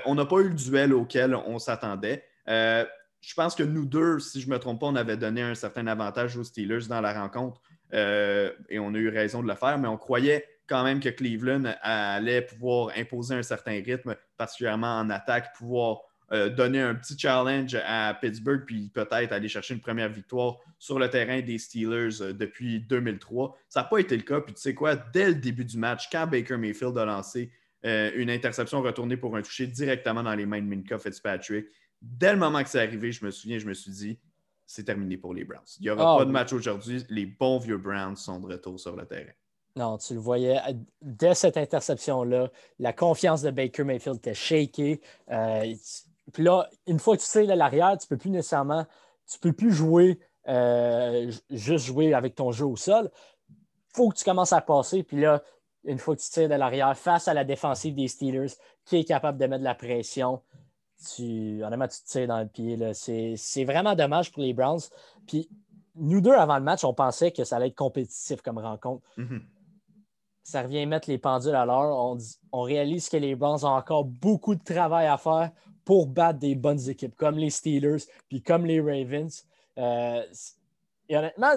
on 0.06 0.15
n'a 0.15 0.26
pas 0.26 0.38
eu 0.38 0.50
le 0.50 0.56
duel 0.56 0.93
auquel 0.93 1.36
on 1.36 1.60
s'attendait. 1.60 2.24
je 2.48 3.34
pense 3.36 3.56
que 3.56 3.63
nous 3.63 3.86
deux, 3.86 4.19
si 4.19 4.41
je 4.41 4.48
ne 4.48 4.54
me 4.54 4.60
trompe 4.60 4.82
pas, 4.82 4.88
on 4.88 4.96
avait 4.96 5.17
donné 5.17 5.41
un 5.41 5.56
certain 5.56 5.88
avantage 5.88 6.36
aux 6.38 6.43
Steelers 6.43 6.88
dans 6.88 7.02
la 7.02 7.19
rencontre 7.19 7.62
et 7.91 8.80
on 8.80 8.93
a 8.93 8.98
eu 8.98 9.10
raison 9.10 9.41
de 9.41 9.48
le 9.48 9.56
faire, 9.56 9.78
mais 9.78 9.88
on 9.88 9.98
croyait 9.98 10.46
quand 10.67 10.84
même 10.84 10.99
que 10.99 11.10
Cleveland 11.10 11.76
allait 11.82 12.41
pouvoir 12.41 12.91
imposer 12.95 13.36
un 13.36 13.43
certain 13.43 13.82
rythme, 13.84 14.15
particulièrement 14.38 14.99
en 14.99 15.10
attaque, 15.10 15.56
pouvoir 15.56 16.02
euh, 16.32 16.49
donner 16.49 16.82
un 16.82 16.95
petit 16.95 17.17
challenge 17.17 17.78
à 17.86 18.17
Pittsburgh, 18.19 18.63
puis 18.65 18.89
peut-être 18.89 19.34
aller 19.34 19.49
chercher 19.49 19.73
une 19.73 19.82
première 19.82 20.10
victoire 20.10 20.58
sur 20.80 20.97
le 20.97 21.10
terrain 21.10 21.41
des 21.41 21.58
Steelers 21.58 22.21
euh, 22.21 22.34
depuis 22.34 22.80
2003. 22.80 23.56
Ça 23.69 23.82
n'a 23.82 23.84
pas 23.86 23.99
été 23.99 24.15
le 24.15 24.23
cas. 24.23 24.41
Puis 24.41 24.54
tu 24.54 24.62
sais 24.62 24.73
quoi, 24.73 24.95
dès 24.95 25.28
le 25.28 25.36
début 25.36 25.65
du 25.65 25.78
match, 25.78 26.10
quand 26.12 26.26
Baker 26.26 26.58
Mayfield 26.58 26.97
a 26.97 27.06
lancé 27.06 27.52
euh, 27.86 28.12
une 28.15 28.30
interception 28.30 28.82
retournée 28.82 29.17
pour 29.17 29.36
un 29.36 29.41
toucher 29.41 29.67
directement 29.67 30.23
dans 30.23 30.34
les 30.34 30.45
mains 30.45 30.62
de 30.62 30.65
Minka 30.65 30.97
Fitzpatrick, 30.97 31.67
dès 32.02 32.32
le 32.32 32.39
moment 32.39 32.63
que 32.63 32.69
c'est 32.69 32.82
arrivé, 32.82 33.12
je 33.12 33.23
me 33.26 33.30
souviens, 33.30 33.60
je 33.60 33.67
me 33.67 33.73
suis 33.73 33.91
dit, 33.91 34.19
c'est 34.65 34.86
terminé 34.86 35.17
pour 35.17 35.34
les 35.34 35.43
Browns. 35.43 35.62
Il 35.80 35.84
n'y 35.84 35.89
aura 35.89 36.15
ah 36.15 36.17
pas 36.17 36.26
de 36.26 36.32
match 36.32 36.52
aujourd'hui. 36.54 37.04
Les 37.10 37.26
bons 37.26 37.60
vieux 37.60 37.78
Browns 37.78 38.15
sont 38.15 38.39
de 38.39 38.47
retour 38.47 38.80
sur 38.80 38.95
le 38.95 39.06
terrain. 39.06 39.34
Non, 39.75 39.97
tu 39.97 40.13
le 40.13 40.19
voyais 40.19 40.59
dès 41.01 41.33
cette 41.33 41.57
interception-là, 41.57 42.51
la 42.79 42.93
confiance 42.93 43.41
de 43.41 43.49
Baker 43.49 43.83
Mayfield 43.83 44.17
était 44.17 44.36
shakée. 44.36 45.01
Euh, 45.31 45.73
puis 46.31 46.43
là, 46.43 46.69
une 46.86 46.99
fois 46.99 47.17
que 47.17 47.21
tu 47.21 47.27
sais 47.27 47.43
l'arrière, 47.45 47.97
tu 47.97 48.05
ne 48.05 48.09
peux 48.09 48.17
plus 48.17 48.29
nécessairement, 48.29 48.86
tu 49.27 49.39
peux 49.39 49.51
plus 49.51 49.71
jouer, 49.71 50.19
euh, 50.47 51.31
juste 51.49 51.86
jouer 51.86 52.13
avec 52.13 52.36
ton 52.36 52.51
jeu 52.51 52.65
au 52.65 52.75
sol. 52.75 53.09
Il 53.49 53.95
faut 53.95 54.09
que 54.09 54.17
tu 54.17 54.23
commences 54.23 54.53
à 54.53 54.62
passer. 54.62 55.01
Puis 55.01 55.19
là, 55.19 55.41
une 55.86 55.97
fois 55.97 56.15
que 56.15 56.21
tu 56.21 56.29
tires 56.29 56.49
de 56.49 56.55
l'arrière, 56.55 56.95
face 56.95 57.27
à 57.27 57.33
la 57.33 57.43
défensive 57.43 57.95
des 57.95 58.07
Steelers, 58.07 58.53
qui 58.86 58.97
est 58.97 59.05
capable 59.05 59.39
de 59.39 59.47
mettre 59.47 59.62
de 59.62 59.65
la 59.65 59.75
pression, 59.75 60.41
tu, 61.15 61.63
honnêtement, 61.63 61.88
tu 61.88 61.99
te 61.99 62.07
tires 62.07 62.27
dans 62.27 62.39
le 62.39 62.47
pied. 62.47 62.77
C'est 62.93 63.65
vraiment 63.65 63.95
dommage 63.95 64.31
pour 64.31 64.43
les 64.43 64.53
Browns. 64.53 64.81
Puis 65.25 65.49
nous 65.95 66.21
deux, 66.21 66.33
avant 66.33 66.57
le 66.57 66.63
match, 66.63 66.83
on 66.83 66.93
pensait 66.93 67.31
que 67.31 67.43
ça 67.43 67.55
allait 67.55 67.67
être 67.67 67.75
compétitif 67.75 68.41
comme 68.43 68.59
rencontre. 68.59 69.03
Mm-hmm 69.17 69.41
ça 70.43 70.62
revient 70.62 70.86
mettre 70.86 71.10
les 71.10 71.17
pendules 71.17 71.56
à 71.56 71.65
l'heure. 71.65 72.17
On, 72.51 72.62
réalise 72.62 73.10
que 73.10 73.17
les 73.17 73.36
Browns 73.36 73.63
ont 73.63 73.75
encore 73.75 74.03
beaucoup 74.03 74.56
de 74.56 74.63
travail 74.63 75.08
à 75.08 75.17
faire 75.17 75.51
pour 75.86 76.08
battre 76.08 76.39
des 76.39 76.56
bonnes 76.56 76.89
équipes 76.89 77.15
comme 77.15 77.38
les 77.38 77.49
Steelers 77.49 78.03
puis 78.27 78.41
comme 78.41 78.65
les 78.65 78.79
Ravens. 78.79 79.45
Euh, 79.77 80.23
et 81.10 81.17
honnêtement, 81.17 81.56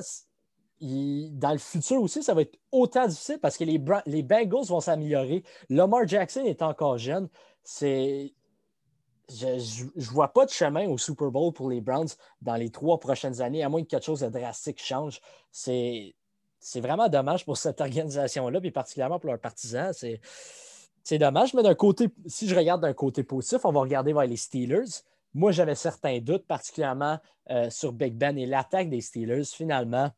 dans 0.80 1.52
le 1.52 1.58
futur 1.58 2.00
aussi, 2.00 2.22
ça 2.22 2.34
va 2.34 2.42
être 2.42 2.58
autant 2.70 3.06
difficile 3.06 3.38
parce 3.40 3.56
que 3.56 3.64
les, 3.64 3.82
les 4.06 4.22
Bengals 4.22 4.66
vont 4.66 4.80
s'améliorer. 4.80 5.42
Lamar 5.68 6.06
Jackson 6.06 6.44
est 6.44 6.62
encore 6.62 6.98
jeune. 6.98 7.28
Je 7.80 8.28
ne 9.28 10.04
vois 10.04 10.32
pas 10.32 10.46
de 10.46 10.50
chemin 10.50 10.88
au 10.88 10.98
Super 10.98 11.30
Bowl 11.32 11.52
pour 11.52 11.70
les 11.70 11.80
Browns 11.80 12.10
dans 12.40 12.54
les 12.54 12.70
trois 12.70 13.00
prochaines 13.00 13.40
années, 13.40 13.64
à 13.64 13.68
moins 13.68 13.82
que 13.82 13.88
quelque 13.88 14.04
chose 14.04 14.20
de 14.20 14.28
drastique 14.28 14.80
change. 14.80 15.20
C'est 15.50 16.14
c'est 16.58 16.80
vraiment 16.80 17.08
dommage 17.08 17.44
pour 17.44 17.56
cette 17.56 17.80
organisation-là, 17.80 18.60
puis 18.60 18.70
particulièrement 18.70 19.18
pour 19.18 19.30
leurs 19.30 19.40
partisans. 19.40 19.92
C'est 21.02 21.18
dommage, 21.18 21.54
mais 21.54 21.62
d'un 21.62 21.74
côté, 21.74 22.08
si 22.26 22.48
je 22.48 22.54
regarde 22.54 22.82
d'un 22.82 22.94
côté 22.94 23.22
positif, 23.22 23.64
on 23.64 23.72
va 23.72 23.80
regarder 23.80 24.12
vers 24.12 24.26
les 24.26 24.36
Steelers. 24.36 25.02
Moi, 25.34 25.52
j'avais 25.52 25.74
certains 25.74 26.18
doutes, 26.18 26.46
particulièrement 26.46 27.18
euh, 27.50 27.70
sur 27.70 27.92
Big 27.92 28.14
Ben 28.14 28.36
et 28.38 28.46
l'attaque 28.46 28.90
des 28.90 29.00
Steelers. 29.00 29.44
Finalement, 29.44 30.10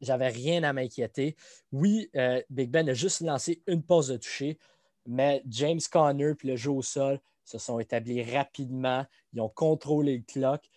j'avais 0.00 0.28
rien 0.28 0.62
à 0.64 0.72
m'inquiéter. 0.72 1.36
Oui, 1.72 2.10
euh, 2.16 2.42
Big 2.50 2.70
Ben 2.70 2.88
a 2.88 2.94
juste 2.94 3.20
lancé 3.20 3.62
une 3.66 3.82
pause 3.82 4.08
de 4.08 4.16
toucher, 4.16 4.58
mais 5.06 5.42
James 5.48 5.80
Conner 5.90 6.34
puis 6.34 6.48
le 6.48 6.56
jeu 6.56 6.70
au 6.70 6.82
sol 6.82 7.20
se 7.44 7.58
sont 7.58 7.78
établis 7.78 8.22
rapidement. 8.22 9.04
Ils 9.32 9.40
ont 9.40 9.48
contrôlé 9.48 10.16
le 10.16 10.24
clock. 10.24 10.68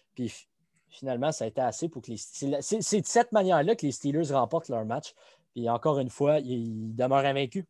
Finalement, 0.90 1.32
ça 1.32 1.46
a 1.46 1.48
été 1.48 1.62
assez 1.62 1.90
pour 1.90 2.02
que 2.02 2.12
les. 2.12 2.18
C'est 2.18 3.02
de 3.02 3.06
cette 3.06 3.32
manière-là 3.32 3.76
que 3.76 3.86
les 3.86 3.92
Steelers 3.92 4.32
remportent 4.32 4.70
leur 4.70 4.86
match. 4.86 5.14
Puis 5.54 5.70
encore 5.70 6.00
une 6.00 6.10
fois, 6.10 6.40
ils 6.40 6.96
demeurent 6.96 7.26
invaincus. 7.26 7.66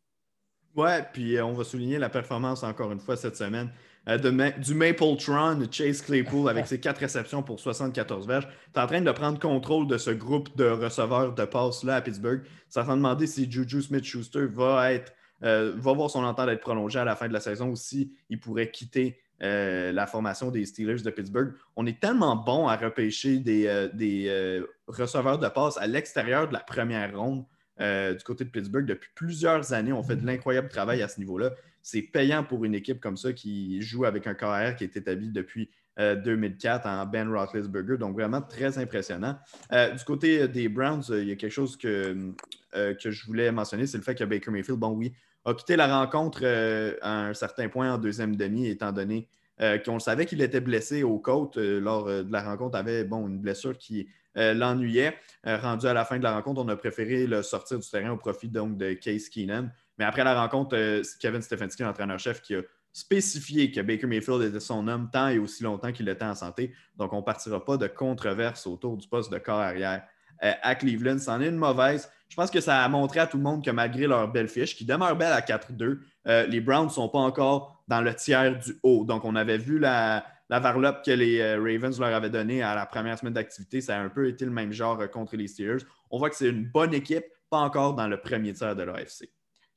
Ouais, 0.76 1.04
puis 1.12 1.38
euh, 1.38 1.46
on 1.46 1.54
va 1.54 1.64
souligner 1.64 1.98
la 1.98 2.10
performance 2.10 2.64
encore 2.64 2.92
une 2.92 3.00
fois 3.00 3.16
cette 3.18 3.36
semaine 3.36 3.72
euh, 4.08 4.18
de 4.18 4.60
du 4.60 4.76
Mapletron, 4.76 5.60
Chase 5.72 6.02
Claypool, 6.02 6.50
avec 6.50 6.68
ses 6.68 6.80
quatre 6.80 7.00
réceptions 7.00 7.42
pour 7.42 7.60
74 7.60 8.28
verges. 8.28 8.48
Tu 8.74 8.80
es 8.80 8.84
en 8.84 8.88
train 8.88 9.02
de 9.02 9.12
prendre 9.12 9.40
contrôle 9.40 9.88
de 9.88 9.98
ce 9.98 10.12
groupe 10.12 10.56
de 10.56 10.66
receveurs 10.66 11.34
de 11.34 11.46
passes-là 11.46 11.96
à 11.96 12.02
Pittsburgh. 12.02 12.44
Ça 12.70 12.86
s'en 12.86 12.96
demander 12.96 13.26
si 13.26 13.52
Juju 13.52 13.82
Smith-Schuster 13.82 14.46
va 14.46 14.94
être. 14.94 15.14
Euh, 15.44 15.74
va 15.78 15.94
voir 15.94 16.10
son 16.10 16.24
entente 16.24 16.50
être 16.50 16.62
prolongé 16.62 16.98
à 16.98 17.06
la 17.06 17.16
fin 17.16 17.28
de 17.28 17.34
la 17.34 17.40
saison 17.40 17.70
ou 17.70 17.76
s'il 17.76 18.10
pourrait 18.42 18.72
quitter 18.72 19.20
euh, 19.44 19.92
la 19.92 20.08
formation 20.08 20.50
des 20.50 20.66
Steelers 20.66 21.04
de 21.04 21.12
Pittsburgh. 21.12 21.54
On 21.76 21.86
est 21.86 22.00
tellement 22.00 22.36
bon 22.36 22.68
à 22.68 22.76
repêcher 22.76 23.38
des, 23.38 23.68
euh, 23.68 23.88
euh, 24.02 24.66
receveurs 24.88 25.38
de 25.38 25.48
passe 25.48 25.78
à 25.78 25.86
l'extérieur 25.86 26.48
de 26.48 26.54
la 26.54 26.60
première 26.60 27.16
ronde 27.16 27.46
du 27.80 28.24
côté 28.24 28.44
de 28.44 28.50
Pittsburgh. 28.50 28.88
Depuis 28.88 29.12
plusieurs 29.14 29.72
années, 29.72 29.94
on 29.94 30.02
fait 30.02 30.16
de 30.16 30.26
l'incroyable 30.26 30.68
travail 30.68 31.04
à 31.04 31.08
ce 31.08 31.20
niveau-là. 31.20 31.52
C'est 31.84 32.02
payant 32.02 32.44
pour 32.44 32.66
une 32.66 32.74
équipe 32.74 33.00
comme 33.00 33.18
ça 33.18 33.34
qui 33.34 33.80
joue 33.84 34.06
avec 34.06 34.26
un 34.26 34.34
carrière 34.34 34.76
qui 34.76 34.84
est 34.84 34.98
établi 34.98 35.30
depuis 35.30 35.70
2004 36.00 36.88
en 36.88 37.06
Ben 37.06 37.32
Roethlisberger. 37.32 38.00
Donc, 38.00 38.16
vraiment 38.16 38.42
très 38.42 38.80
impressionnant. 38.80 39.38
du 39.72 40.04
côté 40.08 40.48
des 40.48 40.70
Browns, 40.70 41.04
il 41.10 41.26
y 41.26 41.32
a 41.32 41.36
quelque 41.36 41.52
chose 41.52 41.78
que, 41.78 42.34
que 42.74 43.12
je 43.12 43.26
voulais 43.28 43.52
mentionner, 43.52 43.86
c'est 43.86 44.00
le 44.00 44.04
fait 44.04 44.16
que 44.16 44.24
Baker 44.24 44.50
Mayfield, 44.50 44.80
bon 44.80 44.94
oui, 44.94 45.14
a 45.48 45.54
quitté 45.54 45.78
la 45.78 46.00
rencontre 46.00 46.42
euh, 46.44 46.96
à 47.02 47.28
un 47.28 47.34
certain 47.34 47.70
point 47.70 47.94
en 47.94 47.98
deuxième 47.98 48.36
demi, 48.36 48.68
étant 48.68 48.92
donné 48.92 49.30
euh, 49.62 49.78
qu'on 49.78 50.00
savait 50.00 50.26
qu'il 50.26 50.42
était 50.42 50.60
blessé 50.60 51.04
aux 51.04 51.20
côtes 51.20 51.58
euh, 51.58 51.80
lors 51.80 52.06
de 52.06 52.32
la 52.32 52.44
rencontre, 52.44 52.78
avait 52.78 53.06
bon, 53.06 53.28
une 53.28 53.40
blessure 53.40 53.78
qui 53.78 54.08
l'ennuyait. 54.40 55.18
rendu 55.44 55.88
à 55.88 55.96
la 55.96 56.06
fin 56.06 56.20
de 56.20 56.24
la 56.24 56.36
rencontre, 56.36 56.62
on 56.64 56.68
a 56.68 56.76
préféré 56.76 57.26
le 57.26 57.42
sortir 57.42 57.80
du 57.80 57.90
terrain 57.90 58.12
au 58.12 58.18
profit 58.18 58.50
donc 58.50 58.78
de 58.78 58.94
Case 58.94 59.30
Keenan. 59.30 59.72
Mais 59.98 60.06
après 60.06 60.24
la 60.24 60.40
rencontre, 60.40 60.78
Kevin 61.20 61.42
Stefanski, 61.42 61.82
l'entraîneur-chef, 61.82 62.44
qui 62.44 62.54
a 62.54 62.62
spécifié 62.94 63.72
que 63.72 63.82
Baker 63.82 64.06
Mayfield 64.06 64.44
était 64.44 64.60
son 64.60 64.88
homme 64.88 65.10
tant 65.12 65.30
et 65.30 65.40
aussi 65.40 65.64
longtemps 65.64 65.92
qu'il 65.92 66.08
était 66.08 66.24
en 66.24 66.36
santé. 66.36 66.72
Donc, 66.98 67.14
on 67.14 67.18
ne 67.18 67.24
partira 67.24 67.66
pas 67.66 67.78
de 67.78 67.88
controverse 67.88 68.68
autour 68.68 68.96
du 68.96 69.08
poste 69.08 69.32
de 69.32 69.40
corps 69.40 69.58
arrière 69.58 70.04
à 70.40 70.76
Cleveland. 70.76 71.18
C'en 71.18 71.42
est 71.42 71.48
une 71.48 71.58
mauvaise 71.58 72.08
je 72.30 72.36
pense 72.36 72.52
que 72.52 72.60
ça 72.60 72.84
a 72.84 72.90
montré 72.90 73.20
à 73.20 73.28
tout 73.28 73.38
le 73.38 73.44
monde 73.44 73.64
que 73.64 73.72
malgré 73.72 74.06
leur 74.08 74.28
belle 74.28 74.50
fiche, 74.50 74.76
qui 74.76 74.86
demeure 74.86 75.16
belle 75.16 75.34
à 75.34 75.42
4-2, 75.42 76.00
euh, 76.28 76.46
les 76.48 76.62
Browns 76.62 76.86
ne 76.86 76.92
sont 76.92 77.10
pas 77.10 77.20
encore 77.20 77.84
dans 77.88 78.02
le 78.02 78.14
tiers 78.14 78.58
du 78.58 78.78
haut. 78.84 79.06
Donc, 79.06 79.24
on 79.24 79.36
avait 79.36 79.58
vu 79.58 79.80
la, 79.80 80.26
varlope 80.50 81.04
que 81.06 81.12
les 81.12 81.40
euh, 81.40 81.58
Ravens 81.58 81.98
leur 82.00 82.14
avaient 82.14 82.30
donnée 82.30 82.62
à 82.62 82.76
la 82.76 82.86
première 82.86 83.18
semaine 83.18 83.34
d'activité. 83.34 83.80
Ça 83.80 83.98
a 83.98 84.02
un 84.02 84.10
peu 84.10 84.28
été 84.28 84.44
le 84.46 84.52
même 84.52 84.74
genre 84.74 85.00
euh, 85.00 85.08
contre 85.08 85.38
les 85.38 85.48
Steelers. 85.48 85.84
On 86.12 86.20
voit 86.20 86.30
que 86.30 86.36
c'est 86.36 86.50
une 86.50 86.66
bonne 86.66 86.94
équipe, 86.94 87.26
pas 87.50 87.60
encore 87.60 87.94
dans 87.94 88.08
le 88.08 88.20
premier 88.20 88.54
tiers 88.54 88.76
de 88.76 88.84
l'AFC. 88.84 89.30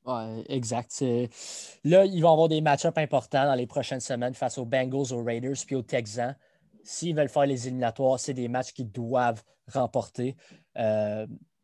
Oui, 0.06 0.44
exact. 0.48 1.04
Là, 1.84 2.04
ils 2.04 2.20
vont 2.20 2.32
avoir 2.32 2.48
des 2.48 2.62
match-ups 2.62 2.96
importants 2.96 3.44
dans 3.44 3.54
les 3.54 3.66
prochaines 3.66 4.00
semaines 4.00 4.34
face 4.34 4.58
aux 4.58 4.64
Bengals, 4.64 5.12
aux 5.12 5.22
Raiders 5.22 5.56
puis 5.66 5.76
aux 5.76 5.82
Texans. 5.82 6.34
s'ils 6.82 7.14
veulent 7.14 7.28
faire 7.28 7.46
les 7.46 7.66
éliminatoires, 7.68 8.18
c'est 8.18 8.32
des 8.32 8.48
matchs 8.48 8.72
qu'ils 8.72 8.90
doivent 8.90 9.42
remporter. 9.72 10.36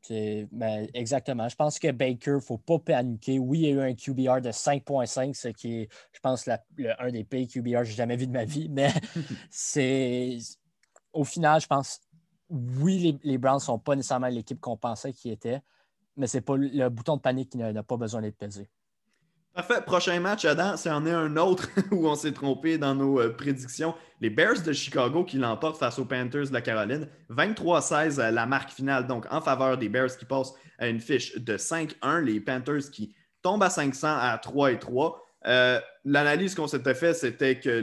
Ben, 0.09 0.89
exactement. 0.95 1.49
Je 1.49 1.57
pense 1.57 1.79
que 1.79 1.91
Baker, 1.91 2.33
il 2.33 2.35
ne 2.35 2.41
faut 2.41 2.59
pas 2.59 2.79
paniquer. 2.79 3.39
Oui, 3.39 3.61
il 3.61 3.65
y 3.65 3.67
a 3.69 3.71
eu 3.71 3.81
un 3.81 3.95
QBR 3.95 4.41
de 4.41 4.51
5.5, 4.51 5.35
ce 5.35 5.49
qui 5.49 5.75
est, 5.75 5.89
je 6.13 6.21
pense, 6.21 6.49
un 6.49 7.11
des 7.11 7.25
pires 7.25 7.49
QBR 7.49 7.79
que 7.79 7.85
j'ai 7.85 7.95
jamais 7.95 8.17
vu 8.17 8.27
de 8.27 8.33
ma 8.33 8.45
vie. 8.45 8.69
Mais 8.69 8.91
c'est 9.51 10.39
au 11.13 11.25
final, 11.25 11.61
je 11.61 11.67
pense, 11.67 12.01
oui, 12.51 13.19
les, 13.23 13.39
Browns 13.39 13.57
ne 13.57 13.61
sont 13.61 13.79
pas 13.79 13.97
nécessairement 13.97 14.29
l'équipe 14.29 14.61
qu'on 14.61 14.77
pensait 14.77 15.13
qu'ils 15.13 15.33
étaient, 15.33 15.61
mais 16.17 16.27
ce 16.27 16.37
n'est 16.37 16.43
pas 16.43 16.57
le 16.57 16.89
bouton 16.89 17.17
de 17.17 17.23
panique 17.23 17.51
qui 17.51 17.59
n'a 17.59 17.83
pas 17.83 17.97
besoin 17.97 18.21
d'être 18.21 18.37
pesé. 18.37 18.69
Parfait. 19.57 19.81
Prochain 19.87 20.21
match, 20.21 20.45
Adam, 20.45 20.77
c'est 20.77 20.91
en 20.91 21.07
est 21.07 21.11
un 21.11 21.35
autre 21.39 21.71
où 21.91 22.07
on 22.07 22.15
s'est 22.15 22.33
trompé 22.33 22.77
dans 22.77 22.95
nos 22.95 23.19
euh, 23.19 23.35
prédictions. 23.35 23.95
Les 24.21 24.29
Bears 24.29 24.61
de 24.61 24.75
Chicago 24.75 25.25
qui 25.25 25.39
l'emportent 25.39 25.79
face 25.79 25.99
aux 25.99 26.05
Panthers 26.05 26.49
de 26.49 26.53
la 26.53 26.61
Caroline. 26.61 27.09
23-16, 27.31 28.21
euh, 28.21 28.31
la 28.31 28.45
marque 28.45 28.71
finale, 28.71 29.07
donc 29.07 29.25
en 29.31 29.41
faveur 29.41 29.79
des 29.79 29.89
Bears 29.89 30.15
qui 30.15 30.27
passent 30.27 30.53
à 30.79 30.89
une 30.89 31.01
fiche 31.01 31.39
de 31.39 31.57
5-1. 31.57 32.21
Les 32.21 32.39
Panthers 32.39 32.91
qui 32.93 33.15
tombent 33.41 33.63
à 33.63 33.71
500 33.71 34.07
à 34.21 34.37
3 34.37 34.75
3. 34.75 35.27
Euh, 35.47 35.81
l'analyse 36.05 36.55
qu'on 36.55 36.67
s'était 36.67 36.95
fait, 36.95 37.15
c'était 37.15 37.59
que 37.59 37.83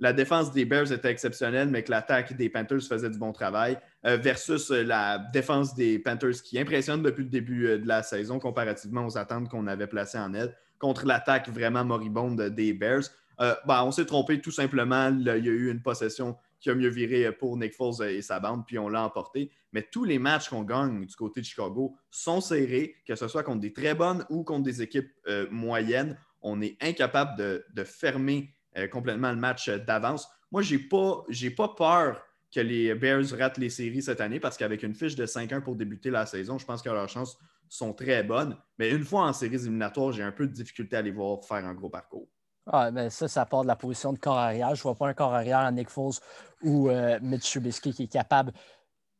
la 0.00 0.14
défense 0.14 0.52
des 0.52 0.64
Bears 0.64 0.90
était 0.90 1.10
exceptionnelle, 1.10 1.68
mais 1.68 1.82
que 1.82 1.90
l'attaque 1.90 2.34
des 2.34 2.48
Panthers 2.48 2.82
faisait 2.88 3.10
du 3.10 3.18
bon 3.18 3.32
travail, 3.32 3.76
versus 4.04 4.70
la 4.70 5.18
défense 5.18 5.74
des 5.74 5.98
Panthers 5.98 6.42
qui 6.42 6.58
impressionne 6.58 7.02
depuis 7.02 7.24
le 7.24 7.30
début 7.30 7.78
de 7.78 7.86
la 7.86 8.02
saison 8.02 8.38
comparativement 8.38 9.06
aux 9.06 9.18
attentes 9.18 9.50
qu'on 9.50 9.66
avait 9.66 9.86
placées 9.86 10.18
en 10.18 10.32
aide 10.32 10.54
contre 10.78 11.06
l'attaque 11.06 11.48
vraiment 11.48 11.84
moribonde 11.84 12.40
des 12.40 12.72
Bears. 12.72 13.04
Euh, 13.40 13.54
ben, 13.66 13.82
on 13.84 13.90
s'est 13.90 14.06
trompé 14.06 14.40
tout 14.40 14.50
simplement. 14.50 15.08
il 15.08 15.24
y 15.24 15.30
a 15.30 15.36
eu 15.36 15.70
une 15.70 15.82
possession 15.82 16.36
qui 16.60 16.70
a 16.70 16.74
mieux 16.74 16.88
viré 16.88 17.30
pour 17.32 17.56
Nick 17.58 17.74
Foles 17.74 18.08
et 18.08 18.22
sa 18.22 18.40
bande, 18.40 18.64
puis 18.66 18.78
on 18.78 18.88
l'a 18.88 19.02
emporté. 19.04 19.50
Mais 19.72 19.82
tous 19.82 20.04
les 20.04 20.18
matchs 20.18 20.48
qu'on 20.48 20.62
gagne 20.62 21.04
du 21.04 21.14
côté 21.14 21.40
de 21.40 21.46
Chicago 21.46 21.96
sont 22.10 22.40
serrés, 22.40 22.96
que 23.06 23.14
ce 23.14 23.28
soit 23.28 23.42
contre 23.42 23.60
des 23.60 23.72
très 23.72 23.94
bonnes 23.94 24.24
ou 24.30 24.44
contre 24.44 24.62
des 24.62 24.80
équipes 24.80 25.10
euh, 25.26 25.46
moyennes. 25.50 26.16
On 26.40 26.62
est 26.62 26.76
incapable 26.80 27.62
de, 27.74 27.84
fermer 27.84 28.50
euh, 28.78 28.88
complètement 28.88 29.30
le 29.30 29.38
match 29.38 29.68
d'avance. 29.68 30.28
Moi, 30.52 30.62
je 30.62 30.76
n'ai 30.76 30.82
pas, 30.82 31.24
pas 31.56 31.74
peur 31.74 32.22
que 32.54 32.60
les 32.60 32.94
Bears 32.94 33.36
ratent 33.36 33.58
les 33.58 33.68
séries 33.68 34.02
cette 34.02 34.20
année 34.20 34.40
parce 34.40 34.56
qu'avec 34.56 34.82
une 34.84 34.94
fiche 34.94 35.16
de 35.16 35.26
5-1 35.26 35.60
pour 35.60 35.74
débuter 35.74 36.10
la 36.10 36.24
saison, 36.24 36.56
je 36.56 36.64
pense 36.64 36.80
que 36.80 36.88
leur 36.88 37.08
chance 37.08 37.36
sont 37.74 37.92
très 37.92 38.22
bonnes. 38.22 38.56
Mais 38.78 38.90
une 38.90 39.04
fois 39.04 39.22
en 39.22 39.32
séries 39.32 39.56
éliminatoires, 39.56 40.12
j'ai 40.12 40.22
un 40.22 40.32
peu 40.32 40.46
de 40.46 40.52
difficulté 40.52 40.96
à 40.96 41.02
les 41.02 41.10
voir 41.10 41.44
faire 41.44 41.64
un 41.64 41.74
gros 41.74 41.90
parcours. 41.90 42.28
Ah, 42.66 42.90
ben 42.90 43.10
ça, 43.10 43.28
ça 43.28 43.44
part 43.44 43.62
de 43.62 43.66
la 43.66 43.76
position 43.76 44.12
de 44.12 44.18
corps 44.18 44.38
arrière. 44.38 44.74
Je 44.74 44.80
ne 44.80 44.82
vois 44.84 44.94
pas 44.94 45.08
un 45.08 45.14
corps 45.14 45.34
arrière 45.34 45.58
en 45.58 45.72
Nick 45.72 45.90
Foles 45.90 46.14
ou 46.62 46.88
euh, 46.88 47.18
Mitch 47.20 47.50
Trubisky 47.50 47.92
qui 47.92 48.04
est 48.04 48.12
capable 48.12 48.52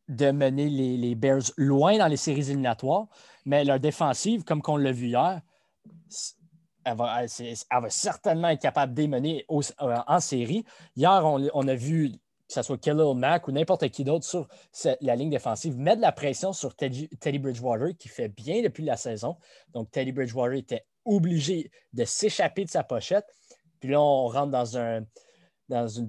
de 0.09 0.31
mener 0.31 0.69
les, 0.69 1.15
Bears 1.15 1.51
loin 1.57 1.99
dans 1.99 2.07
les 2.07 2.17
séries 2.17 2.49
éliminatoires. 2.49 3.07
Mais 3.45 3.65
leur 3.65 3.81
défensive, 3.81 4.45
comme 4.45 4.63
on 4.67 4.77
l'a 4.77 4.93
vu 4.93 5.09
hier, 5.09 5.41
elle 6.85 6.97
va, 6.97 7.27
certainement 7.89 8.49
être 8.49 8.63
capable 8.63 8.95
d'émener 8.95 9.45
euh, 9.51 9.63
en 10.07 10.21
série. 10.21 10.65
Hier, 10.97 11.23
on, 11.25 11.69
a 11.69 11.75
vu 11.75 12.13
que 12.55 12.63
ce 12.63 12.67
soit 12.67 12.79
Khalil 12.79 13.15
Mack 13.17 13.49
ou 13.49 13.53
n'importe 13.53 13.89
qui 13.89 14.05
d'autre 14.05 14.25
sur 14.25 14.49
la 15.01 15.17
ligne 15.17 15.31
défensive, 15.31 15.77
mettre 15.77 15.97
de 15.97 16.03
la 16.03 16.13
pression 16.13 16.53
sur 16.53 16.77
Teddy, 16.77 17.09
Bridgewater, 17.39 17.97
qui 17.99 18.09
fait 18.09 18.29
bien 18.29 18.63
depuis 18.63 18.85
la 18.85 18.97
saison. 18.97 19.37
Donc, 19.73 19.91
Teddy 19.91 20.13
Bridgewater 20.13 20.59
était 20.59 20.87
obligé 21.05 21.71
de 21.93 22.05
s'échapper 22.05 22.65
de 22.65 22.71
sa 22.71 22.85
pochette. 22.85 23.27
Puis 23.81 23.91
là, 23.91 24.01
on 24.01 24.29
rentre 24.29 24.51
dans 24.53 24.79
un, 24.79 25.05
dans 25.69 26.01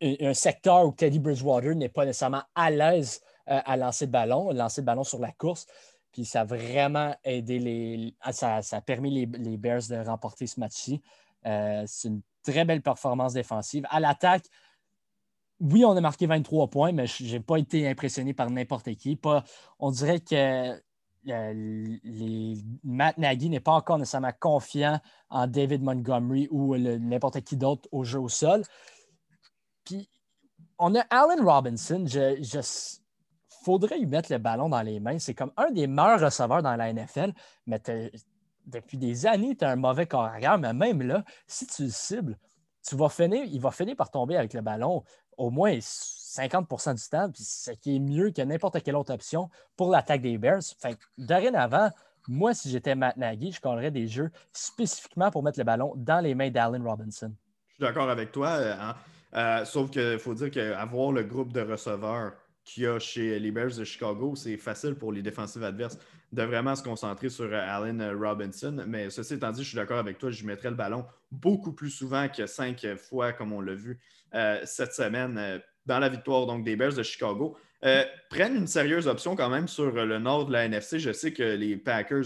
un 0.00 0.34
secteur 0.34 0.86
où 0.86 0.92
Teddy 0.92 1.18
Bridgewater 1.18 1.74
n'est 1.74 1.88
pas 1.88 2.06
nécessairement 2.06 2.42
à 2.54 2.70
l'aise 2.70 3.20
euh, 3.48 3.60
à 3.64 3.76
lancer 3.76 4.06
le 4.06 4.12
ballon, 4.12 4.52
lancer 4.52 4.80
le 4.80 4.86
ballon 4.86 5.04
sur 5.04 5.18
la 5.18 5.32
course. 5.32 5.66
Puis 6.12 6.24
ça 6.24 6.42
a 6.42 6.44
vraiment 6.44 7.14
aidé 7.24 7.58
les. 7.58 8.14
Ça, 8.30 8.60
a 8.70 8.80
permis 8.80 9.26
les, 9.26 9.56
Bears 9.56 9.88
de 9.88 9.96
remporter 9.96 10.46
ce 10.46 10.60
match-ci. 10.60 11.02
Euh, 11.46 11.82
c'est 11.86 12.08
une 12.08 12.22
très 12.42 12.64
belle 12.64 12.82
performance 12.82 13.32
défensive. 13.32 13.86
À 13.90 14.00
l'attaque, 14.00 14.44
oui, 15.60 15.84
on 15.84 15.96
a 15.96 16.00
marqué 16.00 16.26
23 16.26 16.68
points, 16.68 16.92
mais 16.92 17.06
je 17.06 17.24
n'ai 17.24 17.40
pas 17.40 17.56
été 17.56 17.88
impressionné 17.88 18.34
par 18.34 18.50
n'importe 18.50 18.94
qui. 18.94 19.18
on 19.78 19.90
dirait 19.90 20.20
que 20.20 20.80
euh, 21.28 21.96
Matt 22.82 23.16
Nagy 23.18 23.48
n'est 23.48 23.60
pas 23.60 23.72
encore 23.72 23.98
nécessairement 23.98 24.32
confiant 24.40 25.00
en 25.30 25.46
David 25.46 25.82
Montgomery 25.82 26.48
ou 26.50 26.76
n'importe 26.76 27.42
qui 27.42 27.56
d'autre 27.56 27.88
au 27.92 28.02
jeu 28.02 28.18
au 28.18 28.28
sol. 28.28 28.64
Puis, 29.84 30.08
on 30.78 30.94
a 30.96 31.00
Allen 31.10 31.44
Robinson. 31.44 32.04
Je, 32.06 32.60
faudrait 33.64 33.98
lui 33.98 34.06
mettre 34.06 34.32
le 34.32 34.38
ballon 34.38 34.68
dans 34.68 34.82
les 34.82 34.98
mains. 34.98 35.20
C'est 35.20 35.34
comme 35.34 35.52
un 35.56 35.70
des 35.70 35.86
meilleurs 35.86 36.20
receveurs 36.20 36.62
dans 36.62 36.74
la 36.74 36.92
NFL, 36.92 37.32
mais 37.66 37.80
depuis 38.66 38.98
des 38.98 39.26
années, 39.26 39.56
tu 39.56 39.64
as 39.64 39.70
un 39.70 39.76
mauvais 39.76 40.06
corps 40.06 40.30
mais 40.58 40.72
même 40.72 41.02
là, 41.02 41.24
si 41.46 41.66
tu 41.66 41.84
le 41.84 41.90
cibles, 41.90 42.38
tu 42.86 42.96
vas 42.96 43.08
finir, 43.08 43.44
il 43.44 43.60
va 43.60 43.70
finir 43.70 43.96
par 43.96 44.10
tomber 44.10 44.36
avec 44.36 44.54
le 44.54 44.60
ballon 44.60 45.04
au 45.36 45.50
moins 45.50 45.78
50% 45.78 46.94
du 46.94 47.08
temps, 47.08 47.30
puis 47.30 47.42
ce 47.42 47.70
qui 47.72 47.96
est 47.96 48.00
mieux 48.00 48.30
que 48.30 48.42
n'importe 48.42 48.82
quelle 48.82 48.96
autre 48.96 49.12
option 49.12 49.50
pour 49.76 49.90
l'attaque 49.90 50.22
des 50.22 50.38
Bears. 50.38 50.62
Fait 50.80 50.96
dorénavant, 51.18 51.90
moi, 52.28 52.54
si 52.54 52.70
j'étais 52.70 52.94
Matt 52.94 53.16
Nagy, 53.16 53.52
je 53.52 53.60
collerais 53.60 53.90
des 53.90 54.06
jeux 54.06 54.30
spécifiquement 54.52 55.30
pour 55.30 55.42
mettre 55.42 55.58
le 55.58 55.64
ballon 55.64 55.92
dans 55.96 56.20
les 56.20 56.34
mains 56.34 56.50
d'Allen 56.50 56.86
Robinson. 56.86 57.32
Je 57.68 57.74
suis 57.74 57.80
d'accord 57.80 58.08
avec 58.08 58.32
toi, 58.32 58.48
euh, 58.48 58.74
hein. 58.78 58.94
euh, 59.34 59.64
sauf 59.64 59.90
qu'il 59.90 60.18
faut 60.18 60.34
dire 60.34 60.50
qu'avoir 60.50 61.12
le 61.12 61.24
groupe 61.24 61.52
de 61.52 61.60
receveurs 61.60 62.32
qu'il 62.64 62.84
y 62.84 62.86
a 62.86 62.98
chez 62.98 63.38
les 63.40 63.50
Bears 63.50 63.76
de 63.76 63.84
Chicago, 63.84 64.36
c'est 64.36 64.56
facile 64.56 64.94
pour 64.94 65.12
les 65.12 65.22
défensives 65.22 65.64
adverses 65.64 65.98
de 66.32 66.42
vraiment 66.42 66.74
se 66.74 66.82
concentrer 66.82 67.28
sur 67.28 67.44
euh, 67.44 67.60
Allen 67.68 68.00
euh, 68.00 68.16
Robinson. 68.16 68.84
Mais 68.86 69.10
ceci 69.10 69.34
étant 69.34 69.50
dit, 69.50 69.62
je 69.62 69.68
suis 69.68 69.76
d'accord 69.76 69.98
avec 69.98 70.18
toi, 70.18 70.30
je 70.30 70.44
mettrais 70.44 70.70
le 70.70 70.76
ballon 70.76 71.04
beaucoup 71.30 71.72
plus 71.72 71.90
souvent 71.90 72.28
que 72.28 72.46
cinq 72.46 72.86
fois, 72.96 73.32
comme 73.32 73.52
on 73.52 73.60
l'a 73.60 73.74
vu 73.74 73.98
euh, 74.34 74.60
cette 74.64 74.94
semaine 74.94 75.60
dans 75.84 75.98
la 75.98 76.08
victoire 76.08 76.46
donc, 76.46 76.64
des 76.64 76.76
Bears 76.76 76.94
de 76.94 77.02
Chicago. 77.02 77.56
prennent 78.30 78.56
une 78.56 78.66
sérieuse 78.66 79.06
option 79.06 79.36
quand 79.36 79.50
même 79.50 79.68
sur 79.68 79.92
le 79.92 80.18
nord 80.18 80.46
de 80.46 80.52
la 80.52 80.64
NFC. 80.64 80.98
Je 80.98 81.12
sais 81.12 81.32
que 81.32 81.42
les 81.42 81.76
Packers 81.76 82.24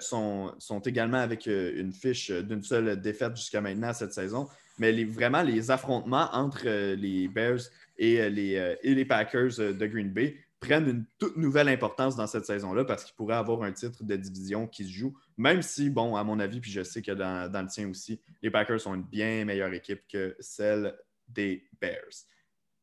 sont, 0.00 0.52
sont, 0.58 0.80
également 0.80 1.18
avec 1.18 1.46
une 1.46 1.92
fiche 1.92 2.30
d'une 2.30 2.62
seule 2.62 3.00
défaite 3.00 3.36
jusqu'à 3.36 3.60
maintenant 3.60 3.92
cette 3.92 4.12
saison. 4.12 4.48
Mais 4.78 5.04
vraiment, 5.04 5.42
les 5.42 5.70
affrontements 5.70 6.28
entre 6.32 6.94
les 6.94 7.28
Bears 7.28 7.60
et 7.96 8.28
les, 8.28 8.76
et 8.82 8.94
les 8.94 9.04
Packers 9.04 9.56
de 9.58 9.86
Green 9.86 10.10
Bay 10.12 10.36
prennent 10.64 10.88
une 10.88 11.04
toute 11.18 11.36
nouvelle 11.36 11.68
importance 11.68 12.16
dans 12.16 12.26
cette 12.26 12.46
saison-là 12.46 12.84
parce 12.84 13.04
qu'ils 13.04 13.14
pourraient 13.14 13.36
avoir 13.36 13.62
un 13.62 13.72
titre 13.72 14.02
de 14.02 14.16
division 14.16 14.66
qui 14.66 14.84
se 14.84 14.90
joue, 14.90 15.14
même 15.36 15.60
si, 15.60 15.90
bon, 15.90 16.16
à 16.16 16.24
mon 16.24 16.40
avis, 16.40 16.60
puis 16.60 16.70
je 16.70 16.82
sais 16.82 17.02
que 17.02 17.12
dans, 17.12 17.50
le 17.52 17.68
tien 17.68 17.88
aussi, 17.88 18.20
les 18.42 18.50
Packers 18.50 18.80
sont 18.80 18.94
une 18.94 19.02
bien 19.02 19.44
meilleure 19.44 19.72
équipe 19.74 20.00
que 20.08 20.34
celle 20.40 20.96
des 21.28 21.68
Bears. 21.80 22.24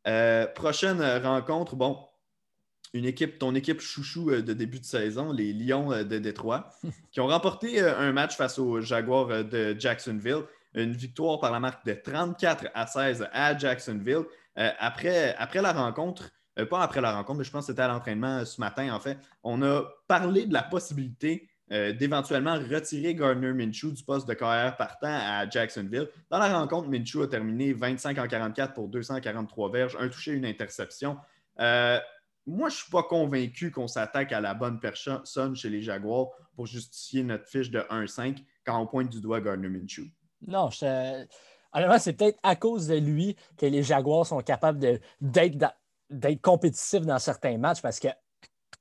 Euh, 0.08 0.46
prochaine 0.48 1.02
rencontre, 1.24 1.76
bon, 1.76 1.98
une 2.94 3.06
équipe, 3.06 3.39
ton 3.39 3.56
équipe 3.56 3.80
chouchou 3.80 4.30
euh, 4.30 4.41
de 4.41 4.54
début 4.54 4.80
de 4.80 4.86
saison, 4.86 5.32
les 5.32 5.54
Lions 5.54 5.91
euh, 5.91 6.04
de 6.04 6.20
Détroit, 6.20 6.70
qui 7.12 7.20
ont 7.20 7.28
remporté 7.28 7.80
un 7.80 8.12
match 8.12 8.36
face 8.36 8.60
aux 8.60 8.82
Jaguars 8.82 9.44
de 9.44 9.76
Jacksonville. 9.78 10.44
Une 10.74 10.94
victoire 10.94 11.39
par 11.39 11.52
la 11.52 11.60
marque 11.60 11.86
de 11.86 11.94
34 11.94 12.67
à 12.74 12.88
16 12.88 13.28
à 13.34 13.58
Jacksonville. 13.58 14.24
après, 14.56 15.36
après 15.36 15.62
la 15.62 15.74
rencontre, 15.74 16.32
euh, 16.60 16.66
pas 16.66 16.82
après 16.82 17.02
la 17.02 17.14
rencontre, 17.14 17.40
mais 17.40 17.44
je 17.44 17.52
pense 17.52 17.66
que 17.66 17.72
c'était 17.72 17.82
à 17.82 17.88
l'entraînement 17.88 18.40
euh, 18.40 18.46
ce 18.46 18.60
matin, 18.60 18.94
en 18.94 19.00
fait. 19.00 19.18
On 19.44 19.62
a 19.62 19.84
parlé 20.08 20.46
de 20.46 20.54
la 20.54 20.64
possibilité 20.64 21.50
euh, 21.72 21.94
d'éventuellement 21.94 22.56
retirer 22.56 23.16
Gardner 23.16 23.54
Minshew 23.54 23.92
du 23.92 24.04
poste 24.04 24.28
de 24.28 24.34
carrière 24.34 24.76
partant 24.76 25.08
à 25.08 25.50
Jacksonville. 25.50 26.10
Dans 26.30 26.40
la 26.40 26.58
rencontre, 26.58 26.90
Minshew 26.90 27.21
a 27.23 27.28
terminé 27.28 27.71
25 27.71 28.17
en 28.17 28.28
44 28.28 28.73
pour 28.73 28.90
243 28.90 29.71
verges, 29.71 29.98
un 30.00 30.10
touché, 30.10 30.34
une 30.34 30.46
interception. 30.46 31.17
moi, 31.58 32.00
je 32.48 32.65
ne 32.65 32.69
suis 32.69 32.92
pas 32.92 33.04
convaincu 33.04 33.71
qu'on 33.71 33.88
s'attaque 33.88 34.34
à 34.34 34.42
la 34.42 34.54
bonne 34.54 34.82
personne 34.82 35.56
chez 35.56 35.69
les 35.69 35.82
Jaguars 35.82 36.28
pour 36.56 36.65
justifier 36.65 37.23
notre 37.23 37.48
fiche 37.48 37.71
de 37.71 37.80
1-5 37.80 38.44
quand 38.65 38.78
on 38.78 38.86
pointe 38.86 39.10
du 39.10 39.21
doigt 39.21 39.40
Gardner 39.40 39.69
Minshew. 39.69 40.08
Non, 40.46 40.69
je... 40.71 41.25
c'est 42.00 42.13
peut-être 42.13 42.40
à 42.44 42.58
cause 42.58 42.88
de 42.88 42.96
lui 42.96 43.38
que 43.56 43.65
les 43.65 43.84
Jaguars 43.84 44.25
sont 44.25 44.42
capables 44.42 45.00
d'être 45.21 45.58
d'être 46.12 46.42
compétitif 46.42 47.02
dans 47.02 47.20
certains 47.20 47.58
matchs 47.58 47.82
parce 47.82 48.00
que 48.00 48.10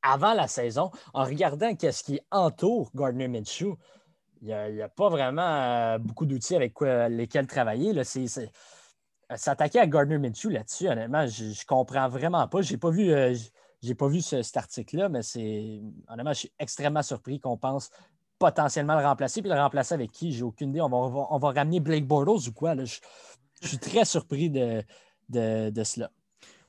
avant 0.03 0.35
la 0.35 0.49
saison, 0.49 0.91
en 1.14 1.24
regardant 1.24 1.74
qu'est-ce 1.74 2.05
qui 2.05 2.20
entoure 2.31 2.91
Gardner 2.95 3.28
Minshew, 3.28 3.76
il 4.43 4.47
n'y 4.47 4.83
a, 4.83 4.89
pas 4.89 5.11
vraiment 5.11 5.43
euh, 5.43 5.99
beaucoup 5.99 6.24
d'outils 6.24 6.57
avec 6.57 6.81
lesquels 6.81 7.47
travailler. 7.47 7.93
Là. 7.93 8.03
s'attaquer 9.37 9.81
à 9.81 9.87
Gardner 9.87 10.18
Minshew 10.18 10.49
là-dessus, 10.49 10.89
honnêtement, 10.89 11.26
je, 11.26 11.45
ne 11.45 11.66
comprends 11.66 12.09
vraiment 12.09 12.49
pas. 12.49 12.62
J'ai 12.62 12.78
pas 12.78 12.91
vu, 12.91 13.12
euh, 13.12 13.35
pas 13.99 14.09
vu 14.09 14.22
cet 14.22 14.57
article-là, 14.57 15.11
mais 15.11 15.22
c'est 15.22 15.83
honnêtement, 16.09 16.33
je 16.33 16.39
suis 16.39 16.53
extrêmement 16.59 17.03
surpris 17.03 17.39
qu'on 17.39 17.59
pense 17.59 17.91
potentiellement 18.39 18.99
le 18.99 19.05
remplacer. 19.05 19.43
Puis 19.43 19.51
le 19.51 19.61
remplacer 19.61 19.93
avec 19.93 20.11
qui? 20.12 20.33
J'ai 20.33 20.43
aucune 20.43 20.70
idée. 20.70 20.81
On 20.81 20.89
va, 20.89 21.26
on 21.31 21.39
va, 21.39 21.51
ramener 21.51 21.81
Blake 21.81 22.07
Bortles 22.07 22.49
ou 22.49 22.53
quoi? 22.53 22.74
je 22.76 23.68
suis 23.68 23.78
très 23.78 24.07
surpris 24.07 24.49
de, 24.49 24.83
de 25.28 25.85
cela. 25.85 26.11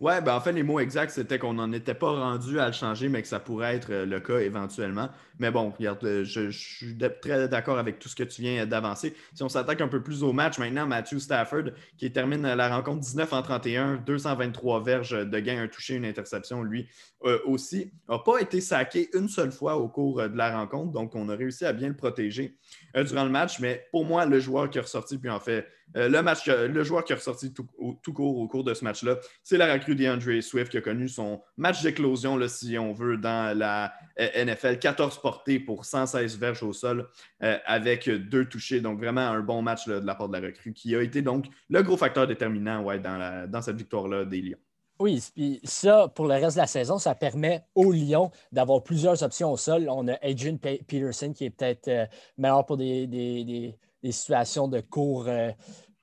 Oui, 0.02 0.14
ben 0.26 0.34
en 0.34 0.42
fait, 0.42 0.52
les 0.52 0.64
mots 0.64 0.80
exacts, 0.80 1.12
c'était 1.12 1.38
qu'on 1.38 1.54
n'en 1.54 1.72
était 1.72 1.94
pas 1.94 2.10
rendu 2.10 2.60
à 2.60 2.66
le 2.66 2.74
changer, 2.74 3.08
mais 3.08 3.22
que 3.22 3.28
ça 3.28 3.40
pourrait 3.40 3.76
être 3.76 3.92
euh, 3.92 4.04
le 4.08 4.20
cas 4.20 4.40
éventuellement. 4.40 5.10
Mais 5.38 5.52
bon, 5.52 5.70
regarde, 5.70 6.04
euh, 6.04 6.24
je, 6.24 6.50
suis 6.50 6.98
très 7.22 7.48
d'accord 7.48 7.78
avec 7.78 8.00
tout 8.00 8.10
ce 8.10 8.16
que 8.16 8.24
tu 8.24 8.42
viens 8.42 8.66
d'avancer. 8.66 9.16
Si 9.36 9.44
on 9.44 9.50
s'attaque 9.50 9.80
un 9.80 9.88
peu 9.88 10.02
plus 10.02 10.24
au 10.24 10.34
match 10.34 10.58
maintenant, 10.58 10.88
Matthew 10.88 11.20
Stafford, 11.20 11.66
qui 12.00 12.12
termine 12.12 12.42
la 12.42 12.76
rencontre 12.76 13.02
19 13.02 13.32
en 13.32 13.44
31, 13.44 13.98
223 13.98 14.84
verges 14.84 15.12
de 15.12 15.40
gain, 15.40 15.62
un 15.62 15.68
touché, 15.68 15.94
une 15.98 16.06
interception, 16.06 16.64
lui 16.64 16.88
euh, 17.26 17.38
aussi, 17.46 17.92
n'a 18.10 18.18
pas 18.18 18.40
été 18.40 18.60
saqué 18.60 19.08
une 19.14 19.30
seule 19.30 19.52
fois 19.52 19.78
au 19.78 19.88
cours 19.88 20.28
de 20.28 20.36
la 20.36 20.58
rencontre. 20.58 20.94
Donc, 20.94 21.14
on 21.14 21.30
a 21.30 21.36
réussi 21.36 21.64
à 21.64 21.74
bien 21.74 21.90
le 21.90 21.96
protéger 21.96 22.58
durant 22.96 23.26
le 23.26 23.30
match. 23.30 23.60
Mais 23.60 23.86
pour 23.92 24.04
moi, 24.06 24.26
le 24.26 24.40
joueur 24.40 24.68
qui 24.72 24.80
est 24.80 24.82
ressorti, 24.82 25.20
puis 25.20 25.30
en 25.30 25.40
fait, 25.40 25.68
euh, 25.98 26.10
le, 26.10 26.22
match, 26.22 26.48
le 26.48 26.84
joueur 26.84 27.04
qui 27.04 27.14
a 27.14 27.16
ressorti 27.16 27.54
tout, 27.54 27.68
court 28.14 28.38
au 28.38 28.48
cours 28.48 28.64
de 28.64 28.74
ce 28.74 28.84
match-là, 28.84 29.18
c'est 29.44 29.58
la 29.58 29.72
recrue 29.72 29.96
d'Andre 29.96 30.42
Swift 30.42 30.72
qui 30.72 30.78
a 30.78 30.82
connu 30.82 31.08
son 31.08 31.42
match 31.58 31.82
d'éclosion, 31.82 32.40
si 32.48 32.78
on 32.78 32.94
veut, 32.94 33.18
dans 33.18 33.58
la 33.58 33.94
euh, 34.20 34.46
NFL. 34.46 34.80
14 34.80 35.22
portées 35.22 35.60
pour 35.60 35.86
116 35.86 36.38
verges 36.38 36.64
au 36.64 36.74
sol 36.74 37.10
euh, 37.44 37.58
avec 37.66 38.10
deux 38.10 38.46
touchés. 38.46 38.82
Donc, 38.82 39.00
vraiment 39.00 39.22
un 39.22 39.42
bon 39.42 39.62
match 39.62 39.88
de 39.88 39.94
la 39.94 40.16
part 40.16 40.30
de 40.30 40.38
la 40.38 40.48
recrue 40.48 40.74
qui 40.74 40.96
a 40.96 41.02
été 41.02 41.22
donc 41.22 41.46
le 41.70 41.82
gros 41.82 41.98
facteur 41.98 42.28
déterminant 42.28 42.84
dans, 42.98 43.62
cette 43.62 43.78
victoire-là 43.78 44.26
des 44.26 44.42
Lions. 44.42 44.58
Oui, 45.00 45.24
puis 45.34 45.60
ça, 45.64 46.08
pour 46.14 46.28
le 46.28 46.36
reste 46.36 46.58
de 46.58 46.62
la 46.62 46.68
saison, 46.68 47.00
ça 47.00 47.16
permet 47.16 47.64
aux 47.74 47.92
Lions 47.92 48.30
d'avoir 48.52 48.84
plusieurs 48.84 49.24
options 49.24 49.52
au 49.52 49.58
sol. 49.58 49.88
On 49.90 50.08
a 50.08 50.14
Adrian 50.22 50.58
Peterson 50.58 51.34
qui 51.34 51.46
est 51.46 51.50
peut-être 51.50 52.08
meilleur 52.38 52.66
pour 52.68 52.78
des 52.78 53.76
situations 54.10 54.68
de 54.68 54.80
court, 54.80 55.28
euh, 55.28 55.52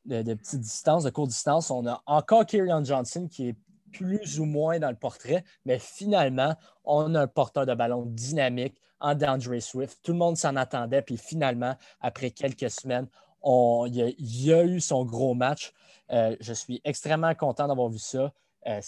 de, 0.05 0.34
petite 0.34 0.61
distance, 0.61 1.05
de 1.05 1.11
courte 1.11 1.30
distance. 1.30 1.70
On 1.70 1.86
a 1.86 2.03
encore 2.07 2.46
Kyrian 2.46 2.84
Johnson 2.84 3.28
qui 3.28 3.49
est 3.49 3.57
plus 3.92 4.38
ou 4.38 4.44
moins 4.44 4.78
dans 4.78 4.90
le 4.90 4.96
portrait, 4.96 5.44
mais 5.64 5.78
finalement, 5.78 6.55
on 6.84 7.14
a 7.14 7.22
un 7.22 7.26
porteur 7.26 7.66
de 7.66 7.74
ballon 7.74 8.05
dynamique 8.07 8.76
en 9.01 9.14
DeAndre 9.14 9.61
Swift. 9.61 9.99
Tout 10.03 10.12
le 10.12 10.18
monde 10.18 10.36
s'en 10.36 10.57
attendait, 10.57 11.03
puis 11.03 11.16
finalement, 11.16 11.74
après 12.01 12.30
quelques 12.30 12.70
semaines, 12.70 13.09
il, 13.44 14.14
y 14.18 14.53
a, 14.53 14.64
eu 14.64 14.80
son 14.80 15.05
gros 15.05 15.34
match. 15.34 15.72
Euh, 16.11 16.36
je 16.40 16.53
suis 16.53 16.80
extrêmement 16.84 17.34
content 17.34 17.68
d'avoir 17.68 17.88
vu 17.88 17.99
ça. 17.99 18.32
Euh, 18.66 18.80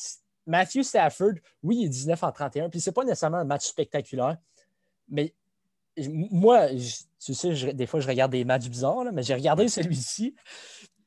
Matthew 0.46 0.82
Stafford, 0.82 1.34
oui, 1.62 1.78
il 1.80 1.84
est 1.86 1.88
19 1.88 2.22
en 2.24 2.32
31, 2.32 2.68
puis 2.68 2.80
ce 2.80 2.90
n'est 2.90 2.94
pas 2.94 3.04
nécessairement 3.04 3.38
un 3.38 3.44
match 3.44 3.66
spectaculaire, 3.66 4.36
mais 5.08 5.34
moi, 6.08 6.68
tu 6.68 7.34
sais, 7.34 7.72
des 7.72 7.86
fois, 7.86 8.00
je 8.00 8.08
regarde 8.08 8.32
des 8.32 8.44
matchs 8.44 8.68
bizarres, 8.68 9.12
mais 9.12 9.22
j'ai 9.22 9.34
regardé 9.34 9.68
celui-ci. 9.68 10.34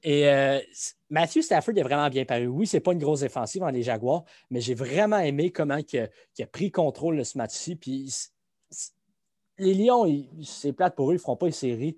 Et 0.03 0.27
euh, 0.27 0.59
Matthew 1.09 1.41
Stafford 1.41 1.77
est 1.77 1.83
vraiment 1.83 2.09
bien 2.09 2.25
paru. 2.25 2.47
Oui, 2.47 2.67
ce 2.67 2.77
n'est 2.77 2.81
pas 2.81 2.91
une 2.91 2.99
grosse 2.99 3.21
défensive 3.21 3.61
dans 3.61 3.69
les 3.69 3.83
Jaguars, 3.83 4.25
mais 4.49 4.59
j'ai 4.59 4.73
vraiment 4.73 5.19
aimé 5.19 5.51
comment 5.51 5.77
il 5.77 5.99
a, 6.41 6.47
pris 6.47 6.71
contrôle 6.71 7.17
de 7.17 7.23
ce 7.23 7.37
match-ci. 7.37 7.77
Puis 7.77 8.13
les 9.57 9.73
Lions, 9.73 10.05
c'est 10.43 10.73
plate 10.73 10.95
pour 10.95 11.09
eux, 11.09 11.13
ils 11.13 11.17
ne 11.17 11.21
feront 11.21 11.37
pas 11.37 11.45
une 11.45 11.53
série. 11.53 11.95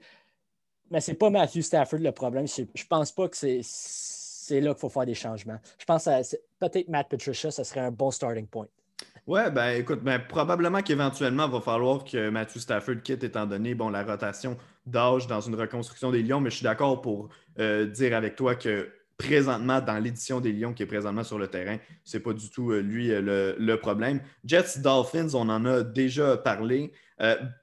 Mais 0.91 1.01
ce 1.01 1.11
n'est 1.11 1.17
pas 1.17 1.31
Matthew 1.31 1.61
Stafford 1.61 1.99
le 1.99 2.11
problème. 2.11 2.47
Je 2.47 2.61
ne 2.61 2.87
pense 2.87 3.11
pas 3.11 3.27
que 3.27 3.35
c'est 3.35 4.61
là 4.61 4.73
qu'il 4.73 4.79
faut 4.79 4.89
faire 4.89 5.05
des 5.07 5.15
changements. 5.15 5.57
Je 5.79 5.85
pense 5.85 6.05
que 6.05 6.35
peut-être 6.59 6.87
Matt 6.89 7.09
Patricia, 7.09 7.49
ce 7.49 7.63
serait 7.63 7.79
un 7.79 7.91
bon 7.91 8.11
starting 8.11 8.45
point. 8.45 8.67
Ouais, 9.27 9.49
ben 9.49 9.69
écoute, 9.69 10.01
ben, 10.03 10.19
probablement 10.19 10.83
qu'éventuellement, 10.83 11.47
il 11.47 11.51
va 11.51 11.59
falloir 11.59 12.03
que 12.03 12.29
Matthew 12.29 12.59
Stafford 12.59 13.01
quitte 13.03 13.23
étant 13.23 13.47
donné 13.47 13.73
bon, 13.73 13.89
la 13.89 14.03
rotation 14.03 14.55
d'âge 14.85 15.25
dans 15.25 15.41
une 15.41 15.55
reconstruction 15.55 16.11
des 16.11 16.21
Lions, 16.21 16.39
mais 16.39 16.51
je 16.51 16.57
suis 16.57 16.63
d'accord 16.63 17.01
pour 17.01 17.29
euh, 17.57 17.87
dire 17.87 18.15
avec 18.15 18.35
toi 18.35 18.53
que 18.53 18.87
présentement, 19.17 19.81
dans 19.81 19.97
l'édition 19.97 20.39
des 20.39 20.53
Lions 20.53 20.73
qui 20.73 20.83
est 20.83 20.85
présentement 20.85 21.23
sur 21.23 21.39
le 21.39 21.47
terrain, 21.47 21.77
c'est 22.03 22.19
pas 22.19 22.33
du 22.33 22.51
tout 22.51 22.69
euh, 22.69 22.81
lui 22.81 23.11
euh, 23.11 23.55
le, 23.57 23.75
problème. 23.77 24.21
Jets 24.43 24.77
Dolphins, 24.77 25.29
on 25.33 25.49
en 25.49 25.65
a 25.65 25.81
déjà 25.81 26.37
parlé. 26.37 26.91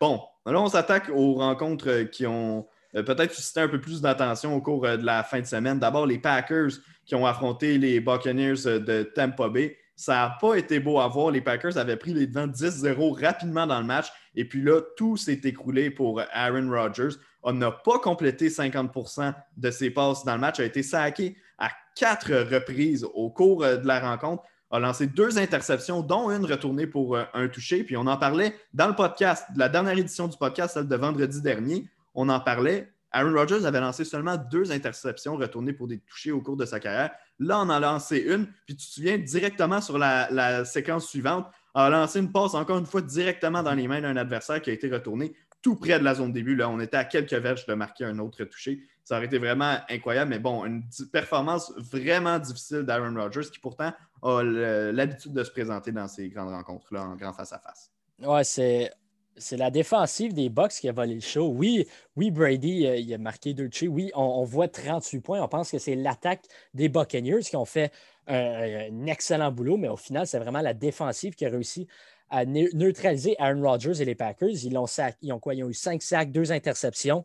bon, 0.00 0.20
là, 0.44 0.60
on 0.60 0.68
s'attaque 0.68 1.10
aux 1.14 1.34
rencontres 1.34 2.10
qui 2.10 2.26
ont 2.26 2.66
peut-être 2.92 3.32
suscité 3.32 3.60
un 3.60 3.68
peu 3.68 3.80
plus 3.80 4.00
d'attention 4.00 4.56
au 4.56 4.60
cours 4.60 4.82
de 4.82 5.06
la 5.06 5.22
fin 5.22 5.38
de 5.38 5.46
semaine. 5.46 5.78
D'abord, 5.78 6.06
les 6.06 6.18
Packers 6.18 6.72
qui 7.06 7.14
ont 7.14 7.24
affronté 7.24 7.78
les 7.78 8.00
Buccaneers 8.00 8.80
de 8.80 9.04
Tampa 9.14 9.48
Bay. 9.48 9.76
Ça 9.96 10.14
n'a 10.14 10.36
pas 10.40 10.56
été 10.56 10.80
beau 10.80 11.00
à 11.00 11.08
voir. 11.08 11.30
Les 11.30 11.40
Packers 11.40 11.76
avaient 11.76 11.96
pris 11.96 12.14
les 12.14 12.26
devants 12.26 12.46
10-0 12.46 13.20
rapidement 13.24 13.66
dans 13.66 13.80
le 13.80 13.86
match. 13.86 14.06
Et 14.34 14.46
puis 14.46 14.62
là, 14.62 14.80
tout 14.96 15.16
s'est 15.16 15.40
écroulé 15.44 15.90
pour 15.90 16.20
Aaron 16.32 16.70
Rodgers. 16.70 17.16
On 17.42 17.52
n'a 17.52 17.70
pas 17.70 17.98
complété 17.98 18.48
50% 18.48 19.34
de 19.56 19.70
ses 19.70 19.90
passes 19.90 20.24
dans 20.24 20.34
le 20.34 20.40
match. 20.40 20.60
A 20.60 20.64
été 20.64 20.82
saqué 20.82 21.36
à 21.58 21.70
quatre 21.96 22.32
reprises 22.32 23.04
au 23.14 23.30
cours 23.30 23.64
euh, 23.64 23.76
de 23.76 23.86
la 23.86 24.00
rencontre. 24.00 24.42
A 24.70 24.78
lancé 24.78 25.06
deux 25.06 25.38
interceptions, 25.38 26.00
dont 26.00 26.30
une 26.30 26.46
retournée 26.46 26.86
pour 26.86 27.16
euh, 27.16 27.24
un 27.34 27.48
touché. 27.48 27.84
Puis 27.84 27.96
on 27.96 28.06
en 28.06 28.16
parlait 28.16 28.54
dans 28.72 28.88
le 28.88 28.94
podcast, 28.94 29.46
la 29.54 29.68
dernière 29.68 29.98
édition 29.98 30.28
du 30.28 30.36
podcast, 30.38 30.74
celle 30.74 30.88
de 30.88 30.96
vendredi 30.96 31.42
dernier. 31.42 31.86
On 32.14 32.28
en 32.28 32.40
parlait. 32.40 32.91
Aaron 33.12 33.34
Rodgers 33.34 33.64
avait 33.64 33.80
lancé 33.80 34.04
seulement 34.04 34.36
deux 34.36 34.72
interceptions 34.72 35.36
retournées 35.36 35.72
pour 35.72 35.86
des 35.86 35.98
touchés 35.98 36.32
au 36.32 36.40
cours 36.40 36.56
de 36.56 36.64
sa 36.64 36.80
carrière. 36.80 37.10
Là, 37.38 37.58
on 37.58 37.62
en 37.62 37.70
a 37.70 37.80
lancé 37.80 38.18
une. 38.18 38.46
Puis 38.66 38.76
tu 38.76 38.86
te 38.86 38.92
souviens 38.92 39.18
directement 39.18 39.80
sur 39.80 39.98
la, 39.98 40.64
séquence 40.64 41.08
suivante, 41.08 41.46
a 41.74 41.90
lancé 41.90 42.20
une 42.20 42.32
passe 42.32 42.54
encore 42.54 42.78
une 42.78 42.86
fois 42.86 43.02
directement 43.02 43.62
dans 43.62 43.74
les 43.74 43.88
mains 43.88 44.00
d'un 44.00 44.16
adversaire 44.16 44.60
qui 44.60 44.70
a 44.70 44.72
été 44.72 44.90
retourné 44.90 45.34
tout 45.60 45.76
près 45.76 45.98
de 45.98 46.04
la 46.04 46.14
zone 46.14 46.32
début. 46.32 46.56
Là, 46.56 46.68
on 46.68 46.80
était 46.80 46.96
à 46.96 47.04
quelques 47.04 47.32
verges 47.32 47.66
de 47.66 47.74
marquer 47.74 48.04
un 48.04 48.18
autre 48.18 48.44
touché. 48.44 48.82
Ça 49.04 49.16
aurait 49.16 49.26
été 49.26 49.38
vraiment 49.38 49.78
incroyable, 49.88 50.30
mais 50.30 50.38
bon, 50.38 50.64
une 50.64 50.84
performance 51.12 51.72
vraiment 51.76 52.38
difficile 52.38 52.82
d'Aaron 52.82 53.14
Rodgers 53.14 53.50
qui 53.52 53.58
pourtant 53.58 53.92
a 54.22 54.42
l'habitude 54.42 55.32
de 55.32 55.44
se 55.44 55.50
présenter 55.50 55.92
dans 55.92 56.08
ces 56.08 56.28
grandes 56.28 56.50
rencontres-là 56.50 57.04
en 57.04 57.16
grand 57.16 57.32
face-à-face. 57.32 57.90
Ouais, 58.20 58.44
c'est 58.44 58.92
c'est 59.36 59.56
la 59.56 59.70
défensive 59.70 60.34
des 60.34 60.48
Bucks 60.48 60.72
qui 60.72 60.88
a 60.88 60.92
volé 60.92 61.14
le 61.14 61.20
show. 61.20 61.48
Oui, 61.48 61.86
oui 62.16 62.30
Brady 62.30 62.86
euh, 62.86 62.96
il 62.96 63.12
a 63.14 63.18
marqué 63.18 63.54
deux 63.54 63.68
touchés. 63.68 63.88
Oui, 63.88 64.10
on, 64.14 64.44
voit 64.44 64.68
38 64.68 65.20
points. 65.20 65.42
On 65.42 65.48
pense 65.48 65.70
que 65.70 65.78
c'est 65.78 65.94
l'attaque 65.94 66.44
des 66.74 66.88
Buccaneers 66.88 67.40
qui 67.40 67.56
ont 67.56 67.64
fait 67.64 67.92
un, 68.26 69.06
excellent 69.06 69.50
boulot, 69.50 69.76
mais 69.76 69.88
au 69.88 69.96
final, 69.96 70.26
c'est 70.26 70.38
vraiment 70.38 70.60
la 70.60 70.74
défensive 70.74 71.34
qui 71.34 71.44
a 71.44 71.50
réussi 71.50 71.86
à 72.30 72.44
neutraliser 72.46 73.36
Aaron 73.38 73.62
Rodgers 73.62 74.00
et 74.00 74.04
les 74.04 74.14
Packers. 74.14 74.48
Ils 74.50 74.76
ont, 74.78 74.86
ils 75.20 75.32
ont 75.32 75.38
quoi? 75.38 75.54
Ils 75.54 75.64
ont 75.64 75.68
eu 75.68 75.74
5 75.74 76.00
sacs, 76.02 76.32
2 76.32 76.52
interceptions. 76.52 77.24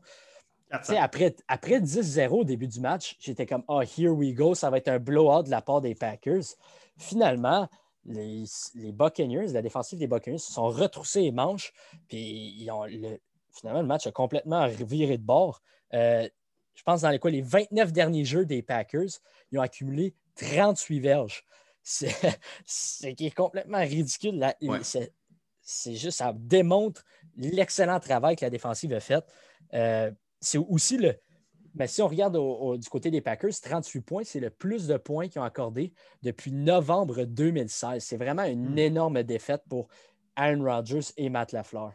Après, 0.69 1.33
après 1.47 1.79
10-0 1.79 2.27
au 2.29 2.43
début 2.43 2.67
du 2.67 2.81
match, 2.81 3.15
j'étais 3.19 3.45
comme 3.45 3.63
Oh, 3.69 3.81
here 3.81 4.09
we 4.09 4.33
go, 4.33 4.53
ça 4.53 4.69
va 4.69 4.77
être 4.77 4.89
un 4.89 4.99
blowout 4.99 5.43
de 5.43 5.49
la 5.49 5.61
part 5.61 5.79
des 5.79 5.95
Packers. 5.95 6.43
Finalement, 6.97 7.69
les, 8.07 8.91
Buccaneers, 8.91 9.47
la 9.47 9.61
défensive 9.61 9.99
des 9.99 10.07
Buccaneers, 10.07 10.37
se 10.37 10.51
sont 10.51 10.67
retroussés 10.67 11.21
les 11.21 11.31
manches, 11.31 11.73
puis 12.07 12.67
ont 12.71 12.85
finalement, 13.51 13.81
le 13.81 13.87
match 13.87 14.07
a 14.07 14.11
complètement 14.11 14.67
viré 14.67 15.17
de 15.17 15.23
bord. 15.23 15.61
Euh, 15.93 16.27
je 16.75 16.83
pense 16.83 17.01
dans 17.01 17.09
les, 17.09 17.19
quoi, 17.19 17.31
les 17.31 17.41
29 17.41 17.91
derniers 17.91 18.25
jeux 18.25 18.45
des 18.45 18.61
Packers, 18.61 19.09
ils 19.51 19.59
ont 19.59 19.61
accumulé 19.61 20.13
38 20.35 20.99
verges. 20.99 21.43
C'est 21.83 22.13
qui 23.15 23.27
est 23.27 23.35
complètement 23.35 23.79
ridicule. 23.79 24.45
C'est 25.61 25.95
juste, 25.95 26.19
ça 26.19 26.33
démontre 26.33 27.03
l'excellent 27.35 27.99
travail 27.99 28.35
que 28.35 28.45
la 28.45 28.49
défensive 28.49 28.93
a 28.93 28.99
fait. 28.99 29.25
Euh, 29.73 30.11
c'est 30.39 30.57
aussi 30.57 30.97
le, 30.97 31.19
mais 31.77 31.87
si 31.87 32.01
on 32.01 32.07
regarde 32.07 32.37
du 32.79 32.89
côté 32.89 33.11
des 33.11 33.21
Packers, 33.21 33.59
38 33.61 34.01
points, 34.01 34.23
c'est 34.23 34.39
le 34.39 34.49
plus 34.49 34.87
de 34.87 34.97
points 34.97 35.27
qu'ils 35.27 35.41
ont 35.41 35.45
accordé 35.45 35.93
depuis 36.23 36.51
novembre 36.51 37.23
2016. 37.23 38.03
C'est 38.03 38.17
vraiment 38.17 38.43
une 38.43 38.73
hmm. 38.73 38.79
énorme 38.79 39.23
défaite 39.23 39.63
pour 39.69 39.87
Aaron 40.35 40.63
Rodgers 40.63 41.11
et 41.17 41.29
Matt 41.29 41.51
LaFleur. 41.51 41.93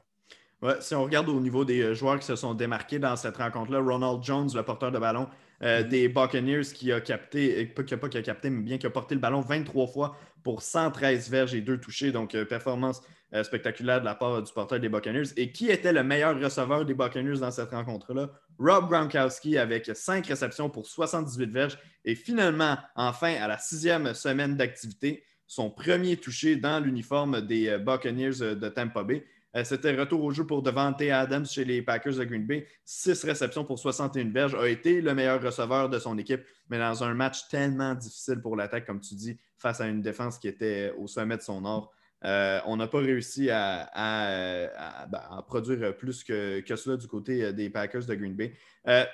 Ouais, 0.63 0.81
si 0.81 0.95
on 0.95 1.03
regarde 1.03 1.29
au 1.29 1.41
niveau 1.41 1.65
des 1.65 1.81
euh, 1.81 1.95
joueurs 1.95 2.21
qui 2.21 2.27
se 2.27 2.37
sont 2.37 2.55
démarqués 2.55 3.01
dans 3.01 3.17
cette 3.17 3.37
rencontre-là, 3.37 3.81
Ronald 3.81 4.23
Jones, 4.23 4.49
le 4.55 4.63
porteur 4.63 4.93
de 4.93 4.99
ballon 4.99 5.27
euh, 5.63 5.83
hmm. 5.83 5.89
des 5.89 6.09
Buccaneers, 6.09 6.65
qui 6.75 6.93
a 6.93 7.01
capté, 7.01 7.67
pas, 7.67 7.83
pas 7.83 8.09
qui 8.09 8.19
a 8.19 8.23
capté, 8.23 8.51
mais 8.51 8.63
bien 8.63 8.79
qui 8.79 8.87
a 8.87 8.91
porté 8.91 9.15
le 9.15 9.21
ballon 9.21 9.41
23 9.41 9.87
fois 9.87 10.17
pour 10.43 10.63
113 10.63 11.31
verges 11.31 11.55
et 11.55 11.61
deux 11.61 11.79
touchés. 11.79 12.13
Donc, 12.13 12.35
euh, 12.35 12.45
performance 12.45 13.01
spectaculaire 13.45 13.99
de 13.99 14.05
la 14.05 14.15
part 14.15 14.43
du 14.43 14.53
porteur 14.53 14.79
des 14.79 14.91
Buccaneers. 14.91 15.33
Et 15.39 15.53
qui 15.53 15.71
était 15.71 15.95
le 15.95 16.05
meilleur 16.05 16.39
receveur 16.39 16.85
des 16.85 16.93
Buccaneers 16.93 17.39
dans 17.39 17.51
cette 17.51 17.71
rencontre-là? 17.71 18.29
Rob 18.59 18.91
Gronkowski 18.91 19.57
avec 19.57 19.91
cinq 19.95 20.27
réceptions 20.27 20.69
pour 20.69 20.87
78 20.87 21.51
verges 21.51 21.79
et 22.05 22.15
finalement, 22.15 22.77
enfin, 22.95 23.35
à 23.41 23.49
la 23.49 23.59
sixième 23.59 24.13
semaine 24.15 24.57
d'activité, 24.57 25.25
son 25.47 25.71
premier 25.71 26.17
touché 26.17 26.57
dans 26.57 26.83
l'uniforme 26.83 27.43
des 27.43 27.69
euh, 27.69 27.79
Buccaneers 27.79 28.41
euh, 28.41 28.55
de 28.55 28.69
Tampa 28.69 29.03
Bay. 29.03 29.25
Euh, 29.55 29.65
c'était 29.65 29.95
retour 29.95 30.25
au 30.25 30.31
jeu 30.31 30.47
pour 30.47 30.63
Devante 30.63 31.03
Adams 31.03 31.45
chez 31.45 31.65
les 31.65 31.83
Packers 31.83 32.17
de 32.17 32.25
Green 32.25 32.47
Bay. 32.47 32.67
Six 32.85 33.23
réceptions 33.25 33.65
pour 33.65 33.79
61 33.79 34.31
verges. 34.31 34.55
A 34.55 34.69
été 34.69 35.01
le 35.01 35.15
meilleur 35.15 35.43
receveur 35.43 35.91
de 35.91 35.99
son 35.99 36.17
équipe, 36.19 36.43
mais 36.71 36.79
dans 36.79 37.05
un 37.05 37.15
match 37.15 37.49
tellement 37.49 37.95
difficile 37.95 38.41
pour 38.41 38.57
l'attaque, 38.57 38.87
comme 38.87 39.01
tu 39.01 39.15
dis, 39.15 39.39
face 39.59 39.81
à 39.81 39.87
une 39.87 40.01
défense 40.01 40.39
qui 40.39 40.49
était 40.49 40.93
au 40.99 41.07
sommet 41.07 41.37
de 41.37 41.43
son 41.43 41.65
art. 41.65 41.91
On 42.25 42.77
n'a 42.77 42.87
pas 42.87 42.99
réussi 42.99 43.51
à, 43.51 45.07
ben, 45.09 45.45
produire 45.47 45.97
plus 45.97 46.25
que, 46.25 46.61
que, 46.61 46.77
cela 46.77 46.97
du 46.97 47.07
côté 47.07 47.53
des 47.53 47.71
Packers 47.71 48.07
de 48.07 48.15
Green 48.15 48.35
Bay. 48.35 48.55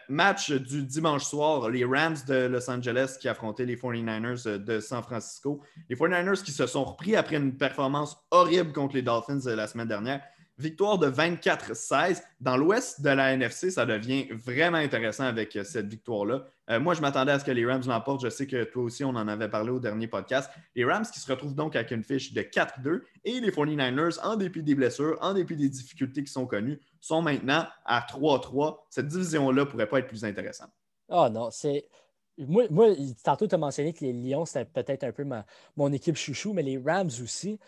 match 0.09 0.51
du 0.53 0.83
dimanche 0.85 1.25
soir, 1.25 1.71
les 1.71 1.85
Rams 1.85 2.17
de 2.27 2.47
Los 2.47 2.71
Angeles 2.71 3.17
qui 3.21 3.29
affrontaient 3.29 3.67
les 3.67 3.77
49ers 3.77 4.59
de 4.59 4.81
San 4.81 5.03
Francisco. 5.03 5.61
Les 5.89 5.97
49ers 5.97 6.43
qui 6.43 6.53
se 6.53 6.67
sont 6.67 6.85
repris 6.85 7.17
après 7.17 7.37
une 7.37 7.57
performance 7.57 8.17
horrible 8.31 8.73
contre 8.73 8.95
les 8.95 9.03
Dolphins 9.03 9.41
la 9.47 9.67
semaine 9.67 9.89
dernière. 9.89 10.23
Victoire 10.59 10.99
de 10.99 11.09
24-16. 11.09 12.21
Dans 12.41 12.57
l'ouest 12.57 13.01
de 13.01 13.11
la 13.11 13.33
NFC, 13.33 13.71
ça 13.71 13.87
devient 13.87 14.27
vraiment 14.33 14.79
intéressant 14.79 15.23
avec 15.25 15.55
euh, 15.55 15.63
cette 15.63 15.87
victoire-là. 15.87 16.47
Euh, 16.69 16.81
moi, 16.81 16.95
je 16.95 17.01
m'attendais 17.01 17.31
à 17.31 17.39
ce 17.39 17.45
que 17.45 17.53
les 17.53 17.65
Rams 17.65 17.85
l'emportent. 17.87 18.23
Je 18.25 18.29
sais 18.29 18.49
que 18.49 18.65
toi 18.65 18.83
aussi, 18.83 19.05
on 19.05 19.11
en 19.11 19.29
avait 19.29 19.49
parlé 19.49 19.71
au 19.71 19.79
dernier 19.79 20.09
podcast. 20.09 20.51
Les 20.75 20.85
Rams 20.85 21.07
qui 21.07 21.21
se 21.21 21.31
retrouvent 21.31 21.55
donc 21.55 21.77
avec 21.77 21.93
une 21.93 22.03
fiche 22.03 22.33
de 22.33 22.43
4-2 22.43 23.03
et 23.25 23.39
les 23.41 23.51
49ers, 23.53 24.19
en 24.25 24.35
dépit 24.35 24.65
des 24.65 24.75
blessures, 24.75 25.17
en 25.21 25.33
dépit 25.33 25.55
des 25.55 25.69
difficultés 25.69 26.25
qui 26.25 26.33
sont 26.33 26.47
connues, 26.47 26.81
sont 27.01 27.23
maintenant 27.23 27.65
à 27.85 28.01
3-3. 28.01 28.79
Cette 28.91 29.07
division-là 29.07 29.63
ne 29.63 29.69
pourrait 29.69 29.89
pas 29.89 30.01
être 30.01 30.09
plus 30.09 30.25
intéressante. 30.25 30.71
Oh 31.09 31.29
non, 31.31 31.51
c'est. 31.53 31.87
Moi, 32.37 32.65
moi, 32.71 32.89
tantôt, 33.23 33.47
tu 33.47 33.55
as 33.55 33.59
mentionné 33.59 33.93
que 33.93 34.05
les 34.05 34.13
Lions, 34.13 34.45
c'était 34.45 34.65
peut-être 34.65 35.05
un 35.05 35.13
peu 35.13 35.25
mon 35.77 35.93
équipe 35.93 36.17
chouchou, 36.17 36.53
mais 36.53 36.63
les 36.63 36.79
Rams 36.79 37.11
aussi. 37.23 37.59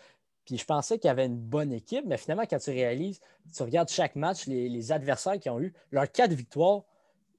Puis 0.45 0.59
je 0.59 0.65
pensais 0.65 0.99
qu'il 0.99 1.09
y 1.09 1.11
avait 1.11 1.27
une 1.27 1.39
bonne 1.39 1.73
équipe, 1.73 2.05
mais 2.07 2.17
finalement, 2.17 2.45
quand 2.49 2.59
tu 2.59 2.71
réalises, 2.71 3.21
tu 3.55 3.63
regardes 3.63 3.89
chaque 3.89 4.17
match, 4.17 4.47
les, 4.47 4.93
adversaires 4.93 5.39
qui 5.39 5.49
ont 5.51 5.61
eu, 5.61 5.73
leurs 5.91 6.11
quatre 6.11 6.33
victoires, 6.33 6.83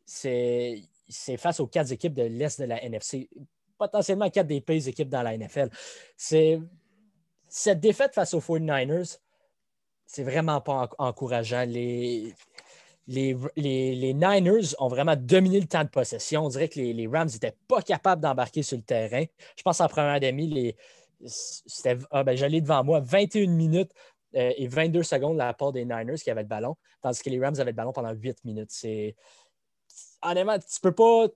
c'est 0.05 0.81
face 1.37 1.59
aux 1.59 1.67
quatre 1.67 1.91
équipes 1.91 2.13
de 2.13 2.23
l'Est 2.23 2.59
de 2.59 2.65
la 2.65 2.83
NFC. 2.83 3.29
Potentiellement 3.77 4.29
quatre 4.29 4.47
des 4.47 4.61
pires 4.61 4.87
équipes 4.87 5.09
dans 5.09 5.23
la 5.23 5.37
NFL. 5.37 5.69
Cette 6.17 7.79
défaite 7.79 8.13
face 8.13 8.33
aux 8.33 8.39
49ers, 8.39 9.17
c'est 10.05 10.23
vraiment 10.23 10.61
pas 10.61 10.89
encourageant. 10.97 11.65
Les, 11.65 12.33
les, 13.07 14.13
Niners 14.13 14.75
ont 14.79 14.87
vraiment 14.87 15.15
dominé 15.15 15.59
le 15.59 15.67
temps 15.67 15.83
de 15.83 15.89
possession. 15.89 16.45
On 16.45 16.49
dirait 16.49 16.69
que 16.69 16.79
les, 16.79 17.07
Rams 17.07 17.29
n'étaient 17.31 17.55
pas 17.67 17.81
capables 17.81 18.21
d'embarquer 18.21 18.63
sur 18.63 18.77
le 18.77 18.83
terrain. 18.83 19.25
Je 19.57 19.63
pense 19.63 19.81
en 19.81 19.87
première 19.87 20.19
demi, 20.19 20.47
les, 20.47 20.75
c'était, 21.25 21.97
ah, 22.11 22.23
ben, 22.23 22.35
j'allais 22.35 22.61
devant 22.61 22.83
moi, 22.83 22.99
21 22.99 23.47
minutes 23.47 23.91
euh, 24.35 24.51
et 24.55 24.67
22 24.67 25.03
secondes 25.03 25.33
de 25.33 25.39
la 25.39 25.53
part 25.53 25.71
des 25.71 25.85
Niners 25.85 26.15
qui 26.15 26.31
avaient 26.31 26.43
le 26.43 26.47
ballon, 26.47 26.75
tandis 27.01 27.21
que 27.21 27.29
les 27.29 27.39
Rams 27.39 27.55
avaient 27.55 27.71
le 27.71 27.75
ballon 27.75 27.93
pendant 27.93 28.11
8 28.11 28.43
minutes. 28.45 28.71
C'est... 28.71 29.15
Honnêtement, 30.23 30.57
tu 30.59 30.79
peux 30.81 30.93
pas. 30.93 31.27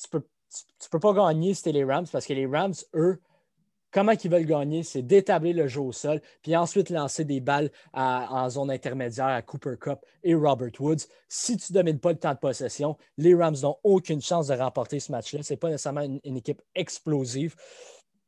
Tu 0.00 0.08
peux, 0.08 0.22
tu, 0.80 0.98
pas 0.98 1.12
gagner 1.12 1.54
si 1.54 1.72
les 1.72 1.84
Rams 1.84 2.06
parce 2.10 2.24
que 2.24 2.32
les 2.32 2.46
Rams, 2.46 2.74
eux, 2.94 3.20
comment 3.90 4.12
ils 4.12 4.30
veulent 4.30 4.46
gagner, 4.46 4.82
c'est 4.82 5.02
d'établir 5.02 5.56
le 5.56 5.66
jeu 5.66 5.80
au 5.80 5.92
sol, 5.92 6.20
puis 6.42 6.56
ensuite 6.56 6.90
lancer 6.90 7.24
des 7.24 7.40
balles 7.40 7.70
en 7.92 8.48
zone 8.48 8.70
intermédiaire 8.70 9.26
à 9.26 9.42
Cooper 9.42 9.74
Cup 9.80 9.98
et 10.22 10.34
Robert 10.34 10.70
Woods. 10.78 11.06
Si 11.28 11.56
tu 11.56 11.72
ne 11.72 11.78
domines 11.78 11.98
pas 11.98 12.12
le 12.12 12.18
temps 12.18 12.34
de 12.34 12.38
possession, 12.38 12.96
les 13.16 13.34
Rams 13.34 13.56
n'ont 13.62 13.76
aucune 13.82 14.20
chance 14.20 14.48
de 14.48 14.54
remporter 14.54 15.00
ce 15.00 15.10
match-là. 15.12 15.42
Ce 15.42 15.52
n'est 15.52 15.58
pas 15.58 15.68
nécessairement 15.68 16.02
une, 16.02 16.36
équipe 16.36 16.62
explosive. 16.74 17.56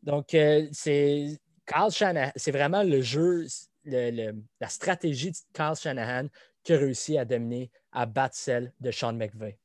Donc, 0.02 0.34
euh, 0.34 0.66
c'est 0.72 1.38
Carl 1.66 1.90
Shanahan, 1.90 2.32
c'est 2.36 2.52
vraiment 2.52 2.82
le 2.82 3.00
jeu, 3.02 3.46
la 3.84 4.68
stratégie 4.68 5.30
de 5.30 5.36
Carl 5.52 5.76
Shanahan 5.76 6.28
qui 6.62 6.72
a 6.72 6.78
réussi 6.78 7.18
à 7.18 7.24
dominer, 7.24 7.70
à 7.92 8.06
battre 8.06 8.36
celle 8.36 8.72
de 8.80 8.90
Sean 8.90 9.12
McVay. 9.12 9.58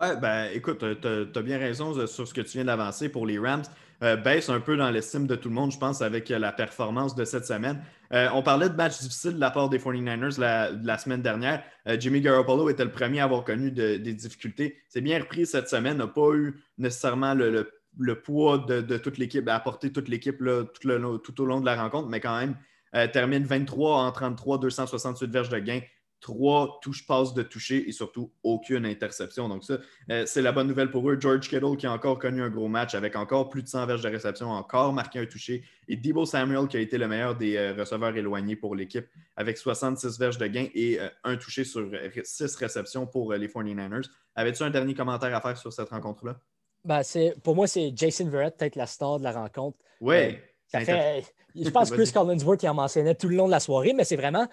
Ouais, 0.00 0.14
ben 0.20 0.50
écoute, 0.52 0.84
tu 1.00 1.08
as, 1.38 1.42
bien 1.42 1.58
raison 1.58 2.06
sur 2.06 2.28
ce 2.28 2.34
que 2.34 2.42
tu 2.42 2.58
viens 2.58 2.66
d'avancer 2.66 3.08
pour 3.08 3.26
les 3.26 3.38
Rams. 3.38 3.62
Euh, 4.02 4.14
baisse 4.14 4.50
un 4.50 4.60
peu 4.60 4.76
dans 4.76 4.90
l'estime 4.90 5.26
de 5.26 5.36
tout 5.36 5.48
le 5.48 5.54
monde, 5.54 5.72
je 5.72 5.78
pense, 5.78 6.02
avec 6.02 6.28
la 6.28 6.52
performance 6.52 7.14
de 7.14 7.24
cette 7.24 7.46
semaine. 7.46 7.82
Euh, 8.12 8.28
on 8.34 8.42
parlait 8.42 8.68
de 8.68 8.74
matchs 8.74 9.00
difficiles 9.00 9.36
de 9.36 9.40
la 9.40 9.50
part 9.50 9.70
des 9.70 9.78
49ers 9.78 10.38
la, 10.38 10.98
semaine 10.98 11.22
dernière. 11.22 11.62
Jimmy 11.98 12.20
Garoppolo 12.20 12.68
était 12.68 12.84
le 12.84 12.92
premier 12.92 13.20
à 13.20 13.24
avoir 13.24 13.42
connu 13.42 13.70
des 13.70 13.98
difficultés. 13.98 14.76
C'est 14.90 15.00
bien 15.00 15.18
repris 15.18 15.46
cette 15.46 15.68
semaine, 15.68 15.96
n'a 15.96 16.06
pas 16.06 16.34
eu 16.34 16.60
nécessairement 16.76 17.32
le 17.32 17.50
le 17.50 17.70
poids 18.14 18.58
de, 18.58 18.96
toute 18.98 19.18
l'équipe, 19.18 19.48
apporter 19.48 19.92
toute 19.92 20.08
l'équipe 20.08 20.38
tout, 20.38 21.18
tout, 21.18 21.40
au 21.40 21.44
long 21.44 21.60
de 21.60 21.66
la 21.66 21.80
rencontre, 21.80 22.08
mais 22.08 22.20
quand 22.20 22.38
même, 22.38 22.56
euh, 22.94 23.06
termine 23.06 23.44
23 23.44 24.04
en 24.04 24.12
33, 24.12 24.58
268 24.58 25.30
verges 25.30 25.48
de 25.48 25.58
gain, 25.58 25.80
3 26.20 26.80
touches 26.82 27.06
passes 27.06 27.34
de 27.34 27.42
toucher 27.42 27.88
et 27.88 27.92
surtout 27.92 28.32
aucune 28.42 28.86
interception. 28.86 29.48
Donc, 29.48 29.64
ça, 29.64 29.78
euh, 30.10 30.24
c'est 30.26 30.40
la 30.40 30.52
bonne 30.52 30.66
nouvelle 30.66 30.90
pour 30.90 31.08
eux. 31.10 31.18
George 31.20 31.48
Kittle 31.48 31.76
qui 31.76 31.86
a 31.86 31.92
encore 31.92 32.18
connu 32.18 32.42
un 32.42 32.48
gros 32.48 32.68
match 32.68 32.94
avec 32.94 33.14
encore 33.16 33.50
plus 33.50 33.62
de 33.62 33.68
100 33.68 33.86
verges 33.86 34.02
de 34.02 34.08
réception, 34.08 34.50
encore 34.50 34.92
marqué 34.94 35.18
un 35.18 35.26
touché. 35.26 35.62
Et 35.88 35.96
Debo 35.96 36.24
Samuel 36.24 36.68
qui 36.68 36.78
a 36.78 36.80
été 36.80 36.96
le 36.96 37.06
meilleur 37.06 37.36
des 37.36 37.56
euh, 37.56 37.74
receveurs 37.74 38.16
éloignés 38.16 38.56
pour 38.56 38.74
l'équipe 38.74 39.06
avec 39.36 39.58
66 39.58 40.18
verges 40.18 40.38
de 40.38 40.46
gain 40.46 40.68
et 40.74 40.98
un 41.22 41.36
touché 41.36 41.64
sur 41.64 41.90
6 42.24 42.56
réceptions 42.56 43.06
pour 43.06 43.34
les 43.34 43.48
49ers. 43.48 44.08
Avais-tu 44.34 44.62
un 44.62 44.70
dernier 44.70 44.94
commentaire 44.94 45.34
à 45.34 45.40
faire 45.40 45.58
sur 45.58 45.72
cette 45.72 45.90
rencontre-là? 45.90 46.40
Ben, 46.86 47.02
pour 47.42 47.56
moi, 47.56 47.66
c'est 47.66 47.92
Jason 47.94 48.28
Verrett, 48.28 48.56
peut-être 48.56 48.76
la 48.76 48.86
star 48.86 49.18
de 49.18 49.24
la 49.24 49.32
rencontre. 49.32 49.76
Oui. 50.00 50.38
Euh, 50.74 51.20
je 51.54 51.70
pense 51.70 51.90
que 51.90 51.96
Chris 51.96 52.12
Collinsworth 52.12 52.60
qui 52.60 52.68
en 52.68 52.74
mentionnait 52.74 53.16
tout 53.16 53.28
le 53.28 53.36
long 53.36 53.46
de 53.46 53.50
la 53.50 53.60
soirée, 53.60 53.92
mais 53.92 54.04
c'est 54.04 54.16
vraiment 54.16 54.46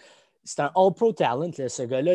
c'est 0.44 0.62
un 0.62 0.72
all-pro 0.76 1.14
talent. 1.14 1.52
Ce 1.52 1.84
gars-là, 1.84 2.14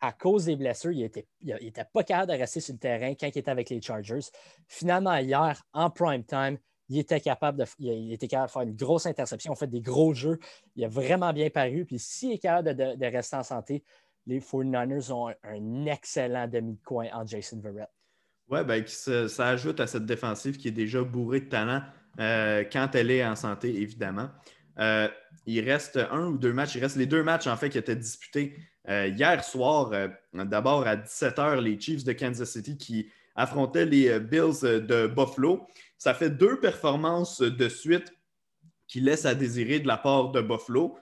à 0.00 0.12
cause 0.12 0.46
des 0.46 0.56
blessures, 0.56 0.90
il 0.90 1.02
n'était 1.02 1.26
il, 1.40 1.72
pas 1.92 2.02
capable 2.02 2.32
de 2.32 2.38
rester 2.38 2.60
sur 2.60 2.74
le 2.74 2.80
terrain 2.80 3.14
quand 3.14 3.28
il 3.28 3.38
était 3.38 3.50
avec 3.50 3.70
les 3.70 3.80
Chargers. 3.80 4.20
Finalement, 4.66 5.16
hier, 5.16 5.62
en 5.72 5.90
prime 5.90 6.24
time, 6.24 6.58
il 6.88 6.98
était 6.98 7.20
capable 7.20 7.58
de, 7.58 7.64
il 7.78 8.12
était 8.12 8.26
capable 8.26 8.48
de 8.48 8.52
faire 8.52 8.62
une 8.62 8.74
grosse 8.74 9.06
interception, 9.06 9.52
en 9.52 9.56
fait 9.56 9.68
des 9.68 9.80
gros 9.80 10.12
jeux. 10.12 10.40
Il 10.74 10.84
a 10.84 10.88
vraiment 10.88 11.32
bien 11.32 11.50
paru. 11.50 11.84
Puis 11.86 12.00
s'il 12.00 12.32
est 12.32 12.38
capable 12.38 12.74
de, 12.74 13.06
rester 13.06 13.36
en 13.36 13.44
santé, 13.44 13.84
les 14.26 14.40
49ers 14.40 15.12
ont 15.12 15.28
un, 15.28 15.34
un 15.44 15.86
excellent 15.86 16.48
demi 16.48 16.74
de 16.74 16.82
coin 16.82 17.06
en 17.12 17.24
Jason 17.24 17.60
Verrett. 17.60 17.88
Oui, 18.50 18.64
ben, 18.64 18.84
ça, 18.86 19.46
ajoute 19.46 19.78
à 19.78 19.86
cette 19.86 20.06
défensive 20.06 20.56
qui 20.56 20.68
est 20.68 20.72
déjà 20.72 21.02
bourrée 21.02 21.40
de 21.40 21.48
talent 21.48 21.82
euh, 22.18 22.64
quand 22.70 22.94
elle 22.96 23.12
est 23.12 23.24
en 23.24 23.36
santé, 23.36 23.80
évidemment. 23.80 24.28
Euh, 24.80 25.08
il 25.46 25.60
reste 25.60 26.00
un 26.10 26.26
ou 26.26 26.36
deux 26.36 26.52
matchs. 26.52 26.74
Il 26.74 26.80
reste 26.80 26.96
les 26.96 27.06
deux 27.06 27.22
matchs, 27.22 27.46
en 27.46 27.56
fait, 27.56 27.70
qui 27.70 27.78
étaient 27.78 27.94
disputés 27.94 28.56
euh, 28.88 29.06
hier 29.06 29.44
soir. 29.44 29.92
D'abord, 30.34 30.84
à 30.86 30.96
17h, 30.96 31.60
les 31.60 31.80
Chiefs 31.80 32.02
de 32.02 32.12
Kansas 32.12 32.50
City 32.50 32.76
qui 32.76 33.08
affrontaient 33.36 33.86
les 33.86 34.18
Bills 34.18 34.62
de 34.62 35.06
Buffalo. 35.06 35.64
Ça 35.96 36.12
fait 36.12 36.30
deux 36.30 36.58
performances 36.58 37.40
de 37.40 37.68
suite 37.68 38.12
qui 38.88 39.00
laissent 39.00 39.26
à 39.26 39.36
désirer 39.36 39.78
de 39.78 39.86
la 39.86 39.96
part 39.96 40.32
de 40.32 40.40
Buffalo. 40.40 40.98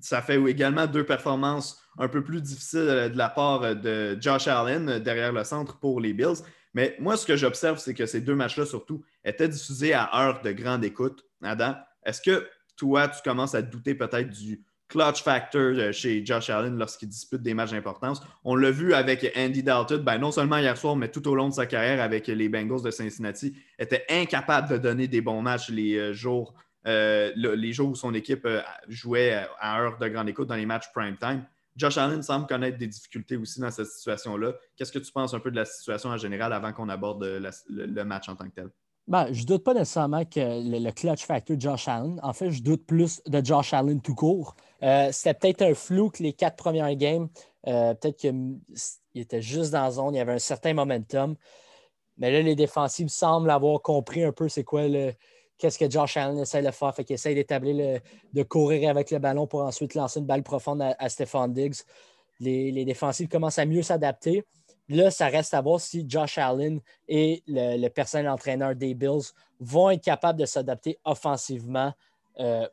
ça 0.00 0.20
fait 0.20 0.38
également 0.42 0.86
deux 0.86 1.06
performances 1.06 1.82
un 1.98 2.08
peu 2.08 2.22
plus 2.22 2.40
difficile 2.40 2.80
euh, 2.80 3.08
de 3.08 3.18
la 3.18 3.28
part 3.28 3.62
euh, 3.62 3.74
de 3.74 4.20
Josh 4.20 4.48
Allen 4.48 4.88
euh, 4.88 4.98
derrière 4.98 5.32
le 5.32 5.44
centre 5.44 5.78
pour 5.78 6.00
les 6.00 6.12
Bills. 6.12 6.42
Mais 6.74 6.96
moi, 7.00 7.16
ce 7.16 7.26
que 7.26 7.36
j'observe, 7.36 7.78
c'est 7.78 7.94
que 7.94 8.06
ces 8.06 8.20
deux 8.20 8.34
matchs-là, 8.34 8.64
surtout, 8.64 9.02
étaient 9.24 9.48
diffusés 9.48 9.92
à 9.92 10.08
heure 10.14 10.40
de 10.40 10.52
grande 10.52 10.84
écoute. 10.84 11.24
Adam, 11.42 11.74
est-ce 12.04 12.22
que 12.22 12.46
toi, 12.76 13.08
tu 13.08 13.20
commences 13.22 13.54
à 13.54 13.62
douter 13.62 13.94
peut-être 13.94 14.30
du 14.30 14.64
clutch 14.88 15.22
factor 15.22 15.92
chez 15.92 16.24
Josh 16.24 16.48
Allen 16.48 16.76
lorsqu'il 16.78 17.08
dispute 17.08 17.42
des 17.42 17.54
matchs 17.54 17.72
d'importance? 17.72 18.22
On 18.44 18.54
l'a 18.54 18.70
vu 18.70 18.94
avec 18.94 19.32
Andy 19.36 19.64
Dalton, 19.64 20.00
ben, 20.00 20.18
non 20.18 20.30
seulement 20.30 20.58
hier 20.58 20.76
soir, 20.76 20.94
mais 20.94 21.08
tout 21.08 21.26
au 21.26 21.34
long 21.34 21.48
de 21.48 21.54
sa 21.54 21.66
carrière 21.66 22.00
avec 22.00 22.28
les 22.28 22.48
Bengals 22.48 22.82
de 22.82 22.90
Cincinnati, 22.92 23.56
était 23.78 24.04
incapable 24.08 24.68
de 24.68 24.78
donner 24.78 25.08
des 25.08 25.20
bons 25.20 25.42
matchs 25.42 25.70
les 25.70 26.14
jours, 26.14 26.54
les 26.84 27.72
jours 27.72 27.90
où 27.90 27.96
son 27.96 28.14
équipe 28.14 28.46
jouait 28.88 29.44
à 29.58 29.80
heure 29.80 29.98
de 29.98 30.06
grande 30.06 30.28
écoute 30.28 30.48
dans 30.48 30.56
les 30.56 30.66
matchs 30.66 30.90
prime 30.94 31.16
time. 31.16 31.44
Josh 31.76 31.98
Allen 31.98 32.22
semble 32.22 32.46
connaître 32.46 32.78
des 32.78 32.86
difficultés 32.86 33.36
aussi 33.36 33.60
dans 33.60 33.70
cette 33.70 33.86
situation-là. 33.86 34.54
Qu'est-ce 34.76 34.92
que 34.92 34.98
tu 34.98 35.12
penses 35.12 35.34
un 35.34 35.40
peu 35.40 35.50
de 35.50 35.56
la 35.56 35.64
situation 35.64 36.10
en 36.10 36.16
général 36.16 36.52
avant 36.52 36.72
qu'on 36.72 36.88
aborde 36.88 37.24
le, 37.24 38.04
match 38.04 38.28
en 38.28 38.36
tant 38.36 38.46
que 38.48 38.54
tel? 38.54 38.68
Ben, 39.06 39.32
je 39.32 39.42
ne 39.42 39.46
doute 39.46 39.64
pas 39.64 39.74
nécessairement 39.74 40.24
que 40.24 40.40
le, 40.40 40.90
clutch 40.90 41.24
factor 41.24 41.58
Josh 41.58 41.88
Allen. 41.88 42.20
En 42.22 42.32
fait, 42.32 42.50
je 42.50 42.62
doute 42.62 42.86
plus 42.86 43.22
de 43.26 43.44
Josh 43.44 43.72
Allen 43.72 44.00
tout 44.00 44.14
court. 44.14 44.54
Euh, 44.82 45.08
c'était 45.12 45.34
peut-être 45.34 45.62
un 45.62 45.74
flou 45.74 46.10
que 46.10 46.22
les 46.22 46.32
quatre 46.32 46.56
premières 46.56 46.94
games. 46.94 47.28
Euh, 47.66 47.94
peut-être 47.94 48.16
qu'il 48.16 48.60
était 49.14 49.42
juste 49.42 49.72
dans 49.72 49.82
la 49.82 49.90
zone, 49.90 50.14
il 50.14 50.18
y 50.18 50.20
avait 50.20 50.34
un 50.34 50.38
certain 50.38 50.74
momentum. 50.74 51.36
Mais 52.18 52.30
là, 52.30 52.42
les 52.42 52.54
défensives 52.54 53.08
semblent 53.08 53.50
avoir 53.50 53.80
compris 53.80 54.22
un 54.22 54.32
peu 54.32 54.48
c'est 54.48 54.64
quoi 54.64 54.86
le, 54.86 55.14
qu'est-ce 55.60 55.78
que 55.78 55.88
Josh 55.88 56.16
Allen 56.16 56.38
essaie 56.38 56.62
de 56.62 56.70
faire? 56.70 56.94
Fait 56.94 57.04
qu'il 57.04 57.14
essaie 57.14 57.34
d'établir 57.34 58.00
de 58.32 58.42
courir 58.42 58.90
avec 58.90 59.10
le 59.10 59.18
ballon 59.18 59.46
pour 59.46 59.62
ensuite 59.62 59.94
lancer 59.94 60.18
une 60.20 60.26
balle 60.26 60.42
profonde 60.42 60.82
à, 60.82 61.08
Stephon 61.08 61.48
Diggs. 61.48 61.82
Les, 62.40 62.72
les, 62.72 62.84
défensifs 62.84 63.28
commencent 63.28 63.58
à 63.58 63.66
mieux 63.66 63.82
s'adapter. 63.82 64.44
Là, 64.88 65.10
ça 65.12 65.28
reste 65.28 65.54
à 65.54 65.60
voir 65.60 65.80
si 65.80 66.04
Josh 66.08 66.38
Allen 66.38 66.80
et 67.06 67.44
le, 67.46 67.88
personnel 67.88 68.28
entraîneur 68.28 68.74
des 68.74 68.94
Bills 68.94 69.32
vont 69.60 69.90
être 69.90 70.02
capables 70.02 70.40
de 70.40 70.46
s'adapter 70.46 70.98
offensivement 71.04 71.92
euh, 72.40 72.66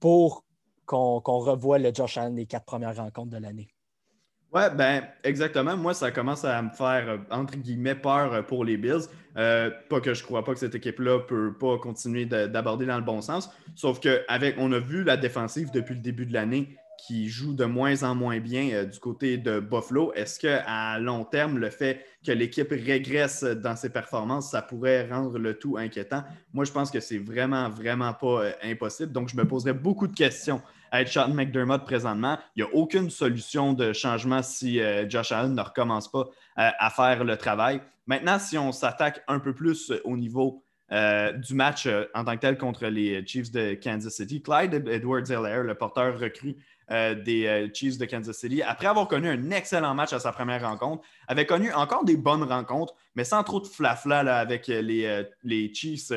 pour 0.00 0.44
qu'on 0.86 1.20
revoie 1.20 1.78
le 1.78 1.94
Josh 1.94 2.18
Allen 2.18 2.34
des 2.34 2.46
quatre 2.46 2.64
premières 2.64 2.96
rencontres 2.96 3.30
de 3.30 3.36
l'année. 3.36 3.71
Ouais, 4.52 4.68
ben 4.68 5.02
exactement. 5.24 5.78
Moi, 5.78 5.94
ça 5.94 6.10
commence 6.10 6.44
à 6.44 6.60
me 6.60 6.68
faire, 6.70 7.08
euh, 7.08 7.16
entre 7.30 7.56
guillemets, 7.56 7.94
peur 7.94 8.34
euh, 8.34 8.42
pour 8.42 8.66
les 8.66 8.76
Bills. 8.76 9.06
Euh, 9.38 9.70
pas 9.88 10.00
que 10.00 10.12
je 10.12 10.22
crois 10.22 10.44
pas 10.44 10.52
que 10.52 10.58
cette 10.58 10.74
équipe-là 10.74 11.20
peut 11.20 11.54
pas 11.58 11.78
continuer 11.78 12.26
d'aborder 12.26 12.84
dans 12.84 12.98
le 12.98 13.04
bon 13.04 13.22
sens. 13.22 13.50
Sauf 13.74 13.98
qu'avec, 13.98 14.56
on 14.58 14.70
a 14.72 14.78
vu 14.78 15.04
la 15.04 15.16
défensive 15.16 15.70
depuis 15.72 15.94
le 15.94 16.00
début 16.00 16.26
de 16.26 16.34
l'année 16.34 16.76
qui 16.98 17.28
joue 17.30 17.54
de 17.54 17.64
moins 17.64 18.02
en 18.02 18.14
moins 18.14 18.38
bien 18.40 18.84
du 18.84 18.98
côté 19.00 19.38
de 19.38 19.58
Buffalo. 19.58 20.12
Est-ce 20.12 20.38
qu'à 20.38 20.98
long 21.00 21.24
terme, 21.24 21.58
le 21.58 21.70
fait 21.70 22.04
que 22.24 22.30
l'équipe 22.30 22.68
régresse 22.70 23.42
dans 23.42 23.74
ses 23.74 23.88
performances, 23.88 24.50
ça 24.50 24.60
pourrait 24.60 25.08
rendre 25.08 25.38
le 25.38 25.58
tout 25.58 25.78
inquiétant? 25.78 26.22
Moi, 26.52 26.64
je 26.66 26.70
pense 26.70 26.90
que 26.90 27.00
c'est 27.00 27.18
vraiment, 27.18 27.70
vraiment 27.70 28.12
pas 28.12 28.52
impossible. 28.62 29.10
Donc, 29.12 29.30
je 29.30 29.36
me 29.36 29.44
poserais 29.46 29.72
beaucoup 29.72 30.06
de 30.06 30.14
questions 30.14 30.60
à 30.60 30.81
être 30.92 31.08
Sean 31.08 31.28
McDermott 31.28 31.84
présentement. 31.84 32.38
Il 32.56 32.64
n'y 32.64 32.70
a 32.70 32.74
aucune 32.74 33.10
solution 33.10 33.72
de 33.72 33.92
changement 33.92 34.42
si 34.42 34.80
euh, 34.80 35.08
Josh 35.08 35.32
Allen 35.32 35.54
ne 35.54 35.62
recommence 35.62 36.10
pas 36.10 36.28
euh, 36.58 36.70
à 36.78 36.90
faire 36.90 37.24
le 37.24 37.36
travail. 37.36 37.80
Maintenant, 38.06 38.38
si 38.38 38.58
on 38.58 38.72
s'attaque 38.72 39.22
un 39.28 39.38
peu 39.38 39.54
plus 39.54 39.92
au 40.04 40.16
niveau 40.16 40.62
euh, 40.90 41.32
du 41.32 41.54
match 41.54 41.88
en 42.14 42.24
tant 42.24 42.34
que 42.34 42.40
tel 42.40 42.58
contre 42.58 42.86
les 42.86 43.26
Chiefs 43.26 43.50
de 43.50 43.74
Kansas 43.74 44.14
City, 44.14 44.42
Clyde 44.42 44.86
Edwards-Helaire, 44.86 45.62
le 45.62 45.74
porteur 45.74 46.18
recru 46.18 46.56
des 46.90 47.70
Chiefs 47.72 47.96
de 47.96 48.04
Kansas 48.04 48.36
City, 48.36 48.60
après 48.60 48.86
avoir 48.86 49.08
connu 49.08 49.26
un 49.26 49.50
excellent 49.50 49.94
match 49.94 50.12
à 50.12 50.18
sa 50.18 50.30
première 50.30 50.68
rencontre, 50.68 51.02
avait 51.26 51.46
connu 51.46 51.72
encore 51.72 52.04
des 52.04 52.18
bonnes 52.18 52.42
rencontres, 52.42 52.94
mais 53.14 53.24
sans 53.24 53.42
trop 53.44 53.60
de 53.60 53.66
flafla 53.66 54.18
avec 54.38 54.66
les, 54.66 55.24
les 55.42 55.72
Chiefs 55.72 56.12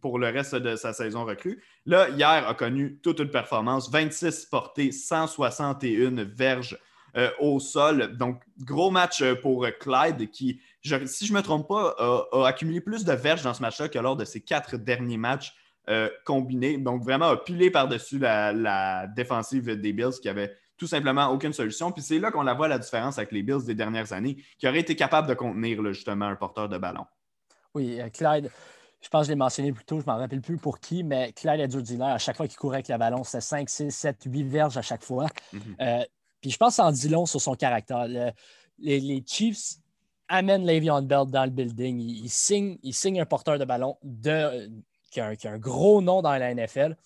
pour 0.00 0.18
le 0.18 0.28
reste 0.28 0.54
de 0.54 0.76
sa 0.76 0.92
saison 0.92 1.24
recrue. 1.24 1.62
Là, 1.86 2.08
hier, 2.10 2.48
a 2.48 2.54
connu 2.54 2.98
toute 3.02 3.20
une 3.20 3.30
performance, 3.30 3.90
26 3.90 4.46
portées, 4.46 4.92
161 4.92 6.24
verges 6.24 6.78
euh, 7.16 7.30
au 7.40 7.58
sol. 7.58 8.16
Donc, 8.16 8.42
gros 8.60 8.90
match 8.90 9.20
euh, 9.20 9.34
pour 9.34 9.66
Clyde 9.80 10.30
qui, 10.30 10.60
si 10.82 11.26
je 11.26 11.32
ne 11.32 11.38
me 11.38 11.42
trompe 11.42 11.66
pas, 11.66 11.96
a, 11.98 12.46
accumulé 12.46 12.80
plus 12.80 13.04
de 13.04 13.12
verges 13.12 13.42
dans 13.42 13.54
ce 13.54 13.62
match-là 13.62 13.88
que 13.88 13.98
lors 13.98 14.16
de 14.16 14.24
ses 14.24 14.40
quatre 14.40 14.76
derniers 14.76 15.16
matchs 15.16 15.54
euh, 15.88 16.08
combinés. 16.24 16.78
Donc, 16.78 17.02
vraiment, 17.02 17.26
a 17.26 17.36
pilé 17.36 17.70
par-dessus 17.70 18.18
la, 18.18 19.08
défensive 19.08 19.80
des 19.80 19.92
Bills 19.92 20.20
qui 20.22 20.28
avait 20.28 20.56
tout 20.76 20.86
simplement 20.86 21.26
aucune 21.28 21.52
solution. 21.52 21.90
Puis 21.90 22.02
c'est 22.02 22.20
là 22.20 22.30
qu'on 22.30 22.42
la 22.42 22.54
voit 22.54 22.68
la 22.68 22.78
différence 22.78 23.18
avec 23.18 23.32
les 23.32 23.42
Bills 23.42 23.64
des 23.66 23.74
dernières 23.74 24.12
années, 24.12 24.36
qui 24.58 24.68
auraient 24.68 24.78
été 24.78 24.94
capables 24.94 25.26
de 25.28 25.34
contenir 25.34 25.84
justement 25.92 26.26
un 26.26 26.36
porteur 26.36 26.68
de 26.68 26.78
ballon. 26.78 27.06
Oui, 27.74 28.00
Clyde, 28.12 28.50
je 29.00 29.08
pense 29.08 29.22
que 29.22 29.26
je 29.26 29.30
l'ai 29.30 29.36
mentionné 29.36 29.72
plus 29.72 29.84
tôt, 29.84 29.98
je 30.00 30.06
ne 30.06 30.12
m'en 30.12 30.18
rappelle 30.18 30.42
plus 30.42 30.58
pour 30.58 30.78
qui, 30.78 31.02
mais 31.02 31.32
Clyde 31.32 31.60
Edwards-Helaire, 31.60 32.14
à 32.14 32.18
chaque 32.18 32.36
fois 32.36 32.46
qu'il 32.46 32.58
courait 32.58 32.76
avec 32.76 32.88
la 32.88 32.98
ballon, 32.98 33.24
c'était 33.24 33.40
5, 33.40 33.68
6, 33.68 33.90
7, 33.90 34.16
8 34.26 34.42
verges 34.44 34.76
à 34.76 34.82
chaque 34.82 35.02
fois. 35.02 35.26
Mhm. 35.52 35.76
Euh, 35.80 36.04
puis 36.40 36.50
je 36.50 36.56
pense 36.56 36.70
que 36.70 36.76
ça 36.76 36.86
en 36.86 36.92
dit 36.92 37.08
long 37.08 37.26
sur 37.26 37.40
son 37.40 37.54
caractère. 37.54 38.06
les, 38.78 39.24
Chiefs 39.26 39.76
amènent 40.28 40.64
Le'Veon 40.64 41.02
Bell 41.02 41.26
dans 41.26 41.44
le 41.44 41.50
building. 41.50 41.98
Ils, 41.98 42.28
signent, 42.30 43.20
un 43.20 43.26
porteur 43.26 43.58
de 43.58 43.64
ballon 43.64 43.96
de, 44.02 44.70
qui, 45.10 45.20
a 45.20 45.26
un, 45.28 45.58
gros 45.58 46.00
nom 46.02 46.22
dans 46.22 46.36
la 46.36 46.54
NFL. 46.54 46.96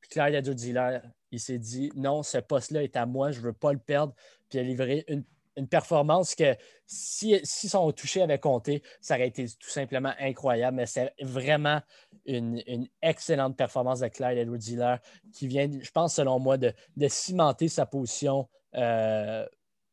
Puis 0.00 0.10
Clyde 0.10 0.34
Edwards-Helaire, 0.34 1.02
il 1.30 1.40
s'est 1.40 1.58
dit 1.58 1.90
non, 1.94 2.22
ce 2.22 2.38
poste-là 2.38 2.82
est 2.82 2.96
à 2.96 3.06
moi, 3.06 3.32
je 3.32 3.40
ne 3.40 3.46
veux 3.46 3.52
pas 3.52 3.72
le 3.72 3.78
perdre. 3.78 4.14
Puis 4.48 4.58
il 4.58 4.60
a 4.60 4.64
livré 4.64 5.04
une 5.08 5.24
une 5.56 5.68
performance 5.68 6.34
que 6.34 6.56
si, 6.86 7.38
si 7.44 7.68
son 7.68 7.90
touché 7.92 8.22
avait 8.22 8.38
compté, 8.38 8.82
ça 9.00 9.14
aurait 9.14 9.28
été 9.28 9.44
tout 9.44 9.68
simplement 9.68 10.12
incroyable. 10.18 10.76
Mais 10.76 10.86
c'est 10.86 11.12
vraiment 11.20 11.80
une, 12.26 12.62
excellente 13.02 13.56
performance 13.56 14.00
de 14.00 14.08
Clyde 14.08 14.38
Edwards-Hiller 14.38 14.96
qui 15.32 15.46
vient, 15.46 15.68
je 15.80 15.90
pense, 15.90 16.14
selon 16.14 16.38
moi, 16.38 16.56
de, 16.56 16.72
cimenter 17.08 17.68
sa 17.68 17.86
position 17.86 18.48
euh, 18.76 19.46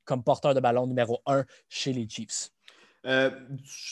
comme 0.06 0.24
porteur 0.24 0.54
de 0.54 0.60
ballon 0.60 0.88
numéro 0.88 1.22
un 1.26 1.46
chez 1.70 1.94
les 1.94 2.08
Chiefs. 2.08 2.50
Euh, 3.06 3.30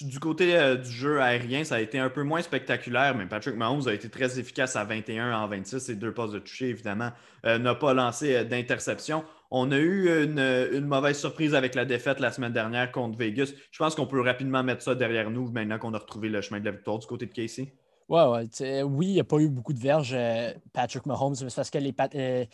du 0.01 0.19
côté 0.19 0.57
euh, 0.57 0.75
du 0.75 0.91
jeu 0.91 1.21
aérien, 1.21 1.63
ça 1.63 1.75
a 1.75 1.79
été 1.79 1.99
un 1.99 2.09
peu 2.09 2.23
moins 2.23 2.41
spectaculaire, 2.41 3.15
mais 3.15 3.25
Patrick 3.27 3.55
Mahomes 3.55 3.87
a 3.87 3.93
été 3.93 4.09
très 4.09 4.39
efficace 4.39 4.75
à 4.75 4.83
21 4.83 5.31
en 5.33 5.47
26 5.47 5.89
et 5.89 5.95
deux 5.95 6.13
passes 6.13 6.31
de 6.31 6.39
toucher, 6.39 6.69
évidemment, 6.69 7.11
n'a 7.43 7.75
pas 7.75 7.93
lancé 7.93 8.43
d'interception. 8.45 9.23
On 9.51 9.71
a 9.71 9.77
eu 9.77 10.23
une, 10.23 10.85
mauvaise 10.85 11.19
surprise 11.19 11.55
avec 11.55 11.75
la 11.75 11.85
défaite 11.85 12.19
la 12.19 12.31
semaine 12.31 12.53
dernière 12.53 12.91
contre 12.91 13.17
Vegas. 13.17 13.51
Je 13.71 13.77
pense 13.77 13.95
qu'on 13.95 14.07
peut 14.07 14.21
rapidement 14.21 14.63
mettre 14.63 14.81
ça 14.81 14.95
derrière 14.95 15.29
nous 15.29 15.49
maintenant 15.51 15.77
qu'on 15.77 15.93
a 15.93 15.99
retrouvé 15.99 16.29
le 16.29 16.41
chemin 16.41 16.59
de 16.59 16.65
la 16.65 16.71
victoire 16.71 16.99
du 16.99 17.07
côté 17.07 17.25
de 17.25 17.31
Casey. 17.31 17.73
Ouais, 18.07 18.23
ouais. 18.25 18.83
Oui, 18.83 19.07
il 19.07 19.13
n'y 19.13 19.19
a 19.19 19.23
pas 19.23 19.37
eu 19.37 19.49
beaucoup 19.49 19.73
de 19.73 19.79
verges, 19.79 20.13
euh, 20.13 20.53
Patrick 20.73 21.05
Mahomes, 21.05 21.35
mais 21.41 21.49
c'est 21.49 21.55
parce 21.55 21.69
que 21.69 21.77
les, 21.79 21.93
euh, 22.15 22.45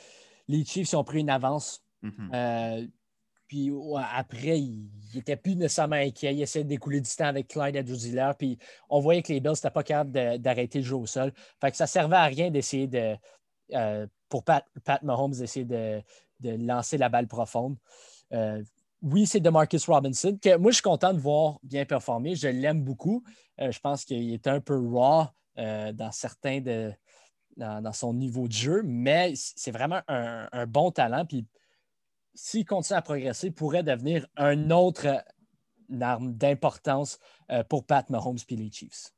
les 0.47 0.65
Chiefs 0.65 0.93
ont 0.93 1.03
pris 1.03 1.19
une 1.19 1.29
avance. 1.29 1.83
Mhm. 2.01 2.31
Euh, 2.33 2.87
puis 3.47 3.69
après, 4.15 4.59
il 4.59 4.89
n'était 5.13 5.35
plus 5.35 5.57
nécessairement 5.57 5.97
inquiet. 5.97 6.33
Il 6.33 6.41
essayait 6.41 6.63
d'écouler 6.63 7.01
du 7.01 7.09
temps 7.09 7.25
avec 7.25 7.49
Clyde 7.49 7.75
edwards 7.75 8.37
Puis 8.37 8.57
on 8.89 9.01
voyait 9.01 9.21
que 9.21 9.33
les 9.33 9.41
Bills 9.41 9.51
n'étaient 9.51 9.69
pas 9.69 9.83
capables 9.83 10.39
d'arrêter 10.39 10.79
le 10.79 10.85
jeu 10.85 10.95
au 10.95 11.05
sol. 11.05 11.33
Fait 11.59 11.69
que 11.69 11.75
ça 11.75 11.83
ne 11.83 11.89
servait 11.89 12.15
à 12.15 12.25
rien 12.25 12.49
d'essayer 12.49 12.87
de. 12.87 13.17
pour 14.29 14.45
Pat, 14.45 14.65
Pat 14.85 15.03
Mahomes 15.03 15.33
d'essayer 15.33 15.65
de, 15.65 16.01
de 16.41 16.65
lancer 16.65 16.97
la 16.97 17.09
balle 17.09 17.27
profonde. 17.27 17.77
Euh, 18.33 18.63
oui, 19.01 19.25
c'est 19.25 19.39
de 19.39 19.49
Marcus 19.49 19.85
Robinson, 19.85 20.37
que 20.41 20.57
moi, 20.57 20.71
je 20.71 20.75
suis 20.75 20.83
content 20.83 21.13
de 21.13 21.19
voir 21.19 21.59
bien 21.63 21.85
performer. 21.85 22.35
Je 22.35 22.47
l'aime 22.47 22.83
beaucoup. 22.83 23.23
Euh, 23.59 23.71
je 23.71 23.79
pense 23.79 24.05
qu'il 24.05 24.31
est 24.33 24.47
un 24.47 24.59
peu 24.59 24.77
raw 24.77 25.25
euh, 25.57 25.91
dans 25.91 26.11
certains 26.11 26.61
de. 26.61 26.91
Dans, 27.57 27.91
son 27.91 28.13
niveau 28.13 28.47
de 28.47 28.53
jeu, 28.53 28.81
mais 28.83 29.33
c'est 29.35 29.71
vraiment 29.71 29.99
un, 30.07 30.65
bon 30.67 30.89
talent. 30.89 31.25
Puis 31.25 31.45
s'il 32.33 32.65
continue 32.65 32.97
à 32.97 33.01
progresser, 33.01 33.47
il 33.47 33.53
pourrait 33.53 33.83
devenir 33.83 34.25
un 34.37 34.71
autre 34.71 35.21
arme 35.99 36.33
d'importance 36.33 37.19
pour 37.67 37.85
Pat 37.85 38.09
Mahomes 38.09 38.39
et 38.49 38.55
les 38.55 38.71
Chiefs. 38.71 39.11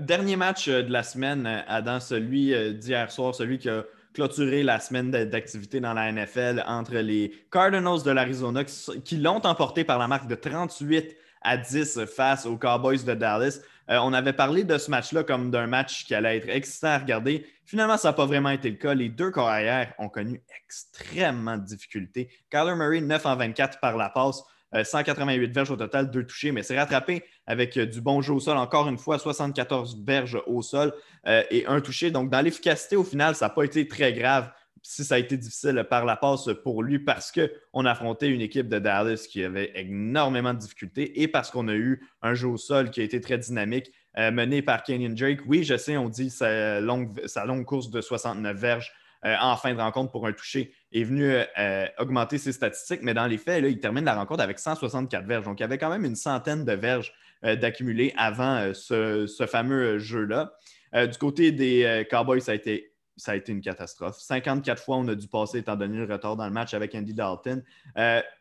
dernier 0.00 0.36
match 0.36 0.68
de 0.68 0.90
la 0.90 1.02
semaine, 1.02 1.46
Adam, 1.46 2.00
celui 2.00 2.74
d'hier 2.78 3.12
soir, 3.12 3.34
celui 3.34 3.58
qui 3.58 3.68
a 3.68 3.84
clôturer 4.14 4.62
la 4.62 4.80
semaine 4.80 5.10
d'activité 5.10 5.80
dans 5.80 5.94
la 5.94 6.10
NFL 6.12 6.64
entre 6.66 6.96
les 6.96 7.32
Cardinals 7.50 8.02
de 8.04 8.10
l'Arizona 8.10 8.64
qui, 8.64 9.16
l'ont 9.16 9.44
emporté 9.44 9.84
par 9.84 9.98
la 9.98 10.08
marque 10.08 10.28
de 10.28 10.34
38 10.34 11.16
à 11.42 11.56
10 11.56 12.00
face 12.06 12.46
aux 12.46 12.56
Cowboys 12.56 13.04
de 13.04 13.14
Dallas. 13.14 13.60
Euh, 13.90 13.98
on 14.02 14.12
avait 14.12 14.32
parlé 14.32 14.64
de 14.64 14.76
ce 14.76 14.90
match-là 14.90 15.24
comme 15.24 15.50
d'un 15.50 15.66
match 15.66 16.04
qui 16.04 16.14
allait 16.14 16.38
être 16.38 16.48
excitant 16.48 16.88
à 16.88 16.98
regarder. 16.98 17.46
Finalement, 17.64 17.96
ça 17.96 18.08
n'a 18.08 18.12
pas 18.12 18.26
vraiment 18.26 18.50
été 18.50 18.70
le 18.70 18.76
cas. 18.76 18.94
Les 18.94 19.08
deux 19.08 19.30
carrières 19.30 19.94
ont 19.98 20.08
connu 20.08 20.42
extrêmement 20.62 21.56
de 21.56 21.64
difficultés. 21.64 22.28
Kyler 22.50 22.74
Murray, 22.74 23.00
9 23.00 23.24
en 23.26 23.36
24 23.36 23.80
par 23.80 23.96
la 23.96 24.10
passe. 24.10 24.42
188 24.72 25.48
euh, 25.48 25.52
verges 25.52 25.70
au 25.70 25.76
total, 25.76 26.10
deux 26.10 26.24
touchés, 26.24 26.52
mais 26.52 26.62
c'est 26.62 26.78
rattrapé 26.78 27.24
avec 27.46 27.76
euh, 27.76 27.86
du 27.86 28.00
bon 28.00 28.20
jeu 28.20 28.34
au 28.34 28.40
sol. 28.40 28.56
Encore 28.56 28.88
une 28.88 28.98
fois, 28.98 29.18
74 29.18 30.02
verges 30.04 30.40
au 30.46 30.62
sol 30.62 30.92
euh, 31.26 31.42
et 31.50 31.66
un 31.66 31.80
touché. 31.80 32.10
Donc, 32.10 32.30
dans 32.30 32.40
l'efficacité, 32.40 32.96
au 32.96 33.04
final, 33.04 33.34
ça 33.34 33.46
n'a 33.46 33.50
pas 33.50 33.64
été 33.64 33.88
très 33.88 34.12
grave 34.12 34.50
si 34.82 35.04
ça 35.04 35.16
a 35.16 35.18
été 35.18 35.36
difficile 35.36 35.84
par 35.90 36.04
la 36.04 36.16
passe 36.16 36.48
pour 36.62 36.82
lui 36.82 37.00
parce 37.00 37.32
qu'on 37.32 37.84
affrontait 37.84 38.28
une 38.28 38.40
équipe 38.40 38.68
de 38.68 38.78
Dallas 38.78 39.26
qui 39.28 39.42
avait 39.42 39.72
énormément 39.74 40.54
de 40.54 40.58
difficultés 40.58 41.20
et 41.20 41.28
parce 41.28 41.50
qu'on 41.50 41.66
a 41.66 41.74
eu 41.74 42.06
un 42.22 42.34
jeu 42.34 42.46
au 42.46 42.56
sol 42.56 42.90
qui 42.90 43.00
a 43.00 43.04
été 43.04 43.20
très 43.20 43.38
dynamique, 43.38 43.90
mené 44.16 44.62
par 44.62 44.84
Kenyon 44.84 45.14
Drake. 45.14 45.40
Oui, 45.46 45.64
je 45.64 45.76
sais, 45.76 45.96
on 45.96 46.08
dit 46.08 46.30
sa 46.30 46.80
longue, 46.80 47.64
course 47.66 47.90
de 47.90 48.00
69 48.00 48.56
verges 48.56 48.92
en 49.24 49.56
fin 49.56 49.74
de 49.74 49.80
rencontre 49.80 50.12
pour 50.12 50.28
un 50.28 50.32
toucher 50.32 50.72
est 50.92 51.04
venu 51.04 51.30
euh, 51.58 51.86
augmenter 51.98 52.38
ses 52.38 52.52
statistiques, 52.52 53.00
mais 53.02 53.14
dans 53.14 53.26
les 53.26 53.38
faits, 53.38 53.64
il 53.66 53.78
termine 53.80 54.04
la 54.04 54.14
rencontre 54.14 54.42
avec 54.42 54.58
164 54.58 55.26
verges. 55.26 55.44
Donc, 55.44 55.60
il 55.60 55.62
y 55.62 55.64
avait 55.64 55.78
quand 55.78 55.90
même 55.90 56.04
une 56.04 56.16
centaine 56.16 56.64
de 56.64 56.72
verges 56.72 57.12
euh, 57.44 57.56
d'accumuler 57.56 58.14
avant 58.16 58.72
ce, 58.72 59.46
fameux 59.50 59.98
jeu-là. 59.98 60.52
du 60.94 61.18
côté 61.18 61.52
des 61.52 62.06
Cowboys, 62.10 62.40
ça 62.40 62.52
a, 62.52 62.54
été, 62.54 62.92
ça 63.16 63.32
a 63.32 63.36
été 63.36 63.52
une 63.52 63.60
catastrophe. 63.60 64.18
54 64.18 64.82
fois, 64.82 64.96
on 64.96 65.08
a 65.08 65.14
dû 65.14 65.28
passer 65.28 65.58
étant 65.58 65.76
donné 65.76 65.98
le 65.98 66.12
retard 66.12 66.36
dans 66.36 66.46
le 66.46 66.52
match 66.52 66.74
avec 66.74 66.94
Andy 66.94 67.14
Dalton. 67.14 67.62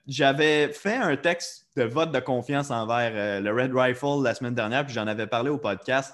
J'avais 0.07 0.69
fait 0.69 0.95
un 0.95 1.17
texte 1.17 1.67
de 1.75 1.83
vote 1.83 2.11
de 2.11 2.19
confiance 2.19 2.71
envers 2.71 3.41
le 3.41 3.51
Red 3.51 3.73
Rifle 3.73 4.23
la 4.23 4.33
semaine 4.33 4.55
dernière, 4.55 4.85
puis 4.85 4.95
j'en 4.95 5.07
avais 5.07 5.27
parlé 5.27 5.49
au 5.49 5.57
podcast 5.57 6.13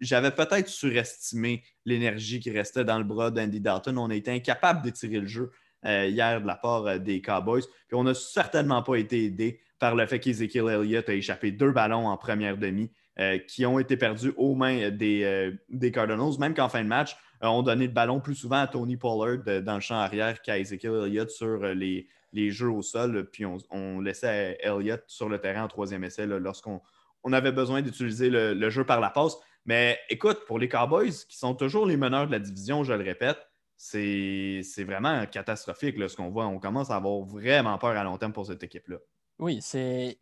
j'avais 0.00 0.30
peut-être 0.30 0.68
surestimé 0.68 1.62
l'énergie 1.84 2.40
qui 2.40 2.50
restait 2.50 2.84
dans 2.84 2.98
le 2.98 3.04
bras 3.04 3.30
d'Andy 3.30 3.60
Dalton. 3.60 3.96
On 3.98 4.10
a 4.10 4.14
été 4.14 4.30
incapable 4.30 4.82
d'étirer 4.82 5.20
le 5.20 5.26
jeu 5.26 5.50
euh, 5.86 6.06
hier 6.06 6.40
de 6.40 6.46
la 6.46 6.56
part 6.56 6.86
euh, 6.86 6.98
des 6.98 7.20
Cowboys. 7.20 7.62
Puis 7.86 7.94
on 7.94 8.02
n'a 8.02 8.14
certainement 8.14 8.82
pas 8.82 8.96
été 8.96 9.24
aidé 9.24 9.60
par 9.78 9.94
le 9.94 10.06
fait 10.06 10.18
qu'Ezekiel 10.18 10.68
Elliott 10.68 11.08
a 11.08 11.14
échappé 11.14 11.52
deux 11.52 11.70
ballons 11.70 12.08
en 12.08 12.16
première 12.16 12.56
demi 12.56 12.90
euh, 13.20 13.38
qui 13.38 13.64
ont 13.66 13.78
été 13.78 13.96
perdus 13.96 14.32
aux 14.36 14.54
mains 14.54 14.90
des, 14.90 15.52
des 15.68 15.92
Cardinals, 15.92 16.38
même 16.40 16.54
qu'en 16.54 16.68
fin 16.68 16.82
de 16.82 16.88
match, 16.88 17.16
on 17.42 17.62
donnait 17.62 17.86
le 17.86 17.92
ballon 17.92 18.20
plus 18.20 18.34
souvent 18.34 18.56
à 18.56 18.66
Tony 18.66 18.96
Pollard 18.96 19.62
dans 19.62 19.74
le 19.74 19.80
champ 19.80 19.96
arrière 19.96 20.40
qu'à 20.40 20.58
Ezekiel 20.58 21.04
Elliott 21.06 21.30
sur 21.30 21.58
les, 21.74 22.08
jeux 22.34 22.70
au 22.70 22.82
sol. 22.82 23.28
Puis 23.30 23.44
on, 23.44 24.00
laissait 24.00 24.58
Elliott 24.62 25.04
sur 25.06 25.28
le 25.28 25.38
terrain 25.38 25.64
en 25.64 25.68
troisième 25.68 26.04
essai 26.04 26.26
lorsqu'on 26.26 26.80
on 27.26 27.32
avait 27.32 27.52
besoin 27.52 27.82
d'utiliser 27.82 28.30
le, 28.30 28.70
jeu 28.70 28.86
par 28.86 29.00
la 29.00 29.10
passe. 29.10 29.36
Mais 29.64 29.98
écoute, 30.08 30.44
pour 30.46 30.60
les 30.60 30.68
Cowboys, 30.68 31.10
qui 31.28 31.36
sont 31.36 31.56
toujours 31.56 31.84
les 31.84 31.96
meneurs 31.96 32.28
de 32.28 32.32
la 32.32 32.38
division, 32.38 32.84
je 32.84 32.92
le 32.92 33.02
répète, 33.02 33.38
c'est 33.76 34.62
vraiment 34.84 35.26
catastrophique 35.26 35.96
ce 36.08 36.14
qu'on 36.14 36.30
voit. 36.30 36.46
On 36.46 36.60
commence 36.60 36.88
à 36.88 36.96
avoir 36.96 37.20
vraiment 37.22 37.76
peur 37.78 37.96
à 37.96 38.04
long 38.04 38.16
terme 38.16 38.32
pour 38.32 38.46
cette 38.46 38.62
équipe-là. 38.62 38.98
Oui, 39.40 39.58
c'est. 39.60 40.18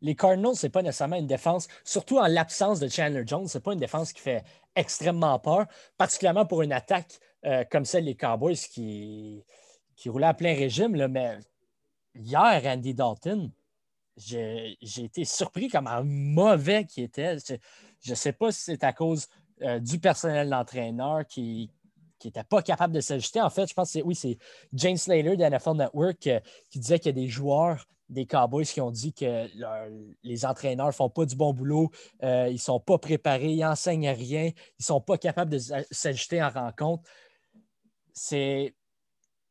Les 0.00 0.14
Cardinals, 0.14 0.54
ce 0.54 0.66
n'est 0.66 0.70
pas 0.70 0.82
nécessairement 0.82 1.16
une 1.16 1.26
défense, 1.26 1.66
surtout 1.82 2.18
en 2.18 2.26
l'absence 2.26 2.78
de 2.78 2.88
Chandler 2.88 3.24
Jones, 3.26 3.48
ce 3.48 3.58
n'est 3.58 3.62
pas 3.62 3.72
une 3.72 3.80
défense 3.80 4.12
qui 4.12 4.20
fait 4.20 4.44
extrêmement 4.76 5.38
peur, 5.38 5.66
particulièrement 5.96 6.44
pour 6.44 6.62
une 6.62 6.72
attaque 6.72 7.18
euh, 7.46 7.64
comme 7.70 7.86
celle 7.86 8.04
des 8.04 8.14
Cowboys 8.14 8.54
qui, 8.54 9.44
roulait 10.06 10.26
à 10.26 10.34
plein 10.34 10.54
régime. 10.54 10.94
Là, 10.94 11.08
mais 11.08 11.38
hier, 12.14 12.62
Andy 12.66 12.92
Dalton, 12.92 13.50
j'ai 14.16 14.76
été 14.80 15.24
surpris 15.24 15.68
comment 15.68 16.02
mauvais 16.04 16.84
qu'il 16.84 17.04
était. 17.04 17.36
Je 18.00 18.10
ne 18.10 18.14
sais 18.14 18.32
pas 18.32 18.52
si 18.52 18.62
c'est 18.62 18.84
à 18.84 18.92
cause 18.92 19.26
euh, 19.62 19.78
du 19.78 19.98
personnel 19.98 20.50
d'entraîneur 20.50 21.26
qui 21.26 21.70
n'était 22.24 22.44
pas 22.44 22.62
capable 22.62 22.94
de 22.94 23.00
s'ajuster. 23.00 23.40
En 23.40 23.50
fait, 23.50 23.68
je 23.68 23.74
pense 23.74 23.92
que 23.92 24.00
oui, 24.00 24.14
c'est 24.14 24.38
James 24.72 24.96
Slater 24.96 25.36
de 25.36 25.44
NFL 25.44 25.76
Network 25.76 26.26
euh, 26.26 26.40
qui 26.70 26.78
disait 26.78 26.98
qu'il 26.98 27.16
y 27.16 27.20
a 27.20 27.22
des 27.22 27.28
joueurs 27.28 27.86
des 28.08 28.26
Cowboys 28.26 28.64
qui 28.64 28.80
ont 28.80 28.90
dit 28.90 29.12
que 29.12 29.48
les 30.22 30.44
entraîneurs 30.44 30.88
ne 30.88 30.92
font 30.92 31.08
pas 31.08 31.24
du 31.24 31.36
bon 31.36 31.52
boulot, 31.52 31.90
euh, 32.22 32.48
ils 32.48 32.54
ne 32.54 32.58
sont 32.58 32.80
pas 32.80 32.98
préparés, 32.98 33.52
ils 33.52 33.60
n'enseignent 33.60 34.10
rien, 34.10 34.44
ils 34.44 34.80
ne 34.80 34.84
sont 34.84 35.00
pas 35.00 35.16
capables 35.16 35.50
de 35.50 35.58
s'ajuster 35.90 36.42
en 36.42 36.50
rencontre. 36.50 37.02
C'est. 38.12 38.74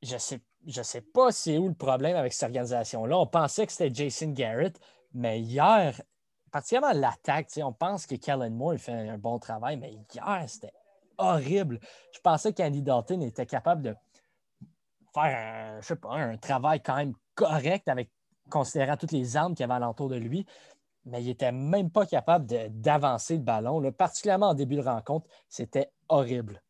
Je 0.02 0.14
ne 0.14 0.20
sais, 0.20 0.42
je 0.66 0.82
sais 0.82 1.02
pas 1.02 1.32
c'est 1.32 1.58
où 1.58 1.68
le 1.68 1.74
problème 1.74 2.16
avec 2.16 2.34
cette 2.34 2.44
organisation-là. 2.44 3.18
On 3.18 3.28
pensait 3.28 3.66
que 3.66 3.72
c'était 3.72 3.94
Jason 3.94 4.32
Garrett, 4.32 4.80
mais 5.14 5.42
hier, 5.42 6.02
particulièrement 6.52 7.00
l'attaque, 7.00 7.50
on 7.58 7.74
pense 7.74 8.06
que 8.06 8.16
Kellen 8.16 8.54
Moore 8.54 8.78
fait 8.78 9.10
un 9.10 9.18
bon 9.18 9.40
travail, 9.40 9.78
mais 9.78 9.94
hier, 10.14 10.44
c'était 10.48 10.74
horrible. 11.18 11.80
Je 12.14 12.20
pensais 12.20 12.54
qu'Andy 12.54 12.82
Dalton 12.82 13.22
était 13.22 13.46
capable 13.46 13.82
de 13.82 13.96
faire 15.14 15.78
un, 15.78 15.82
sais 15.82 15.96
pas, 15.96 16.14
un 16.14 16.38
travail 16.38 16.82
quand 16.82 16.96
même 16.96 17.14
correct 17.36 17.88
avec 17.88 18.10
considérant 18.50 18.98
toutes 18.98 19.12
les 19.12 19.38
armes 19.38 19.54
qu'il 19.54 19.62
y 19.62 19.66
avait 19.66 19.74
alentour 19.74 20.10
de 20.10 20.16
lui, 20.16 20.46
mais 21.06 21.22
il 21.22 21.28
n'était 21.28 21.52
même 21.52 21.90
pas 21.90 22.06
capable 22.06 22.46
d'avancer 22.70 23.36
le 23.36 23.44
ballon. 23.44 23.92
particulièrement 23.92 24.50
en 24.50 24.54
début 24.54 24.76
de 24.76 24.82
rencontre, 24.82 25.28
c'était 25.50 25.92
horrible. 26.10 26.62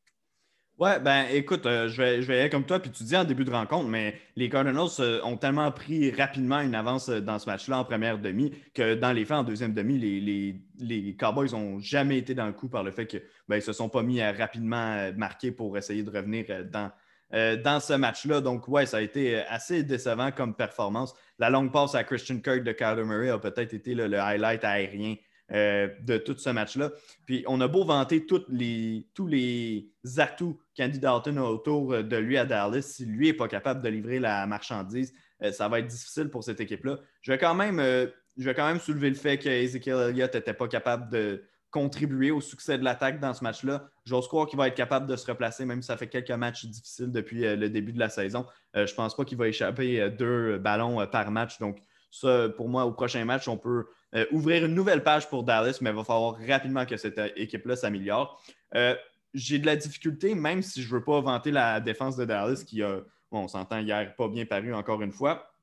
Ouais, 0.84 1.00
ben 1.00 1.28
écoute, 1.32 1.66
euh, 1.66 1.88
je, 1.88 2.02
vais, 2.02 2.22
je 2.22 2.28
vais 2.28 2.42
aller 2.42 2.50
comme 2.50 2.66
toi, 2.66 2.78
puis 2.78 2.92
tu 2.92 3.06
dis 3.06 3.16
en 3.16 3.24
début 3.24 3.46
de 3.46 3.52
rencontre, 3.52 3.88
mais 3.88 4.20
les 4.36 4.50
Cardinals 4.50 4.90
euh, 5.00 5.22
ont 5.24 5.38
tellement 5.38 5.72
pris 5.72 6.12
rapidement 6.12 6.60
une 6.60 6.76
avance 6.76 7.08
euh, 7.08 7.22
dans 7.22 7.40
ce 7.40 7.46
match-là 7.46 7.80
en 7.80 7.86
première 7.86 8.20
demi 8.20 8.52
que 8.74 8.94
dans 8.94 9.14
les 9.14 9.24
faits, 9.24 9.38
en 9.38 9.44
deuxième 9.44 9.74
demi, 9.74 9.98
les, 9.98 10.60
les, 10.80 11.16
Cowboys 11.16 11.54
n'ont 11.54 11.80
jamais 11.80 12.18
été 12.18 12.36
dans 12.36 12.48
le 12.48 12.52
coup 12.52 12.68
par 12.68 12.84
le 12.84 12.92
fait 12.92 13.08
qu'ils 13.08 13.22
ben, 13.48 13.56
ne 13.56 13.62
se 13.62 13.72
sont 13.72 13.88
pas 13.88 14.04
mis 14.04 14.20
à 14.20 14.34
rapidement 14.34 15.10
marquer 15.16 15.52
pour 15.52 15.78
essayer 15.78 16.04
de 16.04 16.10
revenir 16.10 16.44
dans, 16.70 16.92
dans 17.32 17.80
ce 17.80 17.94
match-là. 17.94 18.42
Donc, 18.42 18.68
ouais, 18.68 18.86
ça 18.86 18.98
a 18.98 19.02
été 19.02 19.38
assez 19.38 19.84
décevant 19.84 20.32
comme 20.34 20.54
performance. 20.54 21.16
La 21.40 21.50
longue 21.50 21.72
passe 21.72 21.96
à 21.96 22.04
Christian 22.04 22.40
Kirk 22.40 22.62
de 22.62 22.74
Kyler 22.74 23.06
Murray 23.06 23.30
a 23.30 23.40
peut-être 23.40 23.74
été 23.74 23.96
le 23.96 24.20
highlight 24.20 24.66
aérien 24.66 25.16
euh, 25.54 25.88
de 26.02 26.18
tout 26.18 26.36
ce 26.36 26.50
match-là. 26.50 26.92
Puis 27.28 27.44
on 27.48 27.62
a 27.62 27.68
beau 27.68 27.86
vanter 27.86 28.26
les, 28.50 29.08
tous 29.14 29.28
les 29.28 29.92
atouts 30.18 30.60
qu'Andy 30.76 30.98
Dalton 30.98 31.38
a 31.38 31.44
autour 31.44 32.04
de 32.04 32.18
lui 32.18 32.40
à 32.40 32.46
Dallas, 32.46 32.82
si 32.82 33.06
lui 33.06 33.28
n'est 33.28 33.34
pas 33.34 33.48
capable 33.48 33.84
de 33.84 33.90
livrer 33.90 34.20
la 34.20 34.48
marchandise, 34.48 35.14
euh, 35.44 35.52
ça 35.52 35.68
va 35.68 35.78
être 35.78 35.86
difficile 35.86 36.30
pour 36.30 36.44
cette 36.44 36.60
équipe-là. 36.60 36.98
Je 37.22 37.32
vais 37.32 37.38
quand 37.38 37.54
même, 37.54 37.80
euh, 37.80 38.08
je 38.36 38.50
vais 38.50 38.80
soulever 38.80 39.10
le 39.10 39.16
fait 39.16 39.38
qu'Ezekiel 39.38 40.10
Elliott 40.10 40.34
n'était 40.34 40.56
pas 40.56 40.68
capable 40.68 41.12
de 41.12 41.44
contribuer 41.70 42.32
au 42.32 42.42
succès 42.42 42.80
de 42.80 42.84
l'attaque 42.84 43.20
dans 43.20 43.36
ce 43.36 43.44
match-là. 43.44 43.88
J'ose 44.06 44.28
croire 44.28 44.48
qu'il 44.48 44.58
va 44.58 44.68
être 44.68 44.76
capable 44.76 45.06
de 45.06 45.16
se 45.16 45.28
replacer, 45.28 45.66
même 45.66 45.84
si 45.84 45.88
ça 45.88 45.98
fait 45.98 46.08
quelques 46.08 46.32
matchs 46.32 46.66
difficiles 46.66 47.12
depuis 47.12 47.42
le 47.42 47.70
début 47.70 47.94
de 47.94 48.00
la 48.00 48.10
saison. 48.10 48.48
je 48.76 48.82
ne 48.82 48.96
pense 48.96 49.16
pas 49.16 49.24
qu'il 49.24 49.40
va 49.40 49.48
échapper 49.48 50.10
deux 50.12 50.60
ballons 50.60 51.06
par 51.08 51.32
match. 51.32 51.58
Donc, 51.58 51.80
ça, 52.14 52.48
pour 52.56 52.70
moi, 52.70 52.86
au 52.86 52.92
prochain 52.92 53.26
match, 53.26 53.48
on 53.48 53.58
peut 53.58 53.88
euh, 54.14 54.28
ouvrir 54.32 54.66
une 54.66 54.76
nouvelle 54.76 55.02
page 55.02 55.28
pour 55.28 55.44
Dallas, 55.44 55.80
mais 55.82 55.90
il 55.90 55.96
va 55.96 56.04
falloir 56.04 56.38
rapidement 56.48 56.86
que 56.86 56.96
cette 56.96 57.20
équipe-là 57.36 57.76
s'améliore. 57.76 58.40
Euh, 58.76 58.96
j'ai 59.34 59.58
de 59.58 59.66
la 59.66 59.76
difficulté, 59.76 60.36
même 60.36 60.62
si 60.62 60.84
je 60.84 60.90
ne 60.90 61.00
veux 61.00 61.04
pas 61.04 61.20
vanter 61.22 61.50
la 61.50 61.80
défense 61.80 62.16
de 62.16 62.26
Dallas, 62.26 62.64
qui 62.68 62.84
a, 62.84 63.02
bon, 63.32 63.40
on 63.40 63.48
s'entend 63.48 63.80
hier, 63.80 64.16
pas 64.16 64.28
bien 64.28 64.46
paru 64.46 64.76
encore 64.76 65.02
une 65.02 65.12
fois. 65.12 65.56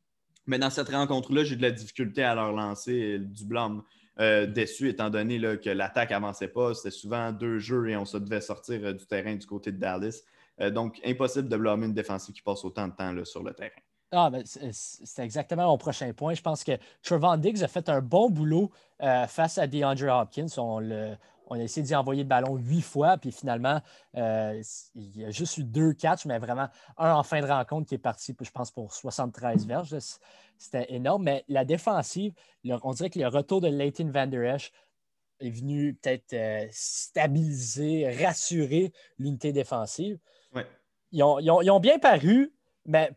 Mais 0.48 0.58
dans 0.58 0.70
cette 0.70 0.88
rencontre-là, 0.88 1.44
j'ai 1.44 1.54
de 1.54 1.62
la 1.62 1.70
difficulté 1.70 2.24
à 2.24 2.34
leur 2.34 2.50
lancer 2.50 3.20
du 3.20 3.44
blâme 3.44 3.84
euh, 4.18 4.44
déçu, 4.46 4.88
étant 4.88 5.08
donné 5.08 5.38
que 5.58 5.70
l'attaque 5.70 6.10
n'avançait 6.10 6.48
pas. 6.48 6.74
C'était 6.74 6.90
souvent 6.90 7.30
deux 7.30 7.60
jeux 7.60 7.90
et 7.90 7.96
on 7.96 8.04
se 8.04 8.16
devait 8.16 8.40
sortir 8.40 8.92
du 8.92 9.06
terrain 9.06 9.36
du 9.36 9.46
côté 9.46 9.70
de 9.70 9.78
Dallas. 9.78 10.24
donc, 10.72 11.00
impossible 11.04 11.48
de 11.48 11.56
blâmer 11.56 11.86
une 11.86 11.94
défensive 11.94 12.34
qui 12.34 12.42
passe 12.42 12.64
autant 12.64 12.88
de 12.88 12.94
temps 12.94 13.24
sur 13.24 13.44
le 13.44 13.54
terrain. 13.54 13.70
Ah, 14.12 14.28
ben, 14.28 14.42
c'est 14.44 15.22
exactement 15.22 15.66
mon 15.66 15.78
prochain 15.78 16.12
point. 16.12 16.34
Je 16.34 16.42
pense 16.42 16.64
que 16.64 16.72
Trevon 17.02 17.36
Diggs 17.36 17.62
a 17.62 17.68
fait 17.68 17.88
un 17.88 18.00
bon 18.00 18.28
boulot 18.28 18.72
euh, 19.02 19.26
face 19.28 19.56
à 19.58 19.68
DeAndre 19.68 20.08
Hopkins. 20.08 20.46
On, 20.58 20.80
a 21.52 21.58
essayé 21.58 21.84
d'y 21.84 21.94
envoyer 21.94 22.24
le 22.24 22.28
ballon 22.28 22.56
huit 22.56 22.82
fois, 22.82 23.18
puis 23.18 23.30
finalement, 23.30 23.80
euh, 24.16 24.60
il 24.96 25.16
y 25.16 25.24
a 25.24 25.30
juste 25.30 25.58
eu 25.58 25.64
deux 25.64 25.92
catchs, 25.92 26.24
mais 26.24 26.38
vraiment 26.38 26.68
un 26.96 27.14
en 27.14 27.22
fin 27.22 27.40
de 27.40 27.46
rencontre 27.46 27.88
qui 27.88 27.94
est 27.94 27.98
parti, 27.98 28.36
je 28.40 28.50
pense, 28.50 28.72
pour 28.72 28.92
73 28.92 29.66
verges. 29.66 29.96
C'était 30.58 30.92
énorme. 30.92 31.22
Mais 31.24 31.44
la 31.48 31.64
défensive, 31.64 32.32
on 32.64 32.92
dirait 32.92 33.10
que 33.10 33.18
le 33.18 33.28
retour 33.28 33.60
de 33.60 33.68
Leighton 33.68 34.10
Van 34.12 34.26
Der 34.26 34.54
Esch 34.54 34.72
est 35.38 35.50
venu 35.50 35.94
peut-être 35.94 36.32
euh, 36.32 36.66
stabiliser, 36.72 38.10
rassurer 38.24 38.92
l'unité 39.18 39.52
défensive. 39.52 40.18
Ils, 41.12 41.22
ont, 41.24 41.40
ils, 41.40 41.70
ont, 41.70 41.80
bien 41.80 41.98
paru, 41.98 42.52
mais 42.86 43.10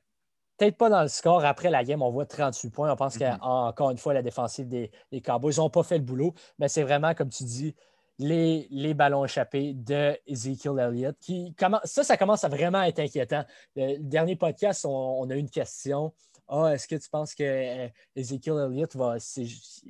peut-être 0.58 0.78
pas 0.78 0.90
dans 0.90 1.02
le 1.02 1.08
score. 1.08 1.46
Après 1.46 1.70
la 1.70 1.84
game, 1.84 2.02
on 2.02 2.12
voit 2.12 2.26
38 2.26 2.70
points. 2.70 2.92
On 2.92 2.96
pense 2.96 3.18
mm-hmm. 3.18 3.40
qu'encore 3.40 3.92
une 3.92 3.98
fois, 3.98 4.14
la 4.14 4.22
défensive 4.22 4.68
des, 4.68 4.92
Cowboys 5.24 5.56
n'ont 5.58 5.70
pas 5.70 5.84
fait 5.84 5.98
le 5.98 6.04
boulot. 6.04 6.34
Mais 6.60 6.68
c'est 6.68 6.84
vraiment, 6.84 7.14
comme 7.14 7.30
tu 7.30 7.44
dis, 7.44 7.76
les, 8.20 8.68
les 8.70 8.94
ballons 8.94 9.26
échappés 9.26 9.74
de 9.74 10.18
Ezekiel 10.28 10.80
Elliott. 10.80 11.18
Qui 11.20 11.56
ça, 11.84 12.04
ça 12.04 12.18
commence 12.18 12.44
à 12.44 12.50
vraiment 12.50 12.82
être 12.84 13.00
inquiétant. 13.00 13.44
Le, 13.76 13.98
dernier 13.98 14.36
podcast, 14.36 14.86
on, 14.86 15.30
a 15.30 15.36
eu 15.36 15.40
une 15.40 15.50
question. 15.50 16.14
Ah, 16.48 16.74
est-ce 16.74 16.88
que 16.88 16.96
tu 16.96 17.10
penses 17.10 17.34
que 17.34 17.44
euh, 17.44 17.88
Ezekiel 18.16 18.58
Elliott 18.68 18.96
va, 18.96 19.16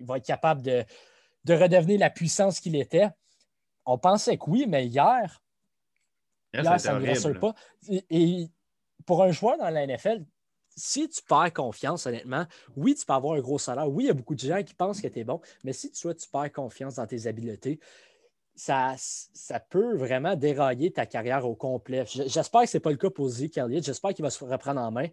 va 0.02 0.18
être 0.18 0.26
capable 0.26 0.62
de, 0.62 0.84
de 1.46 1.54
redevenir 1.54 2.00
la 2.00 2.10
puissance 2.10 2.60
qu'il 2.60 2.76
était? 2.76 3.10
On 3.86 3.98
pensait 3.98 4.38
que 4.38 4.46
oui, 4.48 4.66
mais 4.68 4.86
hier, 4.86 5.42
hier, 6.54 6.80
ça 6.80 6.98
ne 6.98 7.06
rassure 7.06 7.38
pas. 7.40 7.54
et, 7.90 8.50
pour 9.06 9.24
un 9.24 9.32
joueur 9.32 9.58
dans 9.58 9.70
la 9.70 9.86
NFL, 9.86 10.24
si 10.76 11.08
tu 11.10 11.22
perds 11.22 11.54
confiance, 11.54 12.06
honnêtement, 12.06 12.46
oui, 12.76 12.96
tu 12.96 13.06
peux 13.06 13.14
avoir 13.14 13.38
un 13.38 13.42
gros 13.42 13.60
salaire. 13.60 13.90
Oui, 13.90 14.06
il 14.06 14.08
y 14.08 14.10
a 14.10 14.14
beaucoup 14.14 14.36
de 14.36 14.40
gens 14.40 14.62
qui 14.64 14.74
pensent 14.74 15.02
que 15.02 15.08
tu 15.08 15.20
es 15.20 15.24
bon, 15.24 15.40
mais 15.64 15.74
si 15.74 15.92
tu, 15.92 16.08
tu 16.16 16.28
perds 16.30 16.52
confiance 16.52 16.96
dans 16.96 17.08
tes 17.08 17.28
habiletés, 17.28 17.80
ça, 18.56 18.96
ça 18.98 19.60
peut 19.60 19.96
vraiment 19.96 20.36
dérailler 20.36 20.92
ta 20.92 21.06
carrière 21.06 21.46
au 21.46 21.56
complet. 21.56 22.06
J'espère 22.08 22.62
que 22.62 22.70
ce 22.70 22.78
n'est 22.78 22.82
pas 22.82 22.92
le 22.92 22.98
cas 22.98 23.10
pour 23.10 23.28
Zeke 23.28 23.58
Elliott. 23.58 23.84
J'espère 23.84 24.14
qu'il 24.14 24.24
va 24.24 24.30
se 24.30 24.44
reprendre 24.44 24.82
en 24.82 24.92
main, 24.92 25.08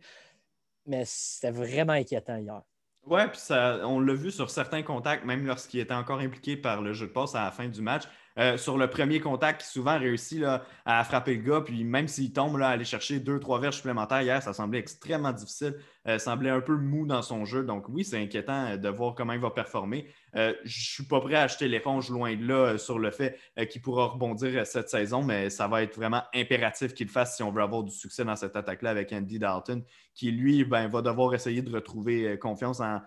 mais 0.87 1.05
c'était 1.07 1.51
vraiment 1.51 1.95
inquiétant 1.95 2.37
hier. 2.37 2.63
Oui, 3.07 3.23
puis 3.33 3.41
on 3.85 3.99
l'a 3.99 4.15
vu 4.15 4.31
sur 4.31 4.51
certains 4.51 4.83
contacts, 4.83 5.25
même 5.25 5.47
lorsqu'il 5.47 5.81
était 5.81 5.95
encore 5.95 6.21
impliqué 6.21 6.57
par 6.57 6.83
le 6.83 6.93
jeu 6.93 7.07
de 7.07 7.13
passe 7.13 7.35
à 7.35 7.45
la 7.45 7.51
fin 7.51 7.67
du 7.67 7.81
match. 7.81 8.05
Euh, 8.39 8.57
sur 8.57 8.79
le 8.79 8.89
premier 8.89 9.21
contact, 9.21 9.63
qui 9.63 9.67
souvent 9.69 9.99
réussit 9.99 10.43
à 10.85 11.05
frapper 11.05 11.35
le 11.35 11.43
gars. 11.43 11.61
Puis 11.61 11.85
même 11.85 12.07
s'il 12.09 12.33
tombe, 12.33 12.57
là, 12.59 12.69
aller 12.69 12.85
chercher 12.85 13.19
deux, 13.19 13.41
trois 13.41 13.59
verges 13.59 13.77
supplémentaires 13.77 14.23
hier, 14.23 14.43
ça 14.43 14.53
semblait 14.53 14.79
extrêmement 14.79 15.33
difficile. 15.33 15.77
Euh, 16.07 16.19
semblait 16.19 16.51
un 16.51 16.61
peu 16.61 16.77
mou 16.77 17.07
dans 17.07 17.23
son 17.23 17.45
jeu. 17.45 17.65
Donc 17.65 17.89
oui, 17.89 18.05
c'est 18.05 18.19
inquiétant 18.19 18.67
euh, 18.67 18.77
de 18.77 18.89
voir 18.89 19.15
comment 19.15 19.33
il 19.33 19.41
va 19.41 19.51
performer. 19.51 20.07
je 20.35 20.41
ne 20.41 20.55
suis 20.65 21.05
pas 21.05 21.21
prêt 21.21 21.35
à 21.35 21.43
acheter 21.43 21.67
l'éponge 21.67 22.09
loin 22.09 22.35
de 22.37 22.47
là 22.47 22.79
sur 22.79 22.99
le 22.99 23.11
fait 23.11 23.37
qu'il 23.69 23.83
pourra 23.83 24.07
rebondir 24.07 24.65
cette 24.67 24.89
saison, 24.89 25.23
mais 25.23 25.51
ça 25.51 25.67
va 25.67 25.83
être 25.83 25.97
vraiment 25.97 26.23
impératif 26.35 26.95
qu'il 26.95 27.09
fasse 27.09 27.37
si 27.37 27.43
on 27.43 27.51
veut 27.51 27.63
avoir 27.63 27.83
du 27.83 27.93
succès 27.93 28.25
dans 28.25 28.37
cette 28.37 28.55
attaque-là 28.55 28.91
avec 28.91 29.13
Andy 29.13 29.39
Dalton, 29.39 29.83
qui 30.15 30.31
lui 30.31 30.65
ben, 30.65 30.89
va 30.89 31.03
devoir 31.03 31.35
essayer 31.35 31.63
de 31.63 31.71
retrouver 31.75 32.39
confiance 32.39 32.81
en 32.81 33.01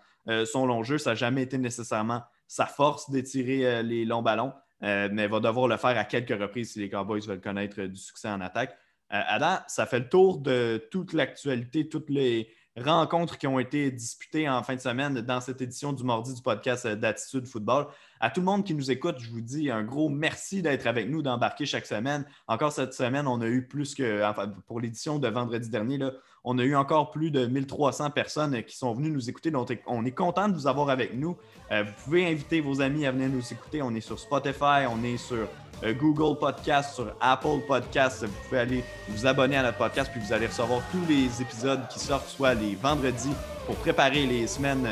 son 0.45 0.65
long 0.65 0.83
jeu. 0.83 0.97
Ça 0.97 1.11
n'a 1.11 1.15
jamais 1.15 1.43
été 1.43 1.57
nécessairement 1.57 2.23
sa 2.47 2.65
force 2.65 3.09
d'étirer 3.09 3.81
les 3.83 4.05
longs 4.05 4.21
ballons. 4.21 4.53
Euh, 4.83 5.07
mais 5.11 5.27
va 5.27 5.39
devoir 5.39 5.67
le 5.67 5.77
faire 5.77 5.97
à 5.97 6.03
quelques 6.03 6.37
reprises 6.37 6.73
si 6.73 6.79
les 6.79 6.89
Cowboys 6.89 7.21
veulent 7.25 7.41
connaître 7.41 7.81
du 7.83 7.95
succès 7.95 8.29
en 8.29 8.41
attaque. 8.41 8.77
Euh, 9.13 9.21
Adam, 9.27 9.59
ça 9.67 9.85
fait 9.85 9.99
le 9.99 10.09
tour 10.09 10.39
de 10.39 10.87
toute 10.91 11.13
l'actualité, 11.13 11.87
toutes 11.87 12.09
les 12.09 12.49
rencontres 12.75 13.37
qui 13.37 13.47
ont 13.47 13.59
été 13.59 13.91
disputées 13.91 14.49
en 14.49 14.63
fin 14.63 14.75
de 14.75 14.81
semaine 14.81 15.21
dans 15.21 15.39
cette 15.39 15.61
édition 15.61 15.93
du 15.93 16.03
mardi 16.03 16.33
du 16.33 16.41
podcast 16.41 16.85
euh, 16.85 16.95
d'Attitude 16.95 17.45
Football. 17.45 17.87
À 18.19 18.29
tout 18.29 18.41
le 18.41 18.45
monde 18.45 18.65
qui 18.65 18.73
nous 18.73 18.91
écoute, 18.91 19.19
je 19.19 19.29
vous 19.29 19.41
dis 19.41 19.71
un 19.71 19.83
gros 19.83 20.09
merci 20.09 20.61
d'être 20.61 20.87
avec 20.87 21.07
nous, 21.09 21.21
d'embarquer 21.21 21.65
chaque 21.65 21.85
semaine. 21.85 22.25
Encore 22.47 22.73
cette 22.73 22.93
semaine, 22.93 23.27
on 23.27 23.39
a 23.39 23.47
eu 23.47 23.67
plus 23.67 23.95
que, 23.95 24.21
pour 24.65 24.81
l'édition 24.81 25.17
de 25.17 25.27
vendredi 25.29 25.69
dernier, 25.69 25.97
là, 25.97 26.11
on 26.43 26.57
a 26.57 26.63
eu 26.63 26.75
encore 26.75 27.11
plus 27.11 27.31
de 27.31 27.45
1300 27.45 28.11
personnes 28.11 28.63
qui 28.63 28.75
sont 28.75 28.93
venues 28.93 29.09
nous 29.09 29.29
écouter. 29.29 29.51
Donc, 29.51 29.77
on 29.87 30.05
est 30.05 30.11
content 30.11 30.49
de 30.49 30.53
vous 30.53 30.67
avoir 30.67 30.89
avec 30.89 31.13
nous. 31.13 31.37
Euh, 31.71 31.83
vous 31.83 32.03
pouvez 32.03 32.27
inviter 32.27 32.59
vos 32.59 32.81
amis 32.81 33.05
à 33.05 33.11
venir 33.11 33.29
nous 33.29 33.53
écouter. 33.53 33.81
On 33.81 33.93
est 33.95 34.01
sur 34.01 34.19
Spotify, 34.19 34.85
on 34.89 35.03
est 35.03 35.17
sur 35.17 35.47
Google 35.81 36.37
Podcast, 36.39 36.95
sur 36.95 37.07
Apple 37.19 37.59
Podcast. 37.67 38.23
Vous 38.23 38.47
pouvez 38.47 38.59
aller 38.59 38.83
vous 39.09 39.25
abonner 39.25 39.57
à 39.57 39.63
notre 39.63 39.77
podcast, 39.77 40.09
puis 40.11 40.21
vous 40.21 40.33
allez 40.33 40.47
recevoir 40.47 40.81
tous 40.91 41.03
les 41.09 41.41
épisodes 41.41 41.81
qui 41.89 41.99
sortent, 41.99 42.29
soit 42.29 42.53
les 42.53 42.75
vendredis 42.75 43.33
pour 43.65 43.75
préparer 43.75 44.25
les 44.25 44.47
semaines 44.47 44.85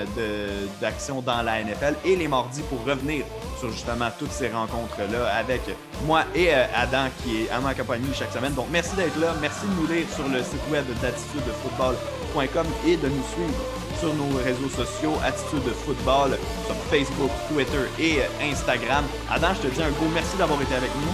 d'action 0.80 1.22
dans 1.22 1.42
la 1.42 1.64
NFL 1.64 1.96
et 2.06 2.16
les 2.16 2.28
mardis 2.28 2.62
pour 2.64 2.84
revenir 2.86 3.26
sur 3.60 3.70
justement 3.70 4.10
toutes 4.18 4.32
ces 4.32 4.50
rencontres-là 4.50 5.28
avec 5.36 5.62
moi 6.06 6.24
et 6.34 6.54
euh, 6.54 6.66
Adam 6.76 7.08
qui 7.22 7.44
est 7.44 7.50
à 7.50 7.60
ma 7.60 7.74
compagnie 7.74 8.08
chaque 8.14 8.32
semaine. 8.32 8.54
Donc 8.54 8.68
merci 8.72 8.96
d'être 8.96 9.20
là, 9.20 9.34
merci 9.42 9.66
de 9.66 9.82
nous 9.82 9.88
lire 9.88 10.08
sur 10.10 10.28
le 10.28 10.42
site 10.42 10.62
web 10.72 10.86
d'attitudefootball.com 11.02 12.66
et 12.88 12.98
de 12.98 13.08
nous 13.08 13.24
suivre 13.34 13.81
sur 14.02 14.14
nos 14.16 14.36
réseaux 14.44 14.70
sociaux, 14.70 15.14
Attitude 15.24 15.72
Football, 15.86 16.32
sur 16.66 16.76
Facebook, 16.90 17.30
Twitter 17.48 17.86
et 18.00 18.22
euh, 18.22 18.52
Instagram. 18.52 19.06
Adam, 19.30 19.50
je 19.54 19.68
te 19.68 19.74
dis 19.76 19.84
un 19.84 19.92
gros 19.92 20.10
merci 20.12 20.36
d'avoir 20.38 20.60
été 20.60 20.74
avec 20.74 20.90
nous. 20.96 21.14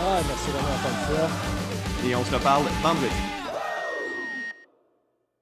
Ah, 0.00 0.20
merci 0.26 0.46
d'avoir 0.54 0.72
entendu 0.78 1.18
ça. 1.18 2.08
Et 2.08 2.14
on 2.14 2.24
se 2.24 2.32
reparle 2.32 2.62
vendredi. 2.82 3.39